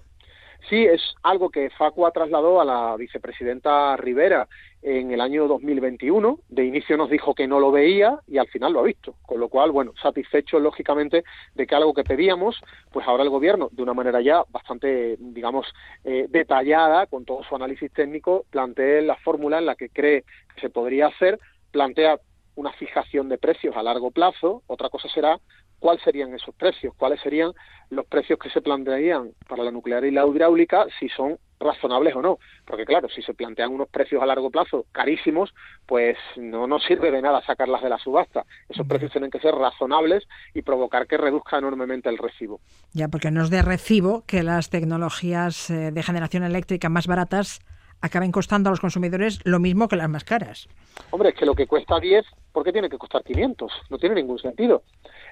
Sí, 0.68 0.84
es 0.84 1.02
algo 1.22 1.50
que 1.50 1.70
Facua 1.70 2.12
trasladó 2.12 2.60
a 2.60 2.64
la 2.64 2.96
vicepresidenta 2.96 3.96
Rivera 3.96 4.48
en 4.80 5.10
el 5.10 5.20
año 5.20 5.48
2021. 5.48 6.38
De 6.48 6.64
inicio 6.64 6.96
nos 6.96 7.10
dijo 7.10 7.34
que 7.34 7.48
no 7.48 7.58
lo 7.58 7.72
veía 7.72 8.20
y 8.28 8.38
al 8.38 8.48
final 8.48 8.72
lo 8.72 8.80
ha 8.80 8.84
visto. 8.84 9.16
Con 9.22 9.40
lo 9.40 9.48
cual, 9.48 9.72
bueno, 9.72 9.92
satisfecho 10.00 10.60
lógicamente 10.60 11.24
de 11.54 11.66
que 11.66 11.74
algo 11.74 11.92
que 11.94 12.04
pedíamos, 12.04 12.60
pues 12.92 13.06
ahora 13.06 13.24
el 13.24 13.30
gobierno, 13.30 13.70
de 13.72 13.82
una 13.82 13.94
manera 13.94 14.20
ya 14.20 14.44
bastante, 14.50 15.16
digamos, 15.18 15.66
eh, 16.04 16.26
detallada, 16.28 17.06
con 17.06 17.24
todo 17.24 17.42
su 17.42 17.56
análisis 17.56 17.92
técnico, 17.92 18.44
plantee 18.50 19.02
la 19.02 19.16
fórmula 19.16 19.58
en 19.58 19.66
la 19.66 19.74
que 19.74 19.88
cree 19.88 20.22
que 20.54 20.60
se 20.60 20.70
podría 20.70 21.08
hacer, 21.08 21.40
plantea 21.72 22.20
una 22.54 22.72
fijación 22.72 23.28
de 23.28 23.38
precios 23.38 23.76
a 23.76 23.82
largo 23.82 24.10
plazo, 24.10 24.62
otra 24.66 24.90
cosa 24.90 25.08
será 25.08 25.40
cuáles 25.82 26.04
serían 26.04 26.32
esos 26.32 26.54
precios, 26.54 26.94
cuáles 26.96 27.20
serían 27.20 27.52
los 27.90 28.06
precios 28.06 28.38
que 28.38 28.48
se 28.50 28.62
plantearían 28.62 29.32
para 29.48 29.64
la 29.64 29.72
nuclear 29.72 30.04
y 30.04 30.12
la 30.12 30.24
hidráulica, 30.24 30.86
si 31.00 31.08
son 31.08 31.38
razonables 31.58 32.14
o 32.14 32.22
no. 32.22 32.38
Porque 32.64 32.84
claro, 32.84 33.08
si 33.08 33.20
se 33.22 33.34
plantean 33.34 33.72
unos 33.72 33.88
precios 33.88 34.22
a 34.22 34.26
largo 34.26 34.48
plazo 34.48 34.86
carísimos, 34.92 35.52
pues 35.84 36.16
no 36.36 36.68
nos 36.68 36.84
sirve 36.84 37.10
de 37.10 37.20
nada 37.20 37.44
sacarlas 37.44 37.82
de 37.82 37.88
la 37.88 37.98
subasta. 37.98 38.44
Esos 38.68 38.86
precios 38.86 39.10
tienen 39.10 39.30
que 39.30 39.40
ser 39.40 39.54
razonables 39.56 40.22
y 40.54 40.62
provocar 40.62 41.08
que 41.08 41.16
reduzca 41.16 41.58
enormemente 41.58 42.08
el 42.08 42.18
recibo. 42.18 42.60
Ya, 42.92 43.08
porque 43.08 43.32
no 43.32 43.42
es 43.42 43.50
de 43.50 43.62
recibo 43.62 44.22
que 44.24 44.44
las 44.44 44.70
tecnologías 44.70 45.68
eh, 45.68 45.90
de 45.90 46.02
generación 46.04 46.44
eléctrica 46.44 46.88
más 46.88 47.08
baratas 47.08 47.60
acaben 48.02 48.32
costando 48.32 48.68
a 48.68 48.72
los 48.72 48.80
consumidores 48.80 49.40
lo 49.44 49.58
mismo 49.58 49.88
que 49.88 49.96
las 49.96 50.08
más 50.08 50.24
caras. 50.24 50.68
Hombre, 51.10 51.30
es 51.30 51.34
que 51.36 51.46
lo 51.46 51.54
que 51.54 51.66
cuesta 51.66 51.98
10, 51.98 52.26
¿por 52.52 52.64
qué 52.64 52.72
tiene 52.72 52.90
que 52.90 52.98
costar 52.98 53.22
500? 53.22 53.72
No 53.88 53.98
tiene 53.98 54.16
ningún 54.16 54.38
sentido. 54.38 54.82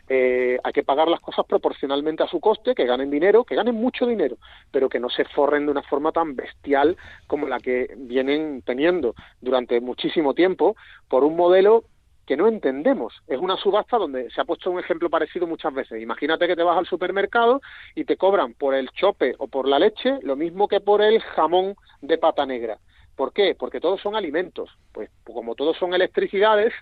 Eh, 0.09 0.59
hay 0.62 0.73
que 0.73 0.83
pagar 0.83 1.09
las 1.09 1.21
cosas 1.21 1.45
proporcionalmente 1.47 2.23
a 2.23 2.29
su 2.29 2.41
coste, 2.41 2.75
que 2.75 2.87
ganen 2.87 3.11
dinero, 3.11 3.45
que 3.45 3.55
ganen 3.55 3.75
mucho 3.75 4.07
dinero, 4.07 4.39
pero 4.71 4.89
que 4.89 5.01
no 5.01 5.11
se 5.11 5.25
forren 5.25 5.66
de 5.66 5.73
una 5.73 5.83
forma 5.83 6.12
tan 6.12 6.35
bestial 6.35 6.97
como 7.27 7.47
la 7.47 7.59
que 7.59 7.95
vienen 7.97 8.62
teniendo 8.62 9.14
durante 9.41 9.81
muchísimo 9.81 10.35
tiempo 10.35 10.77
por 11.09 11.25
un 11.25 11.37
modelo 11.37 11.85
que 12.31 12.37
no 12.37 12.47
entendemos. 12.47 13.12
Es 13.26 13.41
una 13.41 13.57
subasta 13.57 13.97
donde 13.97 14.31
se 14.31 14.41
ha 14.41 14.45
puesto 14.45 14.70
un 14.70 14.78
ejemplo 14.78 15.11
parecido 15.11 15.49
muchas 15.49 15.74
veces. 15.74 16.01
Imagínate 16.01 16.47
que 16.47 16.55
te 16.55 16.62
vas 16.62 16.78
al 16.78 16.87
supermercado 16.87 17.61
y 17.97 18.05
te 18.05 18.16
cobran 18.16 18.55
por 18.55 18.72
el 18.72 18.89
chope 18.93 19.35
o 19.39 19.49
por 19.49 19.66
la 19.66 19.81
leche 19.81 20.20
lo 20.22 20.37
mismo 20.37 20.68
que 20.68 20.78
por 20.78 21.03
el 21.03 21.20
jamón 21.20 21.74
de 22.01 22.18
pata 22.18 22.47
negra. 22.47 22.78
¿Por 23.16 23.33
qué? 23.33 23.57
Porque 23.59 23.81
todos 23.81 24.01
son 24.01 24.14
alimentos. 24.14 24.70
Pues 24.93 25.11
como 25.24 25.57
todos 25.57 25.76
son 25.76 25.93
electricidades, 25.93 26.72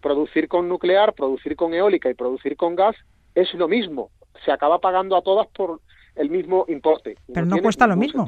producir 0.00 0.46
con 0.46 0.68
nuclear, 0.68 1.14
producir 1.14 1.56
con 1.56 1.74
eólica 1.74 2.08
y 2.08 2.14
producir 2.14 2.56
con 2.56 2.76
gas 2.76 2.94
es 3.34 3.52
lo 3.54 3.66
mismo. 3.66 4.10
Se 4.44 4.52
acaba 4.52 4.78
pagando 4.78 5.16
a 5.16 5.22
todas 5.22 5.48
por 5.48 5.80
el 6.14 6.30
mismo 6.30 6.64
importe. 6.68 7.16
Pero 7.34 7.46
no, 7.46 7.58
cuesta 7.58 7.88
lo 7.88 7.96
mismo. 7.96 8.24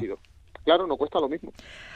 Claro, 0.65 0.85
no 0.87 0.97
cuesta 0.97 1.19
lo 1.19 1.29
mismo. 1.29 1.53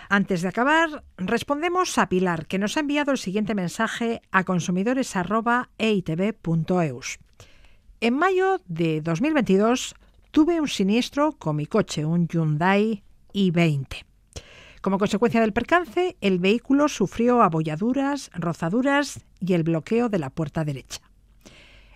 Antes 0.10 0.44
de 0.44 0.48
acabar, 0.48 1.04
respondemos 1.18 1.98
a 1.98 2.08
Pilar, 2.08 2.46
que 2.46 2.60
nos 2.60 2.78
ha 2.78 2.82
enviado 2.82 3.12
el 3.12 3.18
siguiente 3.18 3.56
mensaje 3.56 4.22
a 4.32 4.44
consumidores.eitv.eus. 4.44 7.20
En 8.00 8.14
mayo 8.14 8.62
de 8.68 9.02
2022 9.02 9.96
tuve 10.32 10.62
un 10.62 10.68
siniestro 10.68 11.32
con 11.34 11.56
mi 11.56 11.66
coche, 11.66 12.06
un 12.06 12.28
Hyundai 12.28 13.02
i20. 13.34 14.06
Como 14.82 15.00
consecuencia 15.00 15.42
del 15.42 15.52
percance, 15.52 16.16
el 16.22 16.38
vehículo 16.38 16.88
sufrió 16.88 17.42
abolladuras, 17.42 18.30
rozaduras 18.36 19.26
y 19.40 19.54
el 19.54 19.64
bloqueo 19.64 20.10
de 20.10 20.20
la 20.20 20.30
puerta 20.30 20.64
derecha. 20.64 21.02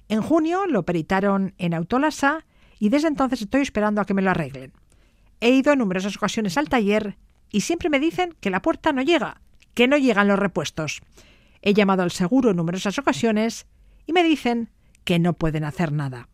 En 0.10 0.24
junio 0.24 0.66
lo 0.66 0.84
peritaron 0.84 1.54
en 1.60 1.76
Autolasa 1.76 2.48
y 2.80 2.90
desde 2.90 3.08
entonces 3.08 3.44
estoy 3.44 3.62
esperando 3.62 4.02
a 4.02 4.06
que 4.06 4.16
me 4.16 4.24
lo 4.24 4.32
arreglen. 4.32 4.74
He 5.44 5.50
ido 5.50 5.74
en 5.74 5.80
numerosas 5.80 6.16
ocasiones 6.16 6.58
al 6.58 6.70
taller 6.70 7.18
y 7.52 7.60
siempre 7.60 7.90
me 7.90 8.00
dicen 8.00 8.34
que 8.40 8.50
la 8.50 8.62
puerta 8.62 8.94
no 8.94 9.02
llega, 9.02 9.42
que 9.74 9.90
no 9.90 9.98
llegan 9.98 10.30
los 10.30 10.40
repuestos. 10.40 11.02
He 11.62 11.74
llamado 11.74 12.02
al 12.02 12.12
seguro 12.12 12.52
en 12.52 12.56
numerosas 12.56 12.98
ocasiones 12.98 13.68
y 14.06 14.14
me 14.14 14.24
dicen 14.24 14.70
que 15.04 15.20
no 15.20 15.34
pueden 15.34 15.66
hacer 15.66 15.92
nada. 15.92 16.30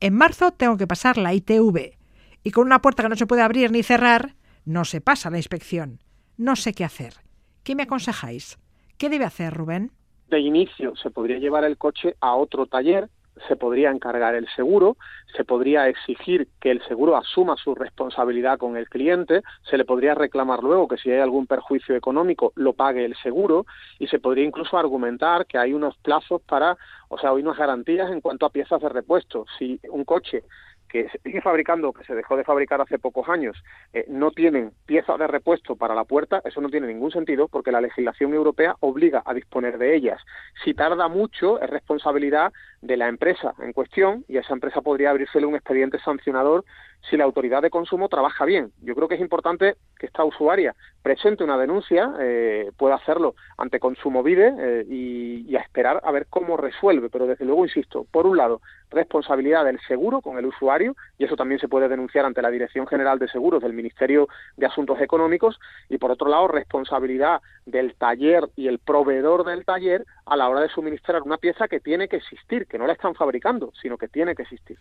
En 0.00 0.12
marzo 0.12 0.50
tengo 0.50 0.76
que 0.76 0.86
pasar 0.86 1.16
la 1.16 1.32
ITV 1.32 1.96
y 2.44 2.50
con 2.50 2.66
una 2.66 2.82
puerta 2.82 3.02
que 3.02 3.08
no 3.08 3.16
se 3.16 3.26
puede 3.26 3.40
abrir 3.40 3.70
ni 3.70 3.82
cerrar, 3.82 4.34
no 4.66 4.84
se 4.84 5.00
pasa 5.00 5.30
la 5.30 5.38
inspección. 5.38 6.02
No 6.36 6.56
sé 6.56 6.74
qué 6.74 6.84
hacer. 6.84 7.14
¿Qué 7.62 7.74
me 7.74 7.84
aconsejáis? 7.84 8.58
¿Qué 8.98 9.08
debe 9.08 9.24
hacer 9.24 9.54
Rubén? 9.54 9.92
De 10.28 10.40
inicio 10.40 10.94
se 10.96 11.08
podría 11.08 11.38
llevar 11.38 11.64
el 11.64 11.78
coche 11.78 12.16
a 12.20 12.34
otro 12.34 12.66
taller, 12.66 13.08
se 13.48 13.56
podría 13.56 13.90
encargar 13.90 14.34
el 14.34 14.48
seguro, 14.54 14.96
se 15.36 15.44
podría 15.44 15.88
exigir 15.88 16.48
que 16.60 16.70
el 16.70 16.82
seguro 16.86 17.16
asuma 17.16 17.56
su 17.56 17.74
responsabilidad 17.74 18.58
con 18.58 18.76
el 18.76 18.88
cliente, 18.88 19.42
se 19.68 19.76
le 19.76 19.84
podría 19.84 20.14
reclamar 20.14 20.62
luego 20.62 20.88
que 20.88 20.96
si 20.96 21.10
hay 21.10 21.20
algún 21.20 21.46
perjuicio 21.46 21.94
económico 21.94 22.52
lo 22.56 22.72
pague 22.72 23.04
el 23.04 23.16
seguro 23.16 23.66
y 23.98 24.06
se 24.06 24.18
podría 24.18 24.44
incluso 24.44 24.78
argumentar 24.78 25.46
que 25.46 25.58
hay 25.58 25.72
unos 25.74 25.96
plazos 25.98 26.40
para, 26.42 26.76
o 27.08 27.18
sea, 27.18 27.30
hay 27.30 27.42
unas 27.42 27.58
garantías 27.58 28.10
en 28.10 28.20
cuanto 28.20 28.46
a 28.46 28.50
piezas 28.50 28.80
de 28.80 28.88
repuesto. 28.88 29.44
Si 29.58 29.78
un 29.90 30.04
coche 30.04 30.42
que 30.88 31.08
se 31.08 31.18
sigue 31.18 31.40
fabricando, 31.40 31.92
que 31.92 32.04
se 32.04 32.14
dejó 32.14 32.36
de 32.36 32.44
fabricar 32.44 32.80
hace 32.80 32.98
pocos 32.98 33.28
años, 33.28 33.56
eh, 33.92 34.04
no 34.08 34.30
tienen 34.30 34.72
piezas 34.86 35.18
de 35.18 35.26
repuesto 35.26 35.76
para 35.76 35.94
la 35.94 36.04
puerta, 36.04 36.40
eso 36.44 36.60
no 36.60 36.68
tiene 36.68 36.86
ningún 36.86 37.10
sentido 37.10 37.48
porque 37.48 37.72
la 37.72 37.80
legislación 37.80 38.34
europea 38.34 38.76
obliga 38.80 39.22
a 39.24 39.34
disponer 39.34 39.78
de 39.78 39.96
ellas. 39.96 40.20
Si 40.64 40.74
tarda 40.74 41.08
mucho, 41.08 41.60
es 41.60 41.68
responsabilidad 41.70 42.52
de 42.86 42.96
la 42.96 43.08
empresa 43.08 43.54
en 43.58 43.72
cuestión 43.72 44.24
y 44.28 44.36
esa 44.36 44.54
empresa 44.54 44.80
podría 44.80 45.10
abrírsele 45.10 45.46
un 45.46 45.56
expediente 45.56 45.98
sancionador 45.98 46.64
si 47.10 47.16
la 47.16 47.24
autoridad 47.24 47.62
de 47.62 47.70
consumo 47.70 48.08
trabaja 48.08 48.44
bien. 48.44 48.72
Yo 48.82 48.94
creo 48.94 49.08
que 49.08 49.14
es 49.14 49.20
importante 49.20 49.76
que 49.98 50.06
esta 50.06 50.24
usuaria 50.24 50.74
presente 51.02 51.44
una 51.44 51.56
denuncia, 51.56 52.12
eh, 52.18 52.72
pueda 52.76 52.96
hacerlo 52.96 53.36
ante 53.56 53.78
Consumovide 53.78 54.54
eh, 54.58 54.86
y, 54.88 55.46
y, 55.48 55.56
a 55.56 55.60
esperar 55.60 56.00
a 56.02 56.10
ver 56.10 56.26
cómo 56.28 56.56
resuelve. 56.56 57.08
Pero 57.10 57.28
desde 57.28 57.44
luego, 57.44 57.64
insisto, 57.64 58.06
por 58.10 58.26
un 58.26 58.36
lado, 58.36 58.60
responsabilidad 58.90 59.64
del 59.64 59.78
seguro 59.86 60.20
con 60.20 60.36
el 60.36 60.46
usuario, 60.46 60.96
y 61.16 61.24
eso 61.24 61.36
también 61.36 61.60
se 61.60 61.68
puede 61.68 61.88
denunciar 61.88 62.24
ante 62.24 62.42
la 62.42 62.50
Dirección 62.50 62.88
General 62.88 63.20
de 63.20 63.28
Seguros 63.28 63.62
del 63.62 63.72
Ministerio 63.72 64.28
de 64.56 64.66
Asuntos 64.66 65.00
Económicos, 65.00 65.60
y 65.88 65.98
por 65.98 66.10
otro 66.10 66.28
lado, 66.28 66.48
responsabilidad 66.48 67.40
del 67.66 67.94
taller 67.94 68.48
y 68.56 68.66
el 68.66 68.80
proveedor 68.80 69.44
del 69.44 69.64
taller 69.64 70.04
a 70.24 70.36
la 70.36 70.48
hora 70.48 70.60
de 70.60 70.68
suministrar 70.68 71.22
una 71.22 71.38
pieza 71.38 71.68
que 71.68 71.78
tiene 71.78 72.08
que 72.08 72.16
existir, 72.16 72.66
que 72.66 72.75
no 72.78 72.86
la 72.86 72.94
están 72.94 73.14
fabricando, 73.14 73.72
sino 73.80 73.96
que 73.96 74.08
tiene 74.08 74.34
que 74.34 74.42
existir. 74.42 74.78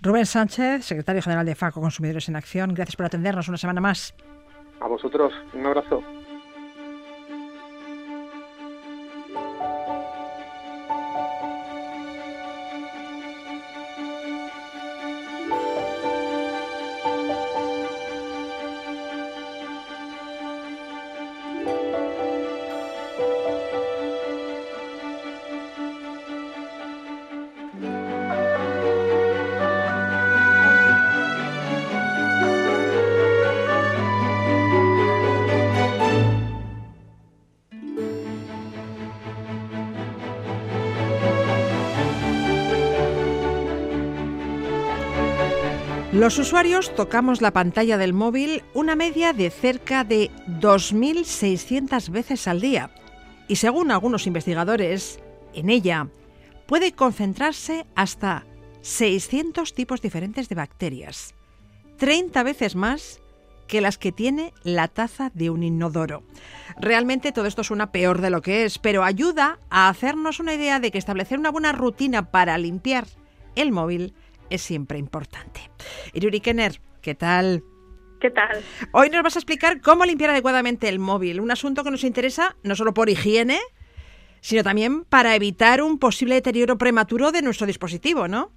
Rubén 0.00 0.26
Sánchez, 0.26 0.84
secretario 0.84 1.22
general 1.22 1.44
de 1.44 1.54
FACO 1.54 1.80
Consumidores 1.80 2.28
en 2.28 2.36
Acción, 2.36 2.72
gracias 2.74 2.96
por 2.96 3.06
atendernos 3.06 3.48
una 3.48 3.58
semana 3.58 3.80
más. 3.80 4.14
A 4.80 4.86
vosotros, 4.86 5.32
un 5.52 5.66
abrazo. 5.66 6.02
Los 46.12 46.40
usuarios 46.40 46.92
tocamos 46.96 47.40
la 47.40 47.52
pantalla 47.52 47.96
del 47.96 48.12
móvil 48.12 48.64
una 48.74 48.96
media 48.96 49.32
de 49.32 49.48
cerca 49.48 50.02
de 50.02 50.28
2.600 50.60 52.10
veces 52.10 52.48
al 52.48 52.60
día 52.60 52.90
y 53.46 53.56
según 53.56 53.92
algunos 53.92 54.26
investigadores, 54.26 55.20
en 55.54 55.70
ella 55.70 56.08
puede 56.66 56.90
concentrarse 56.92 57.86
hasta 57.94 58.44
600 58.80 59.72
tipos 59.72 60.02
diferentes 60.02 60.48
de 60.48 60.56
bacterias, 60.56 61.36
30 61.98 62.42
veces 62.42 62.74
más 62.74 63.20
que 63.68 63.80
las 63.80 63.96
que 63.96 64.10
tiene 64.10 64.52
la 64.64 64.88
taza 64.88 65.30
de 65.32 65.48
un 65.48 65.62
inodoro. 65.62 66.24
Realmente 66.80 67.30
todo 67.30 67.46
esto 67.46 67.62
suena 67.62 67.92
peor 67.92 68.20
de 68.20 68.30
lo 68.30 68.42
que 68.42 68.64
es, 68.64 68.80
pero 68.80 69.04
ayuda 69.04 69.60
a 69.70 69.88
hacernos 69.88 70.40
una 70.40 70.54
idea 70.54 70.80
de 70.80 70.90
que 70.90 70.98
establecer 70.98 71.38
una 71.38 71.52
buena 71.52 71.70
rutina 71.70 72.32
para 72.32 72.58
limpiar 72.58 73.06
el 73.54 73.70
móvil 73.70 74.12
es 74.50 74.62
siempre 74.62 74.98
importante. 74.98 75.60
Iruri 76.12 76.40
Kenner, 76.40 76.80
¿qué 77.00 77.14
tal? 77.14 77.64
¿Qué 78.20 78.30
tal? 78.30 78.62
Hoy 78.92 79.08
nos 79.08 79.22
vas 79.22 79.36
a 79.36 79.38
explicar 79.38 79.80
cómo 79.80 80.04
limpiar 80.04 80.30
adecuadamente 80.30 80.88
el 80.88 80.98
móvil, 80.98 81.40
un 81.40 81.50
asunto 81.50 81.82
que 81.82 81.90
nos 81.90 82.04
interesa 82.04 82.56
no 82.62 82.76
solo 82.76 82.92
por 82.92 83.08
higiene, 83.08 83.58
sino 84.42 84.62
también 84.62 85.04
para 85.04 85.34
evitar 85.34 85.82
un 85.82 85.98
posible 85.98 86.34
deterioro 86.34 86.76
prematuro 86.76 87.32
de 87.32 87.40
nuestro 87.40 87.66
dispositivo, 87.66 88.28
¿no? 88.28 88.52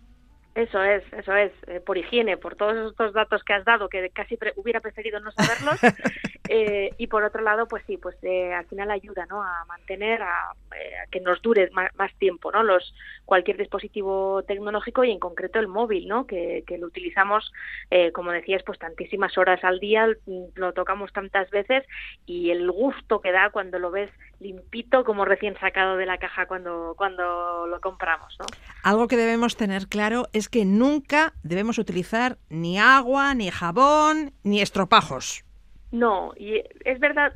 Eso 0.55 0.83
es, 0.83 1.03
eso 1.13 1.35
es, 1.35 1.51
eh, 1.65 1.79
por 1.79 1.97
higiene, 1.97 2.37
por 2.37 2.55
todos 2.55 2.91
estos 2.91 3.13
datos 3.13 3.43
que 3.43 3.53
has 3.53 3.65
dado, 3.65 3.89
que 3.89 4.11
casi 4.11 4.37
hubiera 4.55 4.81
preferido 4.81 5.19
no 5.19 5.31
saberlos. 5.31 5.79
eh, 6.49 6.91
y 6.97 7.07
por 7.07 7.23
otro 7.23 7.41
lado, 7.41 7.67
pues 7.67 7.83
sí, 7.87 7.97
pues 7.97 8.15
eh, 8.21 8.53
al 8.53 8.65
final 8.65 8.91
ayuda 8.91 9.25
¿no? 9.25 9.41
a 9.41 9.65
mantener, 9.65 10.21
a, 10.21 10.51
eh, 10.75 10.97
a 11.03 11.07
que 11.09 11.21
nos 11.21 11.41
dure 11.41 11.69
más, 11.71 11.89
más, 11.95 12.13
tiempo 12.19 12.51
¿no? 12.51 12.61
los 12.61 12.93
cualquier 13.25 13.57
dispositivo 13.57 14.43
tecnológico 14.43 15.03
y 15.03 15.11
en 15.11 15.19
concreto 15.19 15.59
el 15.59 15.67
móvil, 15.67 16.07
¿no? 16.07 16.27
que, 16.27 16.63
que 16.67 16.77
lo 16.77 16.87
utilizamos, 16.87 17.51
eh, 17.89 18.11
como 18.11 18.31
decías, 18.31 18.61
pues 18.63 18.77
tantísimas 18.77 19.37
horas 19.37 19.63
al 19.63 19.79
día, 19.79 20.07
lo 20.55 20.73
tocamos 20.73 21.11
tantas 21.13 21.49
veces 21.49 21.83
y 22.27 22.51
el 22.51 22.69
gusto 22.69 23.21
que 23.21 23.31
da 23.31 23.49
cuando 23.49 23.79
lo 23.79 23.89
ves 23.89 24.11
limpito 24.43 25.03
como 25.03 25.25
recién 25.25 25.55
sacado 25.59 25.97
de 25.97 26.05
la 26.05 26.17
caja 26.17 26.45
cuando, 26.45 26.93
cuando 26.97 27.65
lo 27.67 27.81
compramos. 27.81 28.35
¿no? 28.39 28.45
Algo 28.83 29.07
que 29.07 29.17
debemos 29.17 29.55
tener 29.55 29.87
claro 29.87 30.27
es 30.33 30.49
que 30.49 30.65
nunca 30.65 31.33
debemos 31.41 31.77
utilizar 31.79 32.37
ni 32.49 32.77
agua, 32.77 33.33
ni 33.33 33.49
jabón, 33.49 34.33
ni 34.43 34.61
estropajos. 34.61 35.45
No, 35.93 36.33
y 36.35 36.59
es 36.85 36.99
verdad, 36.99 37.33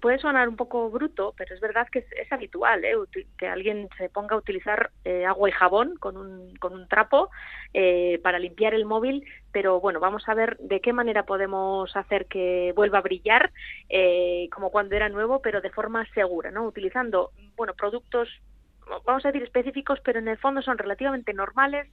puede 0.00 0.18
sonar 0.18 0.48
un 0.48 0.56
poco 0.56 0.88
bruto, 0.88 1.34
pero 1.36 1.54
es 1.54 1.60
verdad 1.60 1.86
que 1.92 1.98
es, 1.98 2.06
es 2.12 2.32
habitual 2.32 2.82
¿eh? 2.82 2.94
que 3.36 3.46
alguien 3.46 3.86
se 3.98 4.08
ponga 4.08 4.34
a 4.34 4.38
utilizar 4.38 4.90
eh, 5.04 5.26
agua 5.26 5.50
y 5.50 5.52
jabón 5.52 5.94
con 5.96 6.16
un, 6.16 6.56
con 6.56 6.72
un 6.72 6.88
trapo 6.88 7.28
eh, 7.74 8.18
para 8.22 8.38
limpiar 8.38 8.72
el 8.72 8.86
móvil, 8.86 9.26
pero 9.52 9.78
bueno, 9.80 10.00
vamos 10.00 10.26
a 10.26 10.32
ver 10.32 10.56
de 10.56 10.80
qué 10.80 10.94
manera 10.94 11.24
podemos 11.26 11.94
hacer 11.98 12.24
que 12.28 12.72
vuelva 12.74 12.96
a 13.00 13.02
brillar 13.02 13.52
eh, 13.90 14.48
como 14.54 14.70
cuando 14.70 14.96
era 14.96 15.10
nuevo, 15.10 15.42
pero 15.42 15.60
de 15.60 15.68
forma 15.68 16.06
segura, 16.14 16.50
¿no? 16.50 16.64
Utilizando, 16.64 17.32
bueno, 17.58 17.74
productos, 17.74 18.30
vamos 19.04 19.22
a 19.26 19.28
decir 19.28 19.42
específicos, 19.42 20.00
pero 20.02 20.18
en 20.18 20.28
el 20.28 20.38
fondo 20.38 20.62
son 20.62 20.78
relativamente 20.78 21.34
normales, 21.34 21.86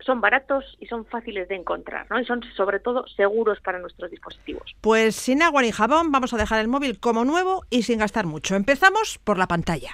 son 0.00 0.20
baratos 0.20 0.76
y 0.80 0.86
son 0.86 1.04
fáciles 1.06 1.48
de 1.48 1.56
encontrar, 1.56 2.06
¿no? 2.10 2.20
Y 2.20 2.24
son 2.24 2.42
sobre 2.56 2.80
todo 2.80 3.06
seguros 3.08 3.60
para 3.60 3.78
nuestros 3.78 4.10
dispositivos. 4.10 4.76
Pues 4.80 5.16
sin 5.16 5.42
agua 5.42 5.62
ni 5.62 5.72
jabón 5.72 6.12
vamos 6.12 6.32
a 6.32 6.36
dejar 6.36 6.60
el 6.60 6.68
móvil 6.68 7.00
como 7.00 7.24
nuevo 7.24 7.64
y 7.70 7.82
sin 7.82 7.98
gastar 7.98 8.26
mucho. 8.26 8.54
Empezamos 8.54 9.18
por 9.18 9.38
la 9.38 9.46
pantalla. 9.46 9.92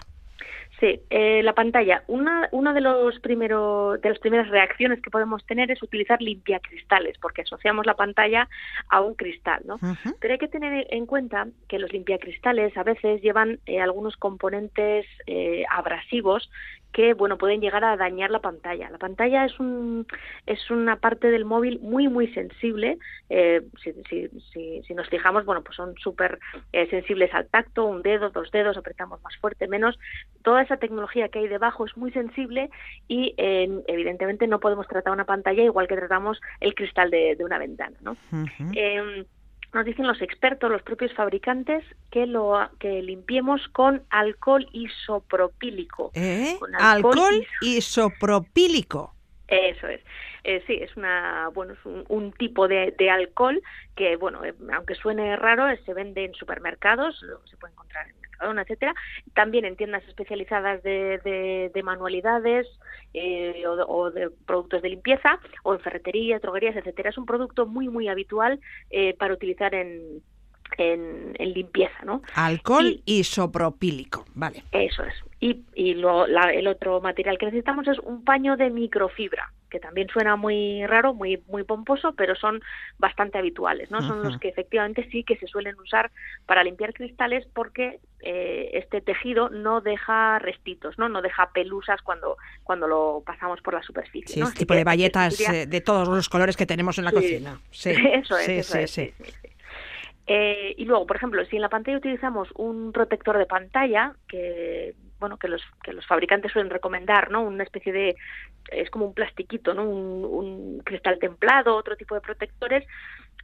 Sí, 0.81 1.01
eh, 1.09 1.43
la 1.43 1.53
pantalla. 1.55 2.03
Una, 2.09 2.49
una 2.51 2.73
de 2.75 2.81
los 2.81 3.19
primeros 3.21 4.01
de 4.01 4.09
las 4.09 4.19
primeras 4.19 4.49
reacciones 4.49 5.01
que 5.01 5.11
podemos 5.11 5.47
tener 5.47 5.71
es 5.71 5.83
utilizar 5.83 6.21
limpiacristales, 6.21 7.17
porque 7.19 7.43
asociamos 7.43 7.87
la 7.87 7.95
pantalla 7.95 8.49
a 8.89 9.01
un 9.01 9.15
cristal, 9.15 9.63
¿no? 9.65 9.77
Uh 9.77 9.95
-huh. 9.95 10.17
Pero 10.21 10.33
hay 10.33 10.39
que 10.39 10.49
tener 10.49 10.87
en 10.91 11.07
cuenta 11.07 11.47
que 11.69 11.79
los 11.79 11.93
limpiacristales 11.93 12.77
a 12.77 12.83
veces 12.83 13.23
llevan 13.23 13.61
eh, 13.67 13.81
algunos 13.81 14.17
componentes 14.17 15.07
eh, 15.27 15.65
abrasivos 15.71 16.51
que 16.95 17.13
bueno 17.13 17.37
pueden 17.37 17.61
llegar 17.61 17.85
a 17.85 17.97
dañar 17.97 18.31
la 18.31 18.39
pantalla. 18.39 18.89
La 18.89 18.99
pantalla 18.99 19.45
es 19.45 19.59
un 19.59 20.07
es 20.47 20.71
una 20.71 20.97
parte 20.97 21.29
del 21.31 21.45
móvil 21.45 21.81
muy 21.81 22.09
muy 22.09 22.29
sensible. 22.29 22.99
Eh, 23.29 23.63
si, 23.83 23.93
si, 24.09 24.29
si, 24.53 24.83
si, 24.85 24.95
nos 24.95 25.09
fijamos, 25.09 25.45
bueno 25.45 25.63
pues 25.63 25.77
son 25.77 25.97
súper 25.97 26.39
eh, 26.73 26.89
sensibles 26.89 27.35
al 27.35 27.49
tacto, 27.49 27.85
un 27.85 28.03
dedo, 28.03 28.31
dos 28.31 28.51
dedos, 28.53 28.77
apretamos 28.77 29.21
más 29.23 29.37
fuerte, 29.39 29.67
menos. 29.67 29.99
Toda 30.43 30.63
esa 30.63 30.77
tecnología 30.77 31.29
que 31.29 31.41
hay 31.41 31.49
debajo 31.49 31.85
es 31.85 31.97
muy 31.97 32.13
sensible 32.13 32.71
y 33.09 33.35
eh, 33.39 33.69
evidentemente 33.89 34.47
no 34.47 34.61
podemos 34.61 34.87
tratar 34.87 35.13
una 35.13 35.25
pantalla 35.25 35.65
igual 35.65 35.89
que 35.89 35.97
tratamos 35.97 36.41
el 36.61 36.77
cristal 36.77 37.11
de, 37.11 37.35
de 37.35 37.45
una 37.45 37.59
ventana, 37.59 37.97
¿no? 38.03 38.13
Uh 38.31 38.47
-huh 38.47 39.27
nos 39.75 39.85
dicen 39.85 40.07
los 40.07 40.23
expertos, 40.23 40.71
los 40.71 40.83
propios 40.83 41.13
fabricantes, 41.15 41.85
que 42.11 42.27
lo 42.27 42.71
que 42.79 43.03
limpiemos 43.03 43.67
con 43.69 44.03
alcohol 44.11 44.67
isopropílico. 44.73 46.11
¿Eh? 46.15 46.57
Con 46.59 46.75
Alcohol 46.77 47.35
is- 47.35 47.49
isopropílico. 47.79 49.13
Eso 49.49 49.89
es. 49.89 50.01
Eh, 50.45 50.63
sí, 50.67 50.75
es 50.75 50.97
una 50.97 51.49
bueno 51.55 51.73
es 51.75 51.85
un, 51.85 52.05
un 52.09 52.33
tipo 52.33 52.69
de, 52.69 52.95
de 52.99 53.11
alcohol 53.11 53.63
que 53.97 54.17
bueno 54.17 54.45
eh, 54.45 54.55
aunque 54.75 54.95
suene 54.95 55.37
raro 55.37 55.69
eh, 55.69 55.81
se 55.87 55.95
vende 55.95 56.25
en 56.25 56.35
supermercados, 56.35 57.19
se 57.47 57.57
puede 57.57 57.73
encontrar 57.73 58.07
en 58.09 58.15
Etcétera, 58.53 58.95
también 59.35 59.65
en 59.65 59.77
tiendas 59.77 60.07
especializadas 60.09 60.83
de, 60.83 61.19
de, 61.25 61.71
de 61.75 61.83
manualidades 61.83 62.67
eh, 63.13 63.65
o, 63.67 63.77
de, 63.77 63.85
o 63.87 64.11
de 64.11 64.31
productos 64.47 64.83
de 64.83 64.91
limpieza 64.91 65.39
o 65.63 65.75
en 65.75 65.81
ferretería, 65.81 66.39
droguerías, 66.39 66.77
etcétera. 66.77 67.11
Es 67.11 67.19
un 67.19 67.27
producto 67.27 67.67
muy 67.67 67.89
muy 67.89 68.09
habitual 68.09 68.61
eh, 68.91 69.15
para 69.15 69.35
utilizar 69.35 69.75
en, 69.75 70.23
en, 70.79 71.35
en 71.39 71.53
limpieza, 71.53 72.05
¿no? 72.05 72.23
Alcohol 72.35 73.01
isopropílico. 73.05 74.25
Vale. 74.35 74.65
Eso 74.73 75.03
es. 75.05 75.15
Y, 75.41 75.63
y 75.75 75.95
lo- 75.95 76.27
la- 76.27 76.53
el 76.53 76.67
otro 76.67 77.01
material 77.01 77.39
que 77.39 77.47
necesitamos 77.47 77.87
es 77.89 77.99
un 77.99 78.25
paño 78.25 78.57
de 78.57 78.71
microfibra, 78.71 79.53
que 79.71 79.79
también 79.79 80.09
suena 80.09 80.37
muy 80.37 80.87
raro, 80.87 81.13
muy 81.15 81.43
muy 81.49 81.65
pomposo, 81.65 82.15
pero 82.15 82.35
son 82.35 82.63
bastante 82.99 83.37
habituales, 83.39 83.91
¿no? 83.91 84.01
Son 84.03 84.23
los 84.23 84.39
que 84.39 84.49
efectivamente 84.49 85.07
sí 85.11 85.23
que 85.25 85.37
se 85.37 85.47
suelen 85.47 85.79
usar 85.81 86.11
para 86.47 86.63
limpiar 86.65 86.95
cristales 86.95 87.47
porque 87.53 87.99
eh, 88.21 88.71
este 88.75 89.01
tejido 89.03 89.51
no 89.51 89.81
deja 89.83 90.39
restitos, 90.39 90.97
¿no? 90.99 91.09
No 91.11 91.21
deja 91.21 91.51
pelusas 91.53 92.01
cuando 92.03 92.37
cuando 92.63 92.87
lo 92.87 93.23
pasamos 93.27 93.61
por 93.61 93.75
la 93.75 93.83
superficie. 93.83 94.33
Sí, 94.35 94.41
¿no? 94.41 94.47
es 94.47 94.53
Así 94.53 94.59
tipo 94.61 94.73
que 94.75 94.79
de 94.79 94.85
valletas 94.85 95.35
sería- 95.37 95.63
eh, 95.63 95.67
de 95.67 95.81
todos 95.83 96.09
los 96.09 96.29
colores 96.31 96.57
que 96.57 96.65
tenemos 96.67 96.97
en 96.99 97.05
la 97.05 97.11
Sí. 97.11 97.17
cocina. 97.17 97.61
Sí, 97.71 97.91
Eso 98.13 98.39
es, 98.39 98.45
sí, 98.47 98.53
eso 98.53 98.79
es, 98.79 98.91
sí. 98.91 99.13
sí, 99.19 99.25
sí, 99.25 99.33
sí. 99.43 99.44
Eh, 100.27 100.75
y 100.77 100.85
luego, 100.87 101.07
por 101.07 101.17
ejemplo, 101.17 101.45
si 101.45 101.57
en 101.57 101.63
la 101.63 101.69
pantalla 101.69 101.99
utilizamos 101.99 102.49
un 102.55 102.93
protector 102.93 103.37
de 103.37 103.47
pantalla, 103.47 104.15
que 104.27 104.95
bueno, 105.21 105.39
que 105.39 105.49
los 105.49 105.63
que 105.83 105.93
los 105.93 106.07
fabricantes 106.07 106.53
suelen 106.53 106.71
recomendar, 106.71 107.31
¿no? 107.31 107.43
Una 107.43 107.63
especie 107.63 107.93
de 107.93 108.17
es 108.71 108.91
como 108.91 109.07
un 109.07 109.15
plastiquito, 109.15 109.75
¿no? 109.75 109.85
Un, 109.85 110.25
un 110.25 110.79
cristal 110.81 111.19
templado, 111.19 111.77
otro 111.77 111.97
tipo 111.97 112.15
de 112.15 112.21
protectores. 112.21 112.87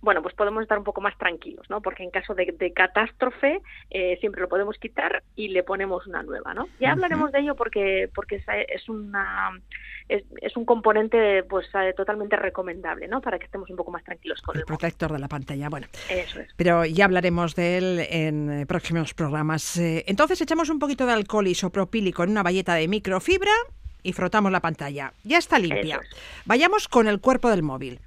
Bueno, 0.03 0.23
pues 0.23 0.35
podemos 0.35 0.63
estar 0.63 0.79
un 0.79 0.85
poco 0.85 1.01
más 1.01 1.17
tranquilos, 1.19 1.69
¿no? 1.69 1.83
Porque 1.83 2.03
en 2.03 2.11
caso 2.11 2.35
de, 2.35 2.55
de 2.59 2.73
catástrofe 2.73 3.61
eh, 3.91 4.17
siempre 4.21 4.41
lo 4.41 4.49
podemos 4.49 4.79
quitar 4.79 5.23
y 5.37 5.49
le 5.49 5.63
ponemos 5.63 6.07
una 6.07 6.23
nueva, 6.23 6.55
¿no? 6.55 6.69
Ya 6.81 6.93
hablaremos 6.93 7.33
de 7.33 7.41
ello 7.41 7.55
porque 7.55 8.09
porque 8.15 8.43
es, 8.69 8.89
una 8.89 9.51
es, 10.09 10.25
es 10.41 10.57
un 10.57 10.65
componente 10.65 11.43
pues 11.45 11.67
eh, 11.75 11.93
totalmente 11.97 12.37
recomendable, 12.37 13.09
¿no? 13.09 13.21
Para 13.21 13.39
que 13.39 13.45
estemos 13.45 13.69
un 13.69 13.77
poco 13.77 13.91
más 13.91 14.03
tranquilos 14.05 14.41
con 14.41 14.57
El 14.57 14.61
el 14.61 14.67
protector 14.67 15.13
de 15.13 15.19
la 15.19 15.29
pantalla. 15.29 15.69
Bueno, 15.69 15.87
Eso 16.09 16.41
es. 16.41 16.49
pero 16.57 16.85
ya 16.85 17.05
hablaremos 17.05 17.55
de 17.55 17.79
él 17.79 18.07
en 18.09 18.51
eh, 18.51 18.67
próximos 18.67 19.13
programas. 19.15 19.77
Eh, 19.77 20.05
entonces 20.07 20.41
echamos 20.41 20.71
un 20.71 20.79
poquito 20.79 21.07
de 21.07 21.13
alcohol 21.13 21.47
isopropílico 21.47 22.25
en 22.25 22.31
una 22.31 22.43
valleta 22.43 22.75
de 22.75 22.89
microfibra 22.89 23.53
y 24.03 24.13
frotamos 24.15 24.51
la 24.51 24.61
pantalla. 24.61 25.13
Ya 25.25 25.39
está 25.39 25.59
limpia. 25.59 26.01
Es. 26.03 26.17
Vayamos 26.47 26.89
con 26.89 27.07
el 27.07 27.21
cuerpo 27.21 27.51
del 27.51 27.63
móvil. 27.63 28.01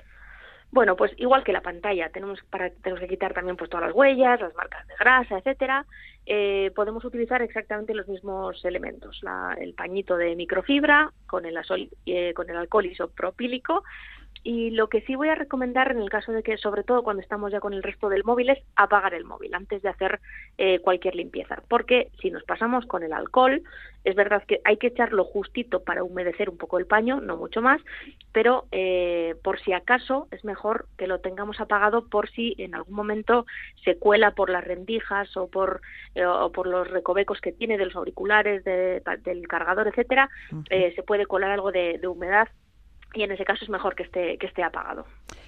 Bueno, 0.73 0.95
pues 0.95 1.11
igual 1.17 1.43
que 1.43 1.53
la 1.53 1.61
pantalla, 1.61 2.09
tenemos 2.09 2.39
para 2.49 2.71
tenemos 2.71 2.99
que 2.99 3.07
quitar 3.07 3.31
también 3.31 3.55
pues 3.55 3.69
todas 3.69 3.85
las 3.85 3.95
huellas, 3.95 4.41
las 4.41 4.55
marcas 4.55 4.87
de 4.87 4.95
grasa, 4.99 5.37
etcétera. 5.37 5.85
Eh, 6.25 6.71
podemos 6.75 7.05
utilizar 7.05 7.43
exactamente 7.43 7.93
los 7.93 8.07
mismos 8.07 8.65
elementos, 8.65 9.19
la- 9.21 9.55
el 9.59 9.75
pañito 9.75 10.17
de 10.17 10.35
microfibra 10.35 11.11
con 11.27 11.45
el, 11.45 11.57
asol- 11.57 11.91
eh, 12.07 12.33
con 12.33 12.49
el 12.49 12.57
alcohol 12.57 12.87
isopropílico 12.87 13.83
y 14.43 14.71
lo 14.71 14.87
que 14.89 15.01
sí 15.01 15.15
voy 15.15 15.29
a 15.29 15.35
recomendar 15.35 15.91
en 15.91 15.99
el 15.99 16.09
caso 16.09 16.31
de 16.31 16.43
que, 16.43 16.57
sobre 16.57 16.83
todo 16.83 17.01
cuando 17.03 17.21
estamos 17.21 17.51
ya 17.51 17.59
con 17.61 17.73
el 17.73 17.81
resto 17.83 18.09
del 18.09 18.23
móvil, 18.25 18.49
es 18.49 18.59
apagar 18.75 19.13
el 19.13 19.23
móvil 19.23 19.53
antes 19.53 19.81
de 19.81 19.89
hacer 19.89 20.19
eh, 20.57 20.79
cualquier 20.79 21.15
limpieza. 21.15 21.61
Porque 21.69 22.09
si 22.21 22.29
nos 22.29 22.43
pasamos 22.43 22.85
con 22.85 23.03
el 23.03 23.13
alcohol, 23.13 23.61
es 24.03 24.15
verdad 24.15 24.43
que 24.45 24.59
hay 24.65 24.75
que 24.75 24.87
echarlo 24.87 25.23
justito 25.23 25.81
para 25.83 26.03
humedecer 26.03 26.49
un 26.49 26.57
poco 26.57 26.77
el 26.77 26.85
paño, 26.85 27.21
no 27.21 27.37
mucho 27.37 27.61
más, 27.61 27.79
pero 28.33 28.65
eh, 28.73 29.35
por 29.43 29.59
si 29.61 29.71
acaso 29.71 30.27
es 30.31 30.43
mejor 30.43 30.87
que 30.97 31.07
lo 31.07 31.19
tengamos 31.19 31.61
apagado 31.61 32.09
por 32.09 32.29
si 32.29 32.53
en 32.57 32.75
algún 32.75 32.95
momento 32.95 33.45
se 33.85 33.97
cuela 33.97 34.31
por 34.31 34.49
las 34.49 34.63
rendijas 34.65 35.37
o 35.37 35.47
por, 35.47 35.79
eh, 36.15 36.25
o 36.25 36.51
por 36.51 36.67
los 36.67 36.89
recovecos 36.89 37.39
que 37.39 37.53
tiene 37.53 37.77
de 37.77 37.85
los 37.85 37.95
auriculares, 37.95 38.63
de- 38.65 39.01
del 39.23 39.47
cargador, 39.47 39.87
etcétera, 39.87 40.29
eh, 40.69 40.91
se 40.95 41.03
puede 41.03 41.25
colar 41.25 41.51
algo 41.51 41.71
de, 41.71 41.97
de 41.97 42.07
humedad 42.07 42.49
y 43.13 43.23
en 43.23 43.31
ese 43.31 43.45
caso 43.45 43.63
es 43.63 43.69
mejor 43.69 43.95
que 43.95 44.03
esté, 44.03 44.37
que 44.37 44.47
esté 44.47 44.63
apagado. 44.63 45.05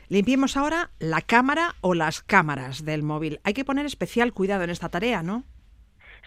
Limpiemos 0.08 0.56
ahora 0.56 0.92
la 1.00 1.22
cámara 1.22 1.76
o 1.82 1.94
las 1.96 2.22
cámaras 2.22 2.86
del 2.86 3.04
móvil. 3.04 3.40
Hay 3.44 3.54
que 3.54 3.66
poner 3.66 3.86
especial 3.86 4.34
cuidado 4.34 4.64
en 4.64 4.70
esta 4.70 4.90
tarea, 4.90 5.24
¿no? 5.24 5.44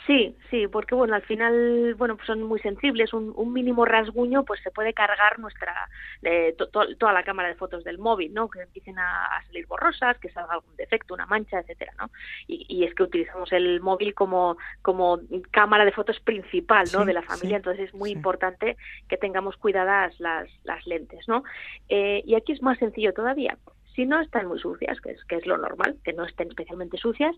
Sí, 0.09 0.39
sí, 0.51 0.67
porque 0.69 0.95
bueno, 0.97 1.15
al 1.15 1.23
final, 1.23 1.95
bueno, 1.97 2.17
pues 2.17 2.27
son 2.27 2.43
muy 2.43 2.59
sensibles. 2.61 3.13
Un, 3.13 3.33
un 3.37 3.53
mínimo 3.53 3.85
rasguño, 3.85 4.45
pues 4.45 4.61
se 4.63 4.71
puede 4.73 4.95
cargar 4.95 5.39
nuestra 5.39 5.75
eh, 6.23 6.55
to- 6.59 6.69
to- 6.71 6.97
toda 6.97 7.13
la 7.13 7.25
cámara 7.25 7.49
de 7.51 7.57
fotos 7.57 7.85
del 7.85 7.99
móvil, 7.99 8.33
¿no? 8.35 8.49
Que 8.49 8.63
empiecen 8.63 8.99
a, 8.99 9.27
a 9.27 9.43
salir 9.45 9.67
borrosas, 9.69 10.19
que 10.19 10.31
salga 10.31 10.55
algún 10.55 10.75
defecto, 10.77 11.15
una 11.15 11.27
mancha, 11.27 11.61
etcétera, 11.61 11.93
¿no? 12.01 12.11
Y, 12.49 12.65
y 12.71 12.85
es 12.85 12.95
que 12.95 13.05
utilizamos 13.05 13.53
el 13.53 13.83
móvil 13.83 14.15
como 14.15 14.57
como 14.83 15.21
cámara 15.53 15.85
de 15.85 15.93
fotos 15.93 16.19
principal, 16.21 16.91
¿no? 16.91 17.01
Sí, 17.01 17.07
de 17.07 17.13
la 17.13 17.23
familia, 17.23 17.57
sí, 17.57 17.57
entonces 17.59 17.89
es 17.89 17.95
muy 17.95 18.11
sí. 18.11 18.17
importante 18.17 18.79
que 19.09 19.19
tengamos 19.19 19.59
cuidadas 19.59 20.19
las 20.21 20.49
las 20.65 20.87
lentes, 20.87 21.29
¿no? 21.29 21.45
Eh, 21.91 22.23
y 22.27 22.35
aquí 22.35 22.53
es 22.53 22.63
más 22.63 22.79
sencillo 22.79 23.13
todavía. 23.13 23.59
Si 23.99 24.07
no 24.07 24.21
están 24.21 24.47
muy 24.47 24.61
sucias, 24.61 25.01
que 25.01 25.11
es, 25.11 25.25
que 25.25 25.35
es 25.35 25.45
lo 25.45 25.59
normal, 25.59 25.97
que 26.05 26.13
no 26.13 26.25
estén 26.25 26.47
especialmente 26.47 26.99
sucias, 26.99 27.35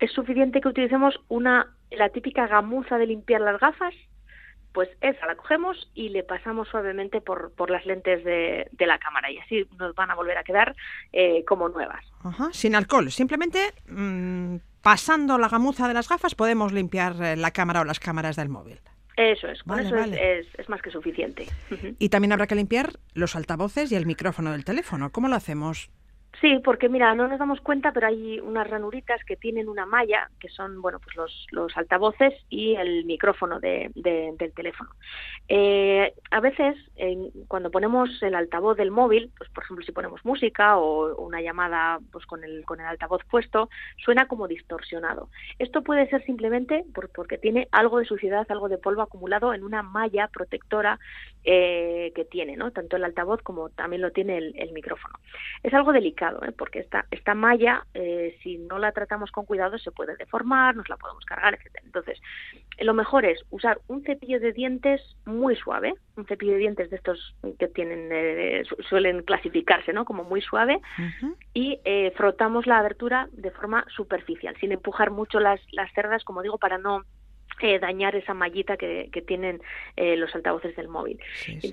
es 0.00 0.10
suficiente 0.10 0.60
que 0.60 0.66
utilicemos 0.66 1.14
una 1.28 1.68
la 1.92 2.08
típica 2.08 2.48
gamuza 2.48 2.98
de 2.98 3.06
limpiar 3.06 3.40
las 3.42 3.60
gafas, 3.60 3.94
pues 4.72 4.88
esa 5.02 5.24
la 5.26 5.36
cogemos 5.36 5.88
y 5.94 6.08
le 6.08 6.24
pasamos 6.24 6.66
suavemente 6.66 7.20
por, 7.20 7.52
por 7.54 7.70
las 7.70 7.86
lentes 7.86 8.24
de, 8.24 8.66
de 8.72 8.86
la 8.86 8.98
cámara 8.98 9.30
y 9.30 9.38
así 9.38 9.68
nos 9.78 9.94
van 9.94 10.10
a 10.10 10.16
volver 10.16 10.36
a 10.36 10.42
quedar 10.42 10.74
eh, 11.12 11.44
como 11.44 11.68
nuevas. 11.68 12.04
Ajá, 12.24 12.48
Sin 12.52 12.74
alcohol. 12.74 13.08
Simplemente 13.12 13.72
mm, 13.88 14.56
pasando 14.82 15.38
la 15.38 15.48
gamuza 15.48 15.86
de 15.86 15.94
las 15.94 16.08
gafas 16.08 16.34
podemos 16.34 16.72
limpiar 16.72 17.14
eh, 17.22 17.36
la 17.36 17.52
cámara 17.52 17.82
o 17.82 17.84
las 17.84 18.00
cámaras 18.00 18.34
del 18.34 18.48
móvil. 18.48 18.80
Eso 19.16 19.48
es, 19.48 19.62
con 19.64 19.76
Vale, 19.76 19.86
eso 19.86 19.96
es- 19.96 20.00
vale. 20.00 20.38
Es, 20.40 20.46
es 20.58 20.68
más 20.68 20.80
que 20.82 20.90
suficiente. 20.90 21.46
Y 22.00 22.08
también 22.08 22.32
habrá 22.32 22.46
que 22.48 22.54
limpiar 22.54 22.94
los 23.14 23.36
altavoces 23.36 23.92
y 23.92 23.94
el 23.94 24.06
micrófono 24.06 24.50
del 24.52 24.64
teléfono. 24.64 25.10
¿Cómo 25.12 25.28
lo 25.28 25.36
hacemos? 25.36 25.90
Sí, 26.40 26.58
porque 26.64 26.88
mira, 26.88 27.14
no 27.14 27.26
nos 27.28 27.38
damos 27.38 27.60
cuenta, 27.60 27.92
pero 27.92 28.06
hay 28.06 28.38
unas 28.40 28.68
ranuritas 28.70 29.22
que 29.24 29.36
tienen 29.36 29.68
una 29.68 29.84
malla, 29.84 30.30
que 30.38 30.48
son, 30.48 30.80
bueno, 30.80 30.98
pues 31.00 31.16
los, 31.16 31.46
los 31.50 31.76
altavoces 31.76 32.32
y 32.48 32.76
el 32.76 33.04
micrófono 33.04 33.58
de, 33.58 33.90
de- 33.94 34.32
del 34.38 34.52
teléfono. 34.54 34.90
Eh, 35.48 36.14
a 36.30 36.40
veces, 36.40 36.76
en- 36.96 37.30
cuando 37.48 37.70
ponemos 37.70 38.22
el 38.22 38.34
altavoz 38.36 38.76
del 38.76 38.90
móvil, 38.90 39.32
pues 39.36 39.50
por 39.50 39.64
ejemplo, 39.64 39.84
si 39.84 39.92
ponemos 39.92 40.24
música 40.24 40.78
o 40.78 41.16
una 41.16 41.42
llamada 41.42 41.98
pues 42.12 42.24
con 42.26 42.44
el, 42.44 42.64
con 42.64 42.80
el 42.80 42.86
altavoz 42.86 43.22
puesto, 43.28 43.68
suena 44.04 44.26
como 44.28 44.48
distorsionado. 44.48 45.30
Esto 45.58 45.82
puede 45.82 46.08
ser 46.08 46.24
simplemente 46.24 46.84
por- 46.94 47.10
porque 47.10 47.38
tiene 47.38 47.68
algo 47.72 47.98
de 47.98 48.04
suciedad, 48.06 48.46
algo 48.50 48.68
de 48.68 48.78
polvo 48.78 49.02
acumulado 49.02 49.52
en 49.52 49.64
una 49.64 49.82
malla 49.82 50.28
protectora 50.28 50.98
eh, 51.44 52.12
que 52.14 52.24
tiene, 52.24 52.56
¿no? 52.56 52.70
Tanto 52.70 52.96
el 52.96 53.04
altavoz 53.04 53.42
como 53.42 53.70
también 53.70 54.02
lo 54.02 54.12
tiene 54.12 54.38
el 54.38 54.72
micrófono. 54.72 55.14
Es 55.62 55.72
algo 55.74 55.92
delicado, 55.92 56.19
¿eh? 56.46 56.52
porque 56.56 56.80
esta, 56.80 57.06
esta 57.10 57.34
malla, 57.34 57.86
eh, 57.94 58.36
si 58.42 58.58
no 58.58 58.78
la 58.78 58.92
tratamos 58.92 59.30
con 59.30 59.44
cuidado, 59.46 59.78
se 59.78 59.90
puede 59.90 60.16
deformar, 60.16 60.76
nos 60.76 60.88
la 60.88 60.96
podemos 60.96 61.24
cargar, 61.24 61.54
etcétera. 61.54 61.82
Entonces, 61.86 62.20
lo 62.78 62.94
mejor 62.94 63.24
es 63.24 63.42
usar 63.50 63.80
un 63.88 64.02
cepillo 64.04 64.38
de 64.40 64.52
dientes 64.52 65.00
muy 65.24 65.56
suave, 65.56 65.94
un 66.16 66.26
cepillo 66.26 66.52
de 66.52 66.58
dientes 66.58 66.90
de 66.90 66.96
estos 66.96 67.34
que 67.58 67.68
tienen 67.68 68.08
eh, 68.12 68.62
su- 68.66 68.82
suelen 68.88 69.22
clasificarse, 69.22 69.92
¿no? 69.92 70.04
Como 70.04 70.24
muy 70.24 70.40
suave, 70.40 70.80
Ujú. 70.98 71.36
y 71.54 71.80
eh, 71.84 72.12
frotamos 72.16 72.66
la 72.66 72.78
abertura 72.78 73.28
de 73.32 73.50
forma 73.50 73.84
superficial, 73.96 74.54
sin 74.60 74.72
empujar 74.72 75.10
mucho 75.10 75.40
las, 75.40 75.60
las 75.72 75.92
cerdas, 75.94 76.24
como 76.24 76.42
digo, 76.42 76.58
para 76.58 76.78
no 76.78 77.04
eh, 77.60 77.78
dañar 77.78 78.14
esa 78.16 78.32
mallita 78.34 78.76
que, 78.76 79.08
que 79.12 79.20
tienen 79.22 79.60
eh, 79.96 80.16
los 80.16 80.34
altavoces 80.34 80.74
del 80.76 80.88
móvil. 80.88 81.18
Sí, 81.34 81.60
sí. 81.60 81.70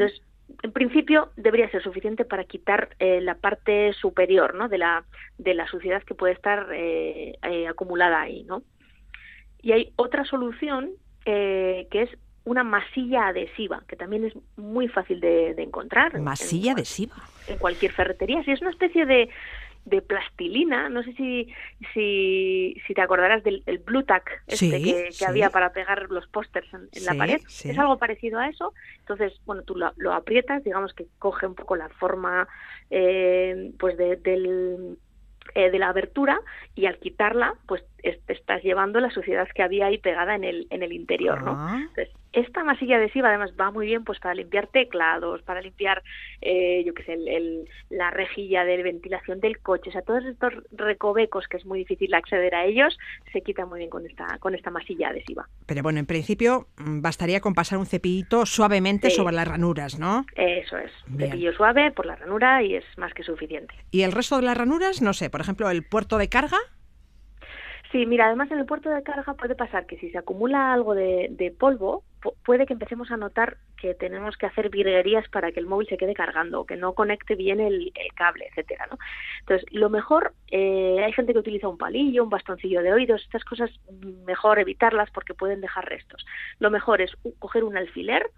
En 0.64 0.72
principio 0.72 1.30
debería 1.36 1.70
ser 1.70 1.84
suficiente 1.84 2.24
para 2.26 2.44
quitar 2.46 2.90
eh, 3.00 3.20
la 3.22 3.36
parte 3.36 3.94
superior, 3.94 4.56
¿no? 4.56 4.70
De 4.70 4.78
la 4.78 5.04
de 5.38 5.54
la 5.54 5.68
suciedad 5.68 6.02
que 6.04 6.16
puede 6.16 6.34
estar 6.34 6.68
eh, 6.74 7.38
eh, 7.44 7.68
acumulada 7.68 8.22
ahí, 8.22 8.44
¿no? 8.44 8.64
Y 9.62 9.72
hay 9.74 9.92
otra 9.98 10.24
solución 10.26 10.92
eh, 11.26 11.88
que 11.92 12.04
es 12.04 12.10
una 12.46 12.64
masilla 12.64 13.28
adhesiva, 13.28 13.84
que 13.90 13.98
también 13.98 14.24
es 14.24 14.34
muy 14.56 14.88
fácil 14.88 15.20
de, 15.20 15.54
de 15.54 15.64
encontrar. 15.64 16.16
en- 16.16 16.24
Masilla 16.24 16.72
en, 16.72 16.78
adhesiva. 16.78 17.16
en 17.48 17.58
cualquier 17.58 17.92
ferretería. 17.92 18.42
Sí, 18.44 18.52
es 18.52 18.62
una 18.62 18.70
especie 18.72 19.06
de, 19.06 19.30
de 19.90 20.02
plastilina. 20.02 20.90
No 20.90 21.02
sé 21.04 21.14
si, 21.14 21.54
si, 21.94 22.76
si 22.86 22.94
te 22.94 23.02
acordarás 23.02 23.44
del 23.44 23.64
el 23.66 23.80
Blue 23.80 24.04
Tack 24.04 24.44
este 24.48 24.58
Sí, 24.58 24.84
que, 24.84 25.04
que 25.06 25.12
sí. 25.12 25.26
había 25.26 25.50
para 25.50 25.72
pegar 25.74 26.08
los 26.10 26.28
pósters 26.28 26.68
en, 26.74 26.90
en 26.92 27.06
la 27.06 27.14
pared. 27.16 27.42
Es 27.48 27.78
algo 27.80 27.98
parecido 27.98 28.40
a 28.40 28.48
eso. 28.50 28.74
Entonces, 29.00 29.34
bueno, 29.46 29.64
tú 29.64 29.76
lo, 29.76 29.94
lo 29.98 30.14
aprietas, 30.14 30.64
digamos 30.64 30.94
que 30.94 31.08
coge 31.20 31.46
un 31.48 31.56
poco 31.56 31.76
la 31.76 31.90
forma 31.90 32.48
eh, 32.90 33.72
pues 33.80 33.98
de- 33.98 34.18
del 34.18 34.98
eh, 35.56 35.72
de 35.72 35.80
la 35.80 35.88
abertura 35.90 36.40
y 36.76 36.86
al 36.88 37.00
quitarla, 37.00 37.56
pues 37.68 37.82
te 38.02 38.34
estás 38.34 38.64
llevando 38.64 39.00
la 39.00 39.10
suciedad 39.12 39.48
que 39.54 39.64
había 39.64 39.88
ahí 39.88 39.98
pegada 39.98 40.36
en 40.36 40.44
el, 40.44 40.68
en 40.70 40.84
el 40.84 40.94
interior, 40.94 41.42
¿no? 41.44 41.52
Ah. 41.58 41.78
Entonces, 41.82 42.10
esta 42.34 42.64
masilla 42.64 42.98
adhesiva 42.98 43.30
además 43.30 43.54
va 43.60 43.72
muy 43.72 43.88
bien 43.88 44.04
pues 44.04 44.20
para 44.20 44.36
limpiar 44.36 44.68
teclados, 44.68 45.42
para 45.44 45.62
limpiar, 45.62 46.04
eh, 46.42 46.84
yo 46.86 46.94
qué 46.94 47.04
sé, 47.04 47.14
el- 47.14 47.28
el- 47.28 47.70
la 47.90 48.12
rejilla 48.12 48.64
de 48.66 48.84
ventilación 48.84 49.40
del 49.40 49.60
coche, 49.60 49.90
o 49.90 49.94
sea, 49.94 50.02
todos 50.04 50.24
estos 50.26 50.54
recovecos 50.72 51.48
que 51.48 51.58
es 51.58 51.66
muy 51.66 51.80
difícil 51.80 52.14
acceder 52.14 52.54
a 52.54 52.66
ellos, 52.66 52.98
se 53.34 53.42
quitan 53.42 53.68
muy 53.70 53.80
bien 53.80 53.90
con 53.90 54.06
esta, 54.06 54.38
con 54.40 54.54
esta 54.56 54.70
masilla 54.70 55.10
adhesiva. 55.10 55.48
Pero 55.66 55.82
bueno, 55.84 56.00
en 56.00 56.06
principio 56.06 56.68
mm, 56.78 57.02
bastaría 57.02 57.40
con 57.42 57.54
pasar 57.56 57.80
un 57.80 57.86
cepillito 57.86 58.46
suavemente 58.46 59.10
Sí. 59.10 59.16
sobre 59.16 59.34
las 59.36 59.48
ranuras, 59.48 59.98
¿no? 60.00 60.26
Eso 60.36 60.78
es, 60.78 60.92
Bien. 61.08 61.32
cepillo 61.32 61.54
suave 61.54 61.92
por 61.92 62.06
la 62.06 62.16
ranura 62.16 62.62
y 62.62 62.76
es 62.76 62.86
más 62.98 63.14
que 63.14 63.24
suficiente. 63.24 63.74
Y 63.92 64.04
el 64.04 64.12
resto 64.12 64.36
de 64.38 64.44
las 64.44 64.58
ranuras, 64.58 65.02
no 65.02 65.14
sé, 65.14 65.30
por 65.30 65.42
ejemplo, 65.42 65.70
el 65.70 65.84
puerto 65.84 66.18
de 66.18 66.30
carga. 66.30 66.58
Sí, 67.92 68.06
mira, 68.06 68.26
además 68.28 68.52
en 68.52 68.60
el 68.60 68.66
puerto 68.66 68.90
de 68.90 69.02
carga 69.04 69.34
puede 69.36 69.56
pasar 69.56 69.86
que 69.86 69.98
si 69.98 70.10
se 70.12 70.18
acumula 70.18 70.74
algo 70.74 70.94
de, 70.94 71.28
de 71.32 71.52
polvo, 71.52 72.04
pu- 72.22 72.34
puede 72.44 72.66
que 72.66 72.74
empecemos 72.74 73.12
a 73.12 73.18
notar 73.18 73.58
que 73.78 73.94
tenemos 73.96 74.36
que 74.36 74.46
hacer 74.46 74.70
virguerías 74.70 75.28
para 75.30 75.54
que 75.54 75.62
el 75.62 75.68
móvil 75.68 75.88
se 75.88 75.96
quede 75.98 76.14
cargando, 76.14 76.66
que 76.66 76.76
no 76.76 76.94
conecte 76.94 77.36
bien 77.36 77.62
el, 77.62 77.94
el 77.96 78.14
cable, 78.14 78.48
etcétera, 78.50 78.88
¿no? 78.92 78.98
Entonces, 79.40 79.66
lo 79.72 79.90
mejor, 79.90 80.34
eh, 80.52 81.02
hay 81.04 81.14
gente 81.14 81.32
que 81.32 81.40
utiliza 81.40 81.70
un 81.70 81.78
palillo, 81.78 82.24
un 82.26 82.30
bastoncillo 82.30 82.82
de 82.82 82.92
oídos, 82.92 83.22
estas 83.24 83.46
cosas 83.46 83.72
mm, 83.90 84.26
mejor 84.26 84.60
evitarlas 84.60 85.10
porque 85.12 85.34
pueden 85.34 85.62
dejar 85.62 85.86
restos. 85.88 86.26
Lo 86.60 86.70
mejor 86.70 87.02
es 87.02 87.12
coger 87.40 87.64
un 87.64 87.78
alfiler, 87.78 88.30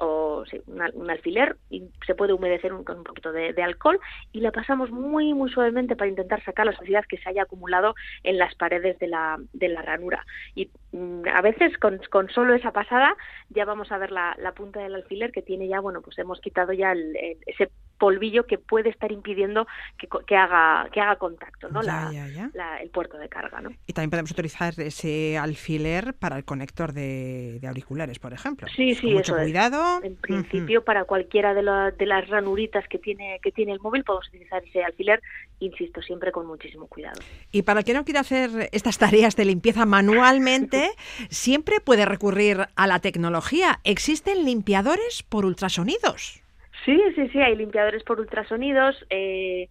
o 0.00 0.44
sí, 0.46 0.60
un, 0.66 0.80
un 0.94 1.10
alfiler 1.10 1.56
y 1.70 1.84
se 2.06 2.14
puede 2.14 2.32
humedecer 2.32 2.72
un- 2.72 2.84
con 2.84 2.98
un 2.98 3.04
poquito 3.04 3.32
de, 3.32 3.52
de 3.52 3.62
alcohol 3.62 3.98
y 4.32 4.40
la 4.40 4.50
pasamos 4.52 4.90
muy 4.90 5.34
muy 5.34 5.50
suavemente 5.50 5.96
para 5.96 6.08
intentar 6.10 6.42
sacar 6.44 6.66
la 6.66 6.72
suciedad 6.76 7.04
que 7.08 7.18
se 7.18 7.28
haya 7.28 7.42
acumulado 7.42 7.94
en 8.22 8.38
las 8.38 8.54
paredes 8.56 8.98
de 8.98 9.06
la, 9.08 9.38
de 9.52 9.68
la 9.68 9.82
ranura. 9.82 10.24
Y 10.54 10.70
mm, 10.92 11.22
a 11.34 11.40
veces 11.42 11.76
con, 11.78 12.00
con 12.10 12.28
solo 12.30 12.54
esa 12.54 12.72
pasada 12.72 13.16
ya 13.48 13.64
vamos 13.64 13.90
a 13.92 13.98
ver 13.98 14.10
la, 14.12 14.34
la 14.38 14.52
punta 14.52 14.80
del 14.80 14.94
alfiler 14.96 15.32
que 15.32 15.42
tiene 15.42 15.68
ya 15.68 15.80
bueno 15.80 16.02
pues 16.02 16.18
hemos 16.18 16.40
quitado 16.40 16.72
ya 16.72 16.92
el- 16.92 17.16
el- 17.16 17.38
ese 17.46 17.70
polvillo 17.98 18.46
que 18.46 18.58
puede 18.58 18.90
estar 18.90 19.10
impidiendo 19.12 19.66
que, 19.98 20.08
que 20.26 20.36
haga 20.36 20.88
que 20.92 21.00
haga 21.00 21.16
contacto 21.16 21.68
no 21.68 21.82
Ya, 21.82 22.04
la, 22.06 22.12
ya, 22.12 22.26
ya. 22.28 22.50
la- 22.54 22.82
el 22.82 22.90
puerto 22.90 23.16
de 23.18 23.28
carga 23.28 23.60
no 23.60 23.70
Y 23.86 23.92
también 23.92 24.10
podemos 24.10 24.30
utilizar 24.32 24.74
ese 24.78 25.38
alfiler 25.38 26.14
para 26.14 26.36
el 26.36 26.44
conector 26.44 26.92
de, 26.92 27.58
de 27.60 27.66
auriculares, 27.68 28.18
por 28.18 28.32
ejemplo. 28.32 28.66
Sí, 28.74 28.94
sí, 28.94 29.02
Con 29.06 29.12
mucho 29.14 29.32
eso 29.32 29.36
es. 29.38 29.42
cuidado. 29.44 30.00
En 30.02 30.16
principio, 30.16 30.84
para 30.84 31.04
cualquiera 31.04 31.54
de, 31.54 31.62
la- 31.62 31.90
de 31.90 32.06
las 32.06 32.28
ranuritas 32.28 32.86
que 32.88 32.98
tiene, 32.98 33.38
que 33.42 33.52
tiene 33.52 33.72
el 33.72 33.80
móvil, 33.80 34.04
podemos 34.04 34.28
utilizar 34.28 34.62
ese 34.64 34.82
alfiler, 34.84 35.22
insisto, 35.60 36.02
siempre 36.02 36.32
con 36.32 36.46
muchísimo 36.46 36.86
cuidado. 36.86 37.20
Y 37.52 37.62
para 37.62 37.80
el 37.80 37.84
que 37.86 37.94
no 37.94 38.04
quiera 38.04 38.20
hacer 38.20 38.68
estas 38.72 38.98
tareas 38.98 39.36
de 39.36 39.44
limpieza 39.44 39.86
manualmente, 39.86 40.90
siempre 41.30 41.80
puede 41.80 42.04
recurrir 42.06 42.66
a 42.74 42.86
la 42.86 42.98
tecnología. 43.00 43.80
Existen 43.84 44.44
limpiadores 44.44 45.22
por 45.22 45.44
ultrasonidos. 45.44 46.42
Sí, 46.84 47.00
sí, 47.14 47.28
sí, 47.30 47.40
hay 47.40 47.56
limpiadores 47.56 48.02
por 48.04 48.20
ultrasonidos 48.20 49.06
eh, 49.08 49.68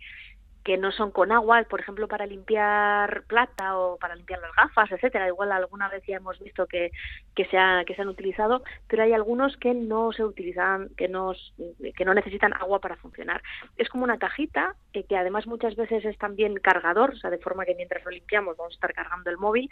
que 0.63 0.77
no 0.77 0.91
son 0.91 1.11
con 1.11 1.31
agua, 1.31 1.63
por 1.69 1.79
ejemplo, 1.81 2.07
para 2.07 2.25
limpiar 2.27 3.25
plata 3.27 3.77
o 3.77 3.97
para 3.99 4.15
limpiar 4.15 4.41
las 4.41 4.53
gafas, 4.55 4.91
etcétera. 4.91 5.27
Igual 5.27 5.51
alguna 5.51 5.89
vez 5.89 6.03
ya 6.07 6.17
hemos 6.17 6.39
visto 6.39 6.67
que, 6.67 6.91
que, 7.35 7.45
se, 7.47 7.57
ha- 7.57 7.83
que 7.85 7.95
se 7.95 8.01
han 8.03 8.09
utilizado, 8.09 8.63
pero 8.87 9.03
hay 9.03 9.13
algunos 9.13 9.57
que 9.57 9.73
no 9.75 10.11
se 10.13 10.23
utilizan, 10.25 10.89
que 10.97 11.09
no, 11.09 11.33
que 11.95 12.05
no 12.05 12.13
necesitan 12.15 12.53
agua 12.53 12.79
para 12.81 12.97
funcionar. 12.97 13.41
Es 13.77 13.89
como 13.89 14.03
una 14.05 14.17
cajita 14.19 14.75
eh, 14.93 15.03
que 15.03 15.17
además 15.17 15.47
muchas 15.47 15.75
veces 15.75 16.05
es 16.05 16.17
también 16.17 16.55
cargador, 16.55 17.11
o 17.11 17.17
sea, 17.17 17.29
de 17.29 17.37
forma 17.39 17.65
que 17.65 17.75
mientras 17.75 18.03
lo 18.05 18.11
limpiamos 18.11 18.57
vamos 18.57 18.73
a 18.73 18.75
estar 18.75 18.93
cargando 18.93 19.29
el 19.29 19.37
móvil. 19.37 19.69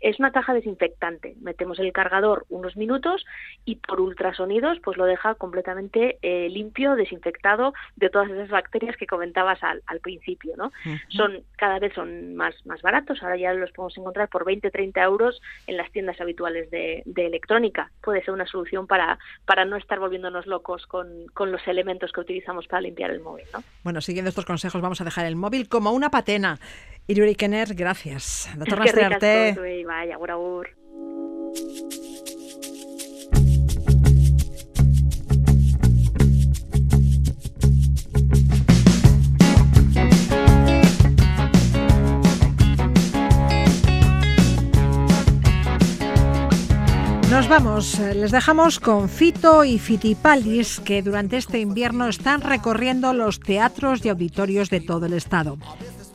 Es 0.00 0.18
una 0.18 0.30
caja 0.30 0.54
desinfectante. 0.54 1.34
Metemos 1.40 1.78
el 1.78 1.92
cargador 1.92 2.44
unos 2.48 2.76
minutos 2.76 3.24
y 3.64 3.76
por 3.76 4.00
ultrasonidos 4.00 4.78
pues 4.80 4.96
lo 4.96 5.06
deja 5.06 5.34
completamente 5.34 6.18
eh, 6.22 6.48
limpio, 6.50 6.94
desinfectado 6.94 7.72
de 7.96 8.10
todas 8.10 8.30
esas 8.30 8.50
bacterias 8.50 8.96
que 8.96 9.06
comentabas 9.06 9.62
al, 9.62 9.82
al 9.86 10.00
principio, 10.00 10.54
¿no? 10.56 10.70
Son 11.08 11.42
cada 11.56 11.78
vez 11.78 11.94
son 11.94 12.36
más 12.36 12.54
más 12.66 12.82
baratos, 12.82 13.22
ahora 13.22 13.36
ya 13.36 13.52
los 13.54 13.72
podemos 13.72 13.96
encontrar 13.96 14.28
por 14.28 14.44
20, 14.44 14.70
30 14.70 15.02
euros 15.02 15.40
en 15.66 15.76
las 15.76 15.90
tiendas 15.92 16.20
habituales 16.20 16.70
de, 16.70 17.02
de 17.06 17.26
electrónica. 17.26 17.90
Puede 18.02 18.22
ser 18.22 18.34
una 18.34 18.46
solución 18.46 18.86
para 18.86 19.18
para 19.44 19.64
no 19.64 19.76
estar 19.76 19.98
volviéndonos 19.98 20.46
locos 20.46 20.86
con, 20.86 21.26
con 21.34 21.52
los 21.52 21.66
elementos 21.66 22.12
que 22.12 22.20
utilizamos 22.20 22.66
para 22.66 22.82
limpiar 22.82 23.10
el 23.10 23.20
móvil, 23.20 23.46
¿no? 23.52 23.62
Bueno, 23.82 24.00
siguiendo 24.00 24.28
estos 24.28 24.44
consejos, 24.44 24.57
vamos 24.82 25.00
a 25.00 25.04
dejar 25.04 25.26
el 25.26 25.36
móvil 25.36 25.68
como 25.68 25.92
una 25.92 26.10
patena. 26.10 26.58
Iruri 27.06 27.34
Kenner, 27.34 27.74
gracias. 27.74 28.48
Doctor 28.56 28.80
Nos 47.30 47.46
vamos, 47.46 47.98
eh, 47.98 48.14
les 48.14 48.30
dejamos 48.30 48.80
con 48.80 49.10
Fito 49.10 49.62
y 49.62 49.78
Fitipalis 49.78 50.80
que 50.80 51.02
durante 51.02 51.36
este 51.36 51.60
invierno 51.60 52.08
están 52.08 52.40
recorriendo 52.40 53.12
los 53.12 53.38
teatros 53.38 54.02
y 54.04 54.08
auditorios 54.08 54.70
de 54.70 54.80
todo 54.80 55.04
el 55.04 55.12
estado. 55.12 55.58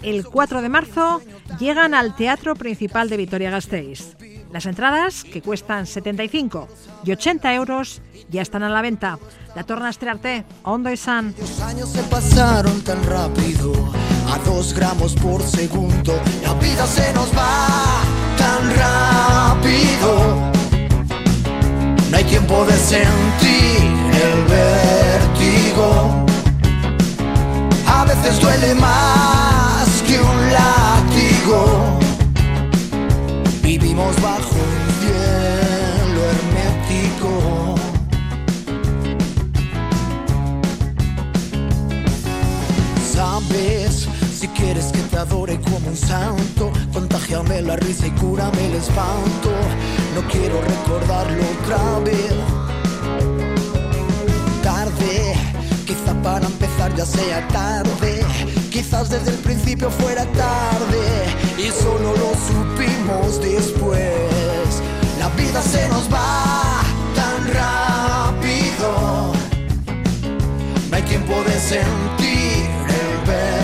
El 0.02 0.26
4 0.26 0.64
de 0.64 0.70
marzo 0.70 1.22
llegan 1.60 1.94
al 1.94 2.16
Teatro 2.16 2.56
Principal 2.56 3.10
de 3.10 3.18
Vitoria-Gasteiz. 3.18 4.18
Las 4.52 4.66
entradas, 4.66 5.24
que 5.24 5.44
cuestan 5.44 5.86
75 5.86 6.68
y 7.06 7.12
80 7.12 7.54
euros, 7.54 8.02
ya 8.30 8.42
están 8.42 8.64
a 8.64 8.70
la 8.70 8.82
venta. 8.82 9.20
La 9.56 9.64
torna 9.64 9.92
estrearte, 9.92 10.46
Ondo 10.64 10.92
y 10.92 10.98
San. 10.98 11.36
Los 11.40 11.62
años 11.62 11.90
se 11.90 12.02
pasaron 12.04 12.82
tan 12.82 13.04
rápido, 13.04 13.72
a 14.28 14.40
dos 14.40 14.74
gramos 14.74 15.14
por 15.16 15.44
segundo. 15.44 16.20
La 16.42 16.56
vida 16.56 16.88
se 16.88 17.14
nos 17.14 17.32
va 17.38 18.02
tan 18.36 18.76
rápido. 18.76 20.53
No 22.14 22.20
hay 22.20 22.26
tiempo 22.26 22.64
de 22.66 22.74
sentir 22.74 23.82
el 24.24 24.46
vértigo. 24.46 26.24
A 27.88 28.06
veces 28.06 28.40
duele 28.40 28.76
más 28.76 29.88
que 30.06 30.22
un 30.22 30.54
látigo. 30.54 31.98
Vivimos 33.64 34.16
bajo 34.22 34.54
un 34.54 34.84
cielo 35.02 36.22
hermético. 36.34 37.76
Sabes, 43.12 43.83
si 43.83 43.83
quieres 44.64 44.86
que 44.94 45.00
te 45.00 45.18
adore 45.18 45.60
como 45.60 45.90
un 45.90 45.98
santo, 45.98 46.72
contagiame 46.94 47.62
la 47.62 47.76
risa 47.76 48.08
y 48.08 48.12
cúrame 48.12 48.66
el 48.68 48.76
espanto. 48.76 49.52
No 50.16 50.22
quiero 50.32 50.62
recordarlo 50.62 51.44
otra 51.60 52.00
vez. 52.00 52.34
Tarde, 54.64 55.34
quizá 55.86 56.14
para 56.24 56.46
empezar 56.46 56.96
ya 56.96 57.06
sea 57.06 57.46
tarde. 57.50 58.26
Quizás 58.72 59.10
desde 59.10 59.32
el 59.32 59.40
principio 59.40 59.90
fuera 59.90 60.26
tarde 60.32 61.06
y 61.58 61.70
solo 61.84 62.14
lo 62.22 62.32
supimos 62.50 63.42
después. 63.42 64.82
La 65.20 65.28
vida 65.42 65.62
se 65.62 65.88
nos 65.90 66.06
va 66.12 66.84
tan 67.20 67.40
rápido. 67.60 69.34
No 70.90 70.96
hay 70.96 71.04
tiempo 71.04 71.34
de 71.48 71.60
sentir 71.60 72.66
el 73.02 73.28
vértigo. 73.28 73.63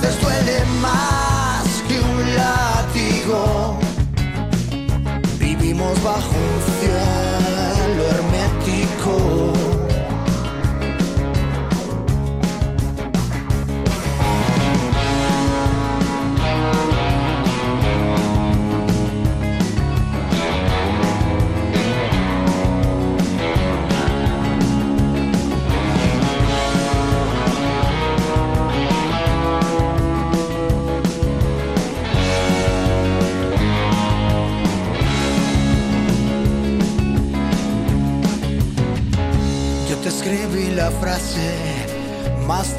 Veces 0.00 0.20
duele 0.20 0.64
más 0.80 1.64
que 1.88 2.00
un 2.00 2.36
látigo. 2.36 3.78
Vivimos 5.38 6.02
bajo 6.02 6.55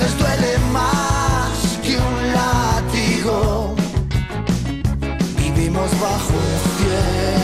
Veces 0.00 0.18
duele 0.18 0.58
más 0.72 1.78
que 1.82 1.96
un 1.96 2.32
látigo. 2.32 3.74
Vivimos 5.36 5.90
bajo 6.00 6.32
un 6.32 6.78
cielo. 6.78 7.39